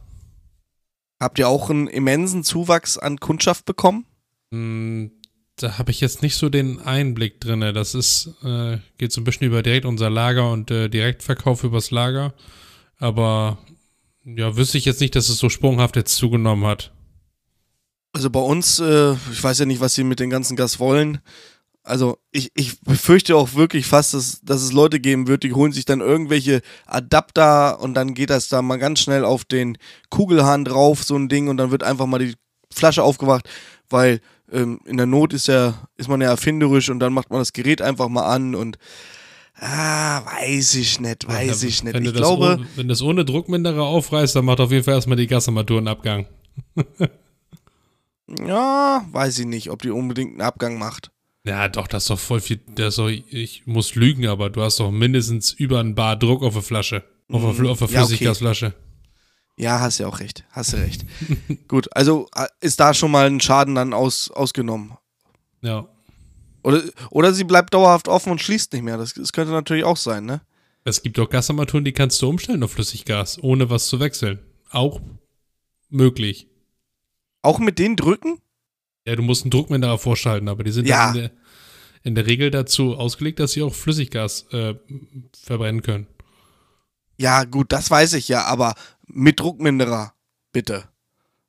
Habt 1.20 1.38
ihr 1.38 1.49
auch 1.49 1.70
einen 1.70 1.87
immensen 1.87 2.42
Zuwachs 2.42 2.99
an 2.99 3.18
Kundschaft 3.18 3.64
bekommen? 3.64 4.05
Hm, 4.51 5.12
Da 5.57 5.79
habe 5.79 5.90
ich 5.92 6.01
jetzt 6.01 6.20
nicht 6.23 6.35
so 6.37 6.51
den 6.51 6.81
Einblick 6.81 7.40
drin. 7.40 7.61
Das 7.61 7.94
ist, 7.94 8.35
äh, 8.42 8.79
geht 8.99 9.12
so 9.12 9.20
ein 9.20 9.25
bisschen 9.25 9.47
über 9.47 9.62
direkt 9.62 9.87
unser 9.87 10.11
Lager 10.11 10.51
und 10.51 10.70
äh, 10.73 10.88
Direktverkauf 10.90 11.62
übers 11.64 11.92
Lager. 11.92 12.35
Aber 12.99 13.59
ja, 14.25 14.57
wüsste 14.57 14.77
ich 14.77 14.85
jetzt 14.85 15.01
nicht, 15.01 15.14
dass 15.14 15.29
es 15.29 15.38
so 15.38 15.49
sprunghaft 15.49 15.97
jetzt 15.97 16.16
zugenommen 16.16 16.66
hat. 16.66 16.92
Also 18.14 18.31
bei 18.31 18.40
uns, 18.40 18.79
äh, 18.79 19.14
ich 19.33 19.42
weiß 19.42 19.59
ja 19.59 19.66
nicht, 19.66 19.81
was 19.81 19.94
sie 19.94 20.05
mit 20.05 20.20
dem 20.20 20.31
ganzen 20.31 20.57
Gas 20.57 20.79
wollen. 20.79 21.18
Also 21.83 22.16
ich, 22.31 22.53
ich 22.55 22.81
befürchte 22.81 23.37
auch 23.37 23.55
wirklich 23.55 23.87
fast, 23.87 24.14
dass, 24.14 24.40
dass 24.42 24.62
es 24.62 24.72
Leute 24.72 25.00
geben 25.00 25.27
wird, 25.27 25.42
die 25.42 25.53
holen 25.53 25.72
sich 25.72 25.85
dann 25.85 26.00
irgendwelche 26.00 26.62
Adapter 26.87 27.81
und 27.81 27.94
dann 27.94 28.14
geht 28.14 28.31
das 28.31 28.48
da 28.48 28.62
mal 28.62 28.79
ganz 28.79 29.00
schnell 29.00 29.24
auf 29.24 29.44
den 29.44 29.77
Kugelhahn 30.11 30.64
drauf, 30.64 31.03
so 31.03 31.16
ein 31.16 31.29
Ding, 31.29 31.48
und 31.48 31.57
dann 31.57 31.72
wird 31.72 31.83
einfach 31.83 32.07
mal 32.07 32.20
die 32.20 32.35
Flasche 32.72 33.03
aufgemacht, 33.03 33.50
weil 33.90 34.20
ähm, 34.50 34.79
in 34.85 34.96
der 34.96 35.07
Not 35.07 35.33
ist 35.35 35.48
ja, 35.48 35.74
ist 35.96 36.09
man 36.09 36.20
ja 36.20 36.29
erfinderisch 36.29 36.88
und 36.90 37.00
dann 37.00 37.12
macht 37.12 37.31
man 37.31 37.40
das 37.40 37.53
Gerät 37.53 37.83
einfach 37.83 38.09
mal 38.09 38.33
an 38.33 38.55
und 38.55 38.79
ah, 39.57 40.24
weiß 40.24 40.77
ich 40.77 41.00
nicht, 41.00 41.27
weiß 41.27 41.62
Ja, 41.62 41.68
ich 41.68 41.83
nicht. 41.83 41.96
Ich 41.96 42.05
das 42.05 42.14
glaube, 42.14 42.44
ohne, 42.44 42.66
wenn 42.77 42.88
das 42.88 43.03
ohne 43.03 43.24
Druckminderer 43.24 43.83
aufreißt, 43.83 44.37
dann 44.37 44.44
macht 44.44 44.61
auf 44.61 44.70
jeden 44.70 44.85
Fall 44.85 44.94
erstmal 44.94 45.16
die 45.16 45.27
Gasarmatur 45.27 45.79
einen 45.79 45.88
Abgang. 45.88 46.27
ja, 48.28 49.04
weiß 49.10 49.38
ich 49.40 49.46
nicht, 49.46 49.70
ob 49.70 49.82
die 49.82 49.90
unbedingt 49.90 50.32
einen 50.32 50.40
Abgang 50.40 50.78
macht. 50.78 51.10
Ja, 51.46 51.68
doch, 51.68 51.87
das 51.87 52.04
ist 52.04 52.10
doch 52.10 52.18
voll 52.18 52.40
viel. 52.40 52.60
Das 52.74 52.96
doch, 52.96 53.08
ich 53.08 53.66
muss 53.66 53.94
lügen, 53.94 54.26
aber 54.26 54.48
du 54.48 54.62
hast 54.62 54.80
doch 54.80 54.90
mindestens 54.90 55.52
über 55.52 55.80
ein 55.80 55.94
Bar 55.94 56.16
Druck 56.16 56.42
auf 56.42 56.54
der 56.54 56.62
Flasche. 56.62 57.04
Auf 57.30 57.42
der, 57.42 57.50
Fl- 57.52 57.68
auf 57.70 57.78
der 57.80 57.88
Ja, 57.88 58.00
okay. 58.00 58.06
Flüssiggasflasche. 58.08 58.74
Ja, 59.56 59.78
hast 59.80 59.98
ja 59.98 60.06
auch 60.08 60.20
recht. 60.20 60.44
Hast 60.50 60.72
du 60.72 60.78
recht. 60.78 61.04
Gut, 61.68 61.94
also 61.94 62.28
äh, 62.34 62.46
ist 62.60 62.80
da 62.80 62.92
schon 62.94 63.10
mal 63.10 63.26
ein 63.26 63.40
Schaden 63.40 63.74
dann 63.74 63.92
aus, 63.92 64.30
ausgenommen. 64.30 64.96
Ja. 65.62 65.87
Oder, 66.62 66.82
oder 67.10 67.32
sie 67.34 67.44
bleibt 67.44 67.74
dauerhaft 67.74 68.08
offen 68.08 68.32
und 68.32 68.40
schließt 68.40 68.72
nicht 68.72 68.82
mehr. 68.82 68.96
Das, 68.96 69.12
das 69.14 69.32
könnte 69.32 69.52
natürlich 69.52 69.84
auch 69.84 69.98
sein, 69.98 70.24
ne? 70.24 70.40
Es 70.84 71.02
gibt 71.02 71.18
auch 71.18 71.28
Gasarmaturen, 71.28 71.84
die 71.84 71.92
kannst 71.92 72.20
du 72.20 72.28
umstellen 72.28 72.62
auf 72.62 72.72
Flüssiggas, 72.72 73.42
ohne 73.42 73.68
was 73.70 73.87
zu 73.87 74.00
wechseln. 74.00 74.38
Auch 74.70 75.00
möglich. 75.88 76.48
Auch 77.44 77.59
mit 77.59 77.78
den 77.78 77.96
Drücken? 77.96 78.38
Ja, 79.07 79.16
du 79.16 79.22
musst 79.22 79.44
einen 79.44 79.50
Druckminderer 79.50 79.98
vorschalten, 79.98 80.48
aber 80.48 80.64
die 80.64 80.72
sind 80.72 80.88
Ja. 80.88 81.09
in, 81.09 81.14
der, 81.14 81.30
in 82.02 82.14
der 82.14 82.26
Regel 82.26 82.50
dazu 82.50 82.96
ausgelegt, 82.96 83.38
dass 83.38 83.52
sie 83.52 83.62
auch 83.62 83.74
Flüssiggas 83.74 84.46
äh, 84.52 84.74
verbrennen 85.42 85.83
können. 85.83 86.07
Ja, 87.18 87.44
gut, 87.44 87.70
das 87.70 87.90
weiß 87.90 88.14
ich 88.14 88.28
ja, 88.28 88.44
aber 88.44 88.74
mit 89.07 89.38
Druckminderer, 89.40 90.14
bitte. 90.52 90.85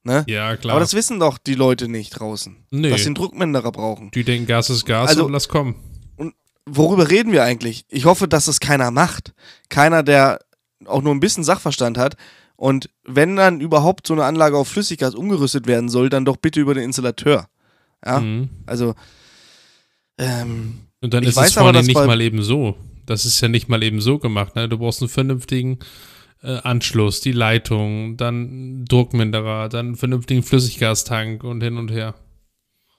Ne? 0.03 0.23
Ja, 0.27 0.55
klar. 0.57 0.73
Aber 0.73 0.79
das 0.81 0.93
wissen 0.93 1.19
doch 1.19 1.37
die 1.39 1.55
Leute 1.55 1.87
nicht 1.87 2.11
draußen, 2.11 2.55
Nee. 2.69 2.89
dass 2.89 3.01
sie 3.01 3.07
einen 3.07 3.15
Druckminderer 3.15 3.71
brauchen. 3.71 4.11
die 4.11 4.23
denken, 4.23 4.45
Gas 4.47 4.69
ist 4.69 4.85
Gas 4.85 5.09
Also- 5.09 5.25
und 5.25 5.31
lass 5.31 5.47
kommen. 5.47 5.75
Worüber 6.67 7.09
reden 7.11 7.31
wir 7.31 7.43
eigentlich? 7.43 7.85
Ich 7.89 8.05
hoffe, 8.05 8.27
dass 8.27 8.47
es 8.47 8.59
keiner 8.59 8.89
macht. 8.91 9.33
Keiner, 9.69 10.01
der 10.03 10.39
auch 10.85 11.03
nur 11.03 11.13
ein 11.13 11.19
bisschen 11.19 11.43
Sachverstand 11.43 11.97
hat. 11.97 12.17
Und 12.57 12.89
wenn 13.03 13.35
dann 13.35 13.59
überhaupt 13.61 14.07
so 14.07 14.13
eine 14.13 14.23
Anlage 14.25 14.57
auf 14.57 14.67
Flüssiggas 14.69 15.13
umgerüstet 15.15 15.67
werden 15.67 15.89
soll, 15.89 16.09
dann 16.09 16.25
doch 16.25 16.37
bitte 16.37 16.59
über 16.61 16.73
den 16.73 16.83
Installateur. 16.85 17.47
Ja, 18.05 18.19
Mhm. 18.21 18.49
also 18.65 18.95
ähm, 20.17 20.79
Und 21.01 21.13
dann 21.13 21.23
ist 21.23 21.37
es 21.37 21.53
vor 21.53 21.67
allem 21.67 21.85
nicht 21.85 21.95
mal 21.95 22.21
eben 22.21 22.41
so. 22.41 22.75
Das 23.05 23.25
ist 23.25 23.39
ja 23.41 23.47
nicht 23.47 23.67
mal 23.69 23.83
eben 23.83 24.01
so 24.01 24.17
gemacht. 24.19 24.55
Ne? 24.55 24.67
Du 24.69 24.77
brauchst 24.77 25.01
einen 25.01 25.09
vernünftigen 25.09 25.79
äh, 26.41 26.57
Anschluss, 26.59 27.21
die 27.21 27.31
Leitung, 27.31 28.17
dann 28.17 28.85
Druckminderer, 28.85 29.69
dann 29.69 29.87
einen 29.87 29.95
vernünftigen 29.95 30.43
Flüssiggastank 30.43 31.43
und 31.43 31.61
hin 31.61 31.77
und 31.77 31.91
her. 31.91 32.15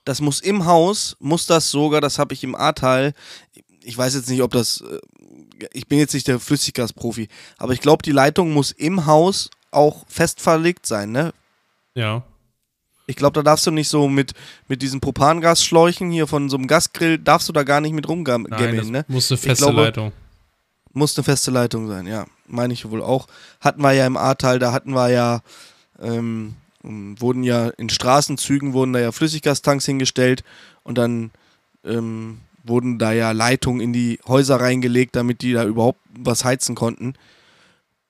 das 0.05 0.21
muss 0.21 0.39
im 0.39 0.65
Haus, 0.65 1.17
muss 1.19 1.47
das 1.47 1.69
sogar, 1.71 1.99
das 1.99 2.17
habe 2.19 2.33
ich 2.33 2.43
im 2.43 2.55
Ahrtal, 2.55 3.13
ich 3.87 3.97
weiß 3.97 4.15
jetzt 4.15 4.29
nicht, 4.29 4.41
ob 4.41 4.51
das, 4.51 4.81
äh, 4.81 4.99
ich 5.71 5.87
bin 5.87 5.97
jetzt 5.97 6.13
nicht 6.13 6.27
der 6.27 6.41
Flüssiggasprofi, 6.41 7.29
aber 7.57 7.71
ich 7.71 7.79
glaube, 7.79 8.03
die 8.03 8.11
Leitung 8.11 8.51
muss 8.51 8.71
im 8.71 9.05
Haus 9.05 9.49
auch 9.71 10.03
fest 10.09 10.41
verlegt 10.41 10.85
sein, 10.85 11.11
ne? 11.11 11.33
Ja. 11.95 12.23
Ich 13.05 13.15
glaube, 13.15 13.33
da 13.35 13.43
darfst 13.43 13.65
du 13.65 13.71
nicht 13.71 13.87
so 13.87 14.09
mit, 14.09 14.33
mit 14.67 14.81
diesen 14.81 14.99
Propangasschläuchen 14.99 16.11
hier 16.11 16.27
von 16.27 16.49
so 16.49 16.57
einem 16.57 16.67
Gasgrill, 16.67 17.17
darfst 17.17 17.47
du 17.47 17.53
da 17.53 17.63
gar 17.63 17.79
nicht 17.79 17.93
mit 17.93 18.09
rumgammeln, 18.09 18.91
ne? 18.91 19.05
muss 19.07 19.31
eine 19.31 19.37
feste 19.37 19.63
glaube- 19.63 19.83
Leitung. 19.83 20.11
Muss 20.91 21.15
eine 21.15 21.23
feste 21.23 21.51
Leitung 21.51 21.87
sein, 21.87 22.07
ja. 22.07 22.25
Meine 22.47 22.73
ich 22.73 22.89
wohl 22.89 23.03
auch. 23.03 23.27
Hatten 23.61 23.81
wir 23.81 23.93
ja 23.93 24.05
im 24.05 24.17
Ahrtal, 24.17 24.59
da 24.59 24.73
hatten 24.73 24.93
wir 24.93 25.09
ja, 25.09 25.41
ähm, 26.01 26.55
wurden 26.81 27.43
ja 27.43 27.69
in 27.69 27.89
Straßenzügen 27.89 28.73
wurden 28.73 28.93
da 28.93 28.99
ja 28.99 29.11
Flüssiggastanks 29.11 29.85
hingestellt 29.85 30.43
und 30.83 30.97
dann 30.97 31.31
ähm, 31.85 32.39
wurden 32.67 32.99
da 32.99 33.11
ja 33.11 33.31
Leitungen 33.31 33.81
in 33.81 33.93
die 33.93 34.19
Häuser 34.27 34.59
reingelegt, 34.59 35.15
damit 35.15 35.41
die 35.41 35.53
da 35.53 35.65
überhaupt 35.65 35.99
was 36.17 36.43
heizen 36.45 36.75
konnten. 36.75 37.13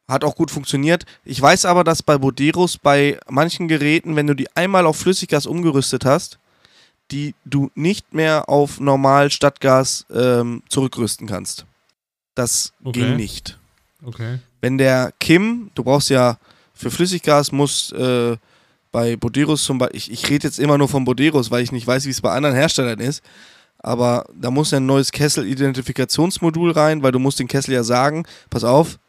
Hat 0.08 0.24
auch 0.24 0.36
gut 0.36 0.52
funktioniert. 0.52 1.06
Ich 1.26 1.42
weiß 1.42 1.66
aber, 1.66 1.84
dass 1.84 2.02
bei 2.02 2.18
Boderos 2.18 2.78
bei 2.78 3.20
manchen 3.30 3.68
Geräten, 3.68 4.16
wenn 4.16 4.28
du 4.28 4.34
die 4.36 4.48
einmal 4.56 4.86
auf 4.86 4.98
Flüssiggas 4.98 5.46
umgerüstet 5.46 6.06
hast, 6.06 6.40
die 7.12 7.36
du 7.46 7.72
nicht 7.76 8.14
mehr 8.14 8.48
auf 8.50 8.80
normal 8.80 9.32
Stadtgas 9.32 10.06
ähm, 10.14 10.64
zurückrüsten 10.70 11.28
kannst. 11.28 11.66
Das 12.36 12.74
Okay. 12.84 13.00
ging 13.02 13.16
nicht. 13.18 13.58
Okay. 14.06 14.40
Wenn 14.62 14.78
der 14.78 15.12
Kim, 15.20 15.72
du 15.76 15.84
brauchst 15.84 16.10
ja 16.10 16.38
für 16.74 16.92
Flüssiggas, 16.92 17.52
muss 17.52 17.92
äh, 17.92 18.38
bei 18.92 19.16
Boderos 19.18 19.64
zum 19.64 19.78
Beispiel, 19.78 19.98
ich, 19.98 20.12
ich 20.12 20.30
rede 20.30 20.48
jetzt 20.48 20.60
immer 20.60 20.78
nur 20.78 20.88
von 20.88 21.04
Boderos, 21.04 21.52
weil 21.52 21.64
ich 21.64 21.72
nicht 21.72 21.86
weiß, 21.88 22.06
wie 22.06 22.10
es 22.12 22.22
bei 22.22 22.32
anderen 22.32 22.56
Herstellern 22.56 23.00
ist, 23.00 23.24
aber 23.88 24.26
da 24.34 24.52
muss 24.52 24.72
ja 24.72 24.80
ein 24.80 24.86
neues 24.86 25.14
Kessel-Identifikationsmodul 25.14 26.72
rein, 26.72 27.04
weil 27.04 27.14
du 27.14 27.20
musst 27.20 27.40
den 27.40 27.48
Kessel 27.48 27.74
ja 27.74 27.84
sagen, 27.84 28.26
pass 28.50 28.66
auf, 28.66 29.00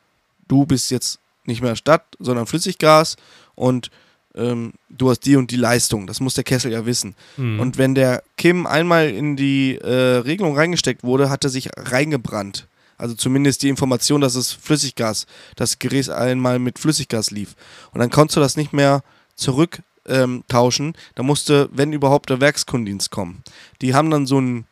du 0.46 0.66
bist 0.66 0.92
jetzt 0.92 1.18
nicht 1.46 1.62
mehr 1.62 1.74
Stadt, 1.74 2.04
sondern 2.20 2.46
Flüssiggas 2.46 3.16
und 3.56 3.90
ähm, 4.36 4.74
du 4.88 5.10
hast 5.10 5.20
die 5.26 5.34
und 5.34 5.50
die 5.50 5.56
Leistung. 5.56 6.06
Das 6.06 6.20
muss 6.20 6.34
der 6.34 6.44
Kessel 6.44 6.70
ja 6.70 6.86
wissen. 6.86 7.16
Hm. 7.34 7.58
Und 7.58 7.76
wenn 7.76 7.96
der 7.96 8.22
Kim 8.36 8.68
einmal 8.68 9.08
in 9.08 9.34
die 9.34 9.76
äh, 9.78 10.18
Regelung 10.18 10.54
reingesteckt 10.56 11.02
wurde, 11.02 11.28
hat 11.28 11.42
er 11.42 11.50
sich 11.50 11.70
reingebrannt. 11.76 12.68
Also 12.98 13.16
zumindest 13.16 13.64
die 13.64 13.70
Information, 13.70 14.20
dass 14.20 14.36
es 14.36 14.52
Flüssiggas, 14.52 15.26
das 15.56 15.80
Gerät 15.80 16.08
einmal 16.08 16.60
mit 16.60 16.78
Flüssiggas 16.78 17.32
lief. 17.32 17.56
Und 17.92 17.98
dann 17.98 18.10
konntest 18.10 18.36
du 18.36 18.40
das 18.40 18.56
nicht 18.56 18.72
mehr 18.72 19.02
zurück 19.34 19.80
ähm, 20.08 20.44
tauschen. 20.48 20.94
Da 21.14 21.22
musste, 21.22 21.68
wenn 21.72 21.92
überhaupt, 21.92 22.30
der 22.30 22.40
Werkskundendienst 22.40 23.10
kommen. 23.10 23.42
Die 23.82 23.94
haben 23.94 24.10
dann 24.10 24.26
so 24.26 24.40
ein, 24.40 24.66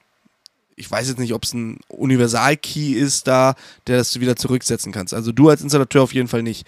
ich 0.77 0.91
weiß 0.91 1.09
jetzt 1.09 1.19
nicht, 1.19 1.33
ob 1.35 1.45
es 1.45 1.55
ein 1.55 1.79
Universal-Key 1.89 2.93
ist 2.93 3.27
da, 3.27 3.55
der 3.87 3.99
das 3.99 4.13
du 4.13 4.21
wieder 4.21 4.37
zurücksetzen 4.37 4.93
kannst. 4.93 5.15
Also 5.15 5.33
du 5.33 5.49
als 5.49 5.63
Installateur 5.63 6.03
auf 6.03 6.15
jeden 6.15 6.29
Fall 6.29 6.43
nicht. 6.43 6.67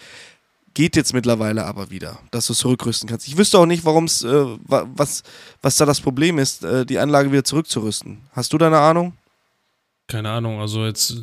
Geht 0.74 0.94
jetzt 0.96 1.12
mittlerweile 1.12 1.64
aber 1.64 1.90
wieder, 1.90 2.20
dass 2.30 2.46
du 2.46 2.52
es 2.52 2.60
zurückrüsten 2.60 3.08
kannst. 3.08 3.26
Ich 3.26 3.36
wüsste 3.36 3.58
auch 3.58 3.66
nicht, 3.66 3.84
warum 3.84 4.04
es, 4.04 4.22
äh, 4.22 4.44
wa- 4.66 4.86
was, 4.94 5.24
was 5.60 5.76
da 5.76 5.86
das 5.86 6.00
Problem 6.00 6.38
ist, 6.38 6.62
äh, 6.62 6.86
die 6.86 6.98
Anlage 6.98 7.32
wieder 7.32 7.42
zurückzurüsten. 7.42 8.18
Hast 8.32 8.52
du 8.52 8.58
da 8.58 8.68
eine 8.68 8.78
Ahnung? 8.78 9.14
Keine 10.10 10.30
Ahnung, 10.30 10.58
also 10.58 10.86
jetzt 10.86 11.22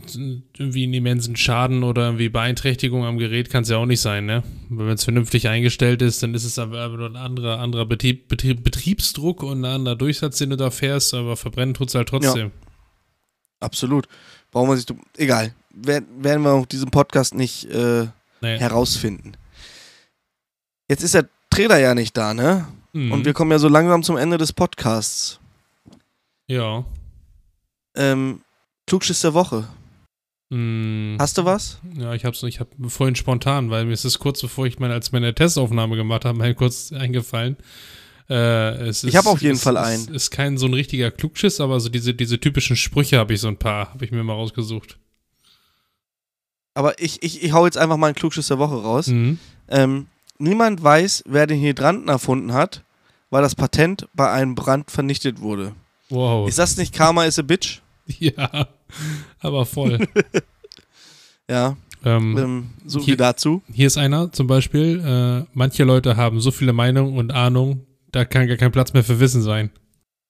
irgendwie 0.58 0.84
einen 0.84 0.94
immensen 0.94 1.36
Schaden 1.36 1.84
oder 1.84 2.04
irgendwie 2.06 2.30
Beeinträchtigung 2.30 3.04
am 3.04 3.18
Gerät 3.18 3.50
kann 3.50 3.64
es 3.64 3.70
ja 3.70 3.78
auch 3.78 3.88
nicht 3.88 4.00
sein, 4.00 4.28
ne? 4.28 4.44
Wenn 4.70 4.90
es 4.90 5.04
vernünftig 5.04 5.48
eingestellt 5.48 6.04
ist, 6.04 6.22
dann 6.22 6.36
ist 6.36 6.44
es 6.44 6.60
aber 6.60 6.86
ein 6.86 7.16
anderer, 7.16 7.60
anderer 7.60 7.86
Betrieb, 7.88 8.28
Betrieb, 8.28 8.64
Betriebsdruck 8.64 9.42
und 9.42 9.62
ein 9.62 9.66
anderer 9.74 9.96
Durchsatz, 9.96 10.38
den 10.38 10.52
du 10.52 10.58
da 10.58 10.70
fährst, 10.70 11.16
aber 11.16 11.36
verbrennen 11.36 11.74
tut 11.74 11.88
es 11.90 11.96
halt 11.96 12.10
trotzdem. 12.10 12.52
Absolut. 13.60 14.08
Brauchen 14.52 14.70
wir 14.70 14.78
sich. 14.78 14.86
Egal. 15.18 15.56
Wer- 15.72 16.04
Werden 16.20 16.44
wir 16.44 16.52
auf 16.52 16.68
diesem 16.68 16.92
Podcast 16.92 17.34
nicht 17.34 17.66
äh, 17.66 18.08
Nee. 18.42 18.60
herausfinden. 18.60 19.32
Jetzt 20.88 21.02
ist 21.02 21.16
der 21.16 21.28
Trailer 21.50 21.80
ja 21.80 21.96
nicht 21.96 22.16
da, 22.16 22.36
ne? 22.36 22.68
Mhm. 22.94 23.12
Und 23.12 23.26
wir 23.26 23.34
kommen 23.34 23.50
ja 23.50 23.58
so 23.58 23.68
langsam 23.68 24.04
zum 24.04 24.16
Ende 24.18 24.38
des 24.38 24.54
Podcasts. 24.54 25.40
ja. 26.48 26.86
Ähm, 27.98 28.42
Klugschiss 28.88 29.22
der 29.22 29.34
Woche. 29.34 29.68
Mhm. 30.50 31.18
Hast 31.20 31.38
du 31.38 31.46
was? 31.46 31.80
Ja, 31.98 32.14
ich 32.14 32.24
hab's 32.26 32.44
ich 32.44 32.60
hab 32.60 32.68
vorhin 32.88 33.16
spontan, 33.16 33.70
weil 33.72 33.86
mir 33.86 33.94
ist 33.94 34.06
es 34.06 34.20
kurz 34.20 34.42
bevor 34.42 34.68
ich 34.68 34.78
meine, 34.80 34.94
als 34.94 35.12
meine 35.12 35.34
Testaufnahme 35.34 35.96
gemacht 35.96 36.24
habe, 36.26 36.38
mir 36.38 36.54
kurz 36.54 36.92
eingefallen. 36.94 37.58
Äh, 38.30 38.88
es 38.88 39.04
Ich 39.04 39.10
ist- 39.10 39.18
hab 39.18 39.26
auf 39.26 39.42
jeden 39.42 39.56
es, 39.56 39.64
Fall 39.64 39.76
Es 39.78 39.84
einen. 39.84 40.16
ist 40.16 40.32
kein 40.32 40.58
so 40.58 40.66
ein 40.68 40.74
richtiger 40.74 41.12
Klugschiss, 41.12 41.60
aber 41.62 41.80
so 41.80 41.90
diese, 41.90 42.14
diese 42.14 42.40
typischen 42.40 42.76
Sprüche 42.76 43.18
habe 43.18 43.34
ich 43.34 43.40
so 43.42 43.48
ein 43.48 43.58
paar, 43.58 43.90
habe 43.94 44.06
ich 44.06 44.12
mir 44.12 44.24
mal 44.24 44.34
rausgesucht. 44.34 44.98
Aber 46.74 47.00
ich, 47.02 47.24
ich, 47.24 47.44
ich 47.44 47.52
hau 47.54 47.66
jetzt 47.66 47.78
einfach 47.78 47.98
mal 47.98 48.08
einen 48.08 48.16
Klugschiss 48.16 48.48
der 48.48 48.60
Woche 48.60 48.76
raus. 48.82 49.08
Mhm. 49.08 49.40
Ähm, 49.70 50.08
niemand 50.38 50.84
weiß, 50.84 51.24
wer 51.28 51.48
den 51.48 51.62
Hydranten 51.62 52.10
erfunden 52.10 52.54
hat, 52.54 52.84
weil 53.30 53.42
das 53.42 53.56
Patent 53.56 54.08
bei 54.14 54.30
einem 54.32 54.56
Brand 54.56 54.92
vernichtet 54.92 55.40
wurde. 55.40 55.74
Wow. 56.10 56.48
Ist 56.48 56.60
das 56.60 56.78
nicht 56.78 56.94
Karma 56.94 57.26
is 57.26 57.40
a 57.40 57.42
Bitch? 57.42 57.82
Ja, 58.20 58.68
aber 59.40 59.66
voll. 59.66 60.00
Ja, 61.50 61.78
ähm, 62.04 62.38
ähm, 62.38 62.70
so 62.86 62.98
hier- 63.00 63.06
viel 63.06 63.18
dazu. 63.18 63.62
hier 63.72 63.86
ist 63.88 63.98
einer 63.98 64.32
zum 64.32 64.48
Beispiel, 64.48 65.00
äh, 65.06 65.46
manche 65.54 65.84
Leute 65.84 66.18
haben 66.18 66.40
so 66.40 66.50
viele 66.52 66.74
Meinungen 66.74 67.18
und 67.18 67.32
Ahnung, 67.32 67.86
da 68.12 68.26
kann 68.26 68.48
gar 68.48 68.58
kein 68.58 68.72
Platz 68.72 68.94
mehr 68.94 69.04
für 69.04 69.20
Wissen 69.20 69.44
sein. 69.44 69.70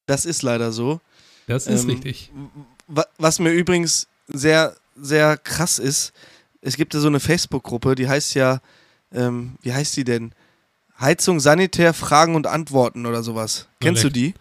Das 0.08 0.26
ist 0.26 0.42
leider 0.42 0.72
so. 0.74 1.00
Das 1.48 1.68
ist 1.68 1.84
Ähm, 1.84 1.92
richtig. 1.92 2.32
Wa- 2.88 3.06
Was 3.18 3.40
mir 3.40 3.52
übrigens 3.52 4.08
sehr, 4.28 4.76
sehr 5.00 5.38
krass 5.38 5.80
ist, 5.80 6.12
es 6.62 6.76
gibt 6.76 6.94
ja 6.94 7.00
so 7.00 7.08
eine 7.08 7.20
Facebook-Gruppe, 7.22 7.96
die 7.96 8.10
heißt 8.10 8.34
ja, 8.36 8.60
ähm, 9.14 9.54
wie 9.62 9.72
heißt 9.74 9.96
die 9.96 10.04
denn? 10.04 10.34
Heizung, 11.00 11.40
Sanitär, 11.40 11.94
Fragen 11.94 12.36
und 12.36 12.46
Antworten 12.48 13.06
oder 13.06 13.24
sowas. 13.24 13.68
Kennst 13.80 14.04
du 14.04 14.10
die? 14.10 14.34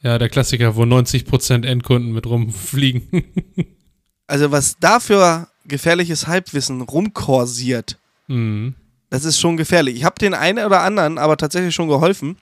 Ja, 0.00 0.18
der 0.18 0.28
Klassiker, 0.28 0.76
wo 0.76 0.82
90% 0.82 1.66
Endkunden 1.66 2.12
mit 2.12 2.26
rumfliegen. 2.26 3.24
Also 4.30 4.50
was 4.52 4.76
da 4.78 5.00
für 5.00 5.48
gefährliches 5.64 6.26
Halbwissen 6.26 6.82
rumkorsiert, 6.82 7.96
mhm. 8.26 8.74
das 9.08 9.24
ist 9.24 9.40
schon 9.40 9.56
gefährlich. 9.56 9.96
Ich 9.96 10.04
habe 10.04 10.18
den 10.20 10.34
einen 10.34 10.66
oder 10.66 10.82
anderen 10.82 11.16
aber 11.16 11.38
tatsächlich 11.38 11.74
schon 11.74 11.88
geholfen. 11.88 12.36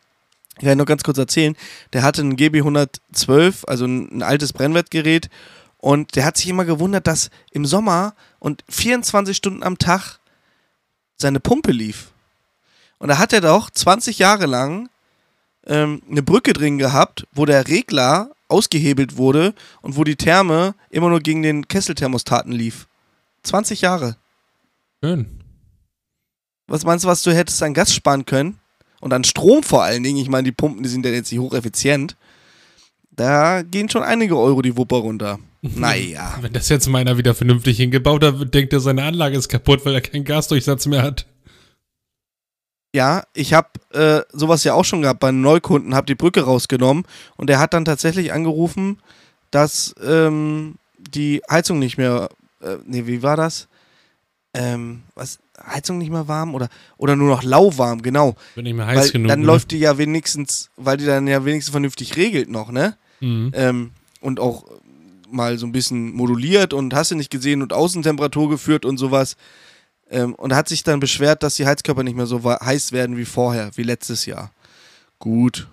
Ich 0.59 0.65
kann 0.65 0.79
noch 0.79 0.85
ganz 0.85 1.05
kurz 1.05 1.17
erzählen. 1.17 1.55
Der 1.93 2.03
hatte 2.03 2.23
ein 2.23 2.37
GB112, 2.37 3.67
also 3.67 3.85
ein, 3.85 4.19
ein 4.19 4.23
altes 4.23 4.53
Brennwertgerät. 4.53 5.31
Und 5.79 6.17
der 6.17 6.25
hat 6.25 6.37
sich 6.37 6.49
immer 6.49 6.65
gewundert, 6.65 7.07
dass 7.07 7.31
im 7.53 7.65
Sommer 7.67 8.17
und 8.41 8.65
24 8.69 9.37
Stunden 9.37 9.63
am 9.63 9.79
Tag 9.79 10.19
seine 11.17 11.39
Pumpe 11.39 11.71
lief. 11.71 12.11
Und 12.99 13.09
da 13.09 13.19
hat 13.19 13.33
er 13.33 13.43
doch 13.43 13.71
20 13.71 14.19
Jahre 14.19 14.47
lang 14.47 14.89
ähm, 15.67 16.03
eine 16.11 16.23
Brücke 16.23 16.53
drin 16.53 16.79
gehabt, 16.79 17.27
wo 17.33 17.45
der 17.45 17.69
Regler 17.69 18.31
ausgehebelt 18.49 19.17
wurde 19.17 19.55
und 19.83 19.97
wo 19.97 20.05
die 20.05 20.17
Therme 20.17 20.75
immer 20.91 21.09
nur 21.09 21.21
gegen 21.21 21.43
den 21.43 21.69
Kesselthermostaten 21.69 22.53
lief. 22.53 22.87
20 23.43 23.81
Jahre. 23.81 24.17
Schön. 25.03 25.27
Was 26.67 26.85
meinst 26.85 27.05
du, 27.05 27.09
was 27.09 27.23
du 27.23 27.35
hättest 27.35 27.63
an 27.63 27.75
Gas 27.75 27.95
sparen 27.95 28.25
können? 28.25 28.59
Und 29.01 29.13
an 29.13 29.25
Strom 29.25 29.63
vor 29.63 29.83
allen 29.83 30.03
Dingen. 30.03 30.19
Ich 30.19 30.29
meine, 30.29 30.45
die 30.45 30.53
Pumpen, 30.53 30.83
die 30.83 30.89
sind 30.89 31.05
ja 31.05 31.13
jetzt 31.13 31.31
nicht 31.31 31.41
hocheffizient. 31.41 32.17
Da 33.11 33.63
gehen 33.63 33.89
schon 33.89 34.03
einige 34.03 34.37
Euro 34.37 34.63
die 34.63 34.77
Wupper 34.77 34.97
runter. 34.97 35.39
Naja. 35.75 36.39
Wenn 36.41 36.53
das 36.53 36.69
jetzt 36.69 36.87
meiner 36.87 37.19
wieder 37.19 37.35
vernünftig 37.35 37.79
hingebaut 37.79 38.23
hat, 38.23 38.55
denkt 38.55 38.73
er, 38.73 38.79
seine 38.79 39.03
Anlage 39.03 39.37
ist 39.37 39.49
kaputt, 39.49 39.85
weil 39.85 39.95
er 39.95 40.01
keinen 40.01 40.25
Gasdurchsatz 40.25 40.87
mehr 40.87 41.03
hat. 41.03 41.27
Ja, 42.97 43.25
ich 43.35 43.53
habe 43.53 43.69
äh, 43.93 44.23
sowas 44.33 44.65
ja 44.65 44.73
auch 44.73 44.87
schon 44.87 45.03
gehabt 45.03 45.21
bei 45.21 45.29
einem 45.29 45.43
Neukunden, 45.43 45.95
habe 45.95 46.07
die 46.07 46.15
Brücke 46.15 46.45
rausgenommen 46.45 47.05
und 47.37 47.51
der 47.51 47.59
hat 47.59 47.75
dann 47.75 47.85
tatsächlich 47.85 48.33
angerufen, 48.33 49.01
dass 49.51 49.95
ähm, 50.03 50.77
die 50.97 51.43
Heizung 51.51 51.79
nicht 51.79 51.99
mehr, 51.99 52.31
äh, 52.63 52.77
nee, 52.87 53.07
wie 53.07 53.23
war 53.23 53.37
das? 53.37 53.69
Ähm, 54.55 55.03
was, 55.15 55.41
Heizung 55.63 55.99
nicht 55.99 56.11
mehr 56.11 56.27
warm 56.27 56.55
oder, 56.55 56.71
oder 56.97 57.17
nur 57.17 57.29
noch 57.29 57.43
lauwarm, 57.43 58.01
genau. 58.01 58.35
Wird 58.55 58.65
nicht 58.65 58.75
mehr 58.75 58.87
heiß 58.87 58.97
Weil 58.97 59.11
genug. 59.11 59.29
dann 59.29 59.41
ne? 59.41 59.47
läuft 59.47 59.73
die 59.73 59.79
ja 59.79 59.99
wenigstens, 59.99 60.71
weil 60.79 60.97
die 60.97 61.05
dann 61.05 61.27
ja 61.27 61.45
wenigstens 61.45 61.73
vernünftig 61.73 62.17
regelt 62.17 62.49
noch, 62.49 62.73
ne? 62.73 62.97
Mhm. 63.21 63.51
ähm, 63.53 63.91
und 64.23 64.41
auch 64.41 64.65
mal 65.29 65.59
so 65.59 65.67
ein 65.67 65.73
bisschen 65.73 66.15
moduliert 66.15 66.73
und 66.73 66.95
hast 66.95 67.11
du 67.11 67.15
nicht 67.15 67.31
gesehen 67.31 67.61
und 67.61 67.75
Außentemperatur 67.75 68.49
geführt 68.49 68.87
und 68.87 68.97
sowas. 68.97 69.37
Ähm, 70.09 70.35
und 70.35 70.55
hat 70.55 70.69
sich 70.69 70.85
dann 70.85 71.01
beschwert, 71.01 71.43
dass 71.43 71.57
die 71.57 71.67
Heizkörper 71.67 72.05
nicht 72.05 72.17
mehr 72.17 72.27
so 72.27 72.43
heiß 72.45 72.93
werden 72.93 73.17
wie 73.17 73.25
vorher, 73.25 73.71
wie 73.77 73.83
letztes 73.83 74.25
Jahr. 74.27 74.53
Gut. 75.19 75.69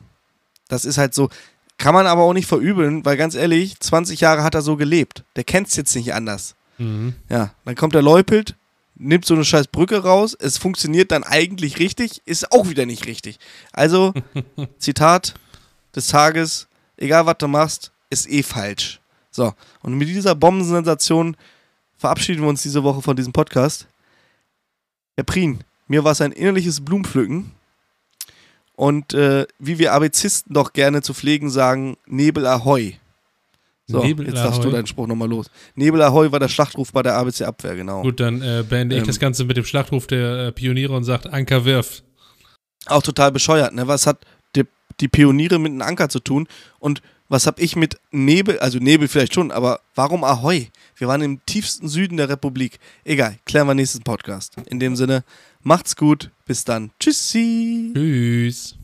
Das 0.67 0.85
ist 0.85 0.97
halt 0.97 1.13
so. 1.13 1.29
Kann 1.77 1.93
man 1.93 2.07
aber 2.07 2.23
auch 2.23 2.33
nicht 2.33 2.47
verübeln, 2.47 3.03
weil 3.05 3.17
ganz 3.17 3.35
ehrlich, 3.35 3.79
20 3.79 4.21
Jahre 4.21 4.43
hat 4.43 4.55
er 4.55 4.61
so 4.61 4.75
gelebt. 4.75 5.23
Der 5.35 5.43
kennt 5.43 5.67
es 5.67 5.75
jetzt 5.75 5.95
nicht 5.95 6.13
anders. 6.13 6.55
Mhm. 6.77 7.15
Ja, 7.29 7.53
dann 7.65 7.75
kommt 7.75 7.93
der 7.93 8.01
Leupelt, 8.01 8.55
nimmt 8.95 9.25
so 9.25 9.33
eine 9.33 9.45
scheiß 9.45 9.67
Brücke 9.67 10.03
raus, 10.03 10.35
es 10.39 10.57
funktioniert 10.57 11.11
dann 11.11 11.23
eigentlich 11.23 11.79
richtig, 11.79 12.21
ist 12.25 12.51
auch 12.51 12.69
wieder 12.69 12.85
nicht 12.85 13.05
richtig. 13.05 13.37
Also, 13.71 14.13
Zitat 14.77 15.33
des 15.95 16.07
Tages, 16.07 16.67
egal 16.97 17.25
was 17.25 17.37
du 17.39 17.47
machst, 17.47 17.91
ist 18.09 18.29
eh 18.29 18.43
falsch. 18.43 18.99
So, 19.31 19.53
und 19.81 19.95
mit 19.95 20.07
dieser 20.07 20.35
Bombensensation 20.35 21.35
verabschieden 21.97 22.41
wir 22.41 22.49
uns 22.49 22.61
diese 22.61 22.83
Woche 22.83 23.01
von 23.01 23.15
diesem 23.15 23.33
Podcast. 23.33 23.87
Herr 25.15 25.23
Prien, 25.23 25.63
mir 25.87 26.03
war 26.03 26.13
es 26.13 26.21
ein 26.21 26.31
innerliches 26.31 26.83
Blumenpflücken. 26.83 27.51
Und 28.75 29.13
äh, 29.13 29.45
wie 29.59 29.77
wir 29.77 29.93
Abezisten 29.93 30.53
doch 30.53 30.73
gerne 30.73 31.01
zu 31.03 31.13
pflegen 31.13 31.49
sagen, 31.49 31.97
Nebel 32.07 32.47
Ahoi. 32.47 32.95
So, 33.85 34.01
Nebel 34.01 34.25
jetzt 34.25 34.37
darfst 34.37 34.63
du 34.63 34.71
deinen 34.71 34.87
Spruch 34.87 35.07
nochmal 35.07 35.29
los. 35.29 35.51
Nebel 35.75 36.01
Ahoi 36.01 36.31
war 36.31 36.39
der 36.39 36.47
Schlachtruf 36.47 36.91
bei 36.91 37.03
der 37.03 37.15
ABC 37.15 37.43
Abwehr, 37.43 37.75
genau. 37.75 38.01
Gut, 38.01 38.19
dann 38.19 38.41
äh, 38.41 38.63
beende 38.67 38.95
ich 38.95 39.01
Ähm. 39.01 39.07
das 39.07 39.19
Ganze 39.19 39.43
mit 39.43 39.57
dem 39.57 39.65
Schlachtruf 39.65 40.07
der 40.07 40.47
äh, 40.47 40.51
Pioniere 40.51 40.95
und 40.95 41.03
sagt, 41.03 41.27
Anker 41.27 41.65
wirf. 41.65 42.01
Auch 42.87 43.03
total 43.03 43.31
bescheuert, 43.31 43.73
ne? 43.73 43.87
Was 43.87 44.07
hat 44.07 44.25
die, 44.55 44.63
die 44.99 45.07
Pioniere 45.07 45.59
mit 45.59 45.71
einem 45.71 45.81
Anker 45.81 46.09
zu 46.09 46.19
tun? 46.19 46.47
Und 46.79 47.01
was 47.33 47.47
habe 47.47 47.59
ich 47.61 47.75
mit 47.75 47.99
Nebel, 48.11 48.59
also 48.59 48.77
Nebel 48.77 49.07
vielleicht 49.07 49.33
schon, 49.33 49.51
aber 49.51 49.81
warum 49.95 50.23
Ahoi? 50.23 50.67
Wir 50.95 51.07
waren 51.07 51.21
im 51.23 51.43
tiefsten 51.47 51.89
Süden 51.89 52.17
der 52.17 52.29
Republik. 52.29 52.79
Egal, 53.03 53.39
klären 53.45 53.67
wir 53.67 53.73
nächsten 53.73 54.03
Podcast. 54.03 54.55
In 54.67 54.79
dem 54.79 54.95
Sinne, 54.95 55.23
macht's 55.63 55.95
gut, 55.95 56.29
bis 56.45 56.63
dann. 56.63 56.91
Tschüssi. 56.99 57.91
Tschüss. 57.95 58.77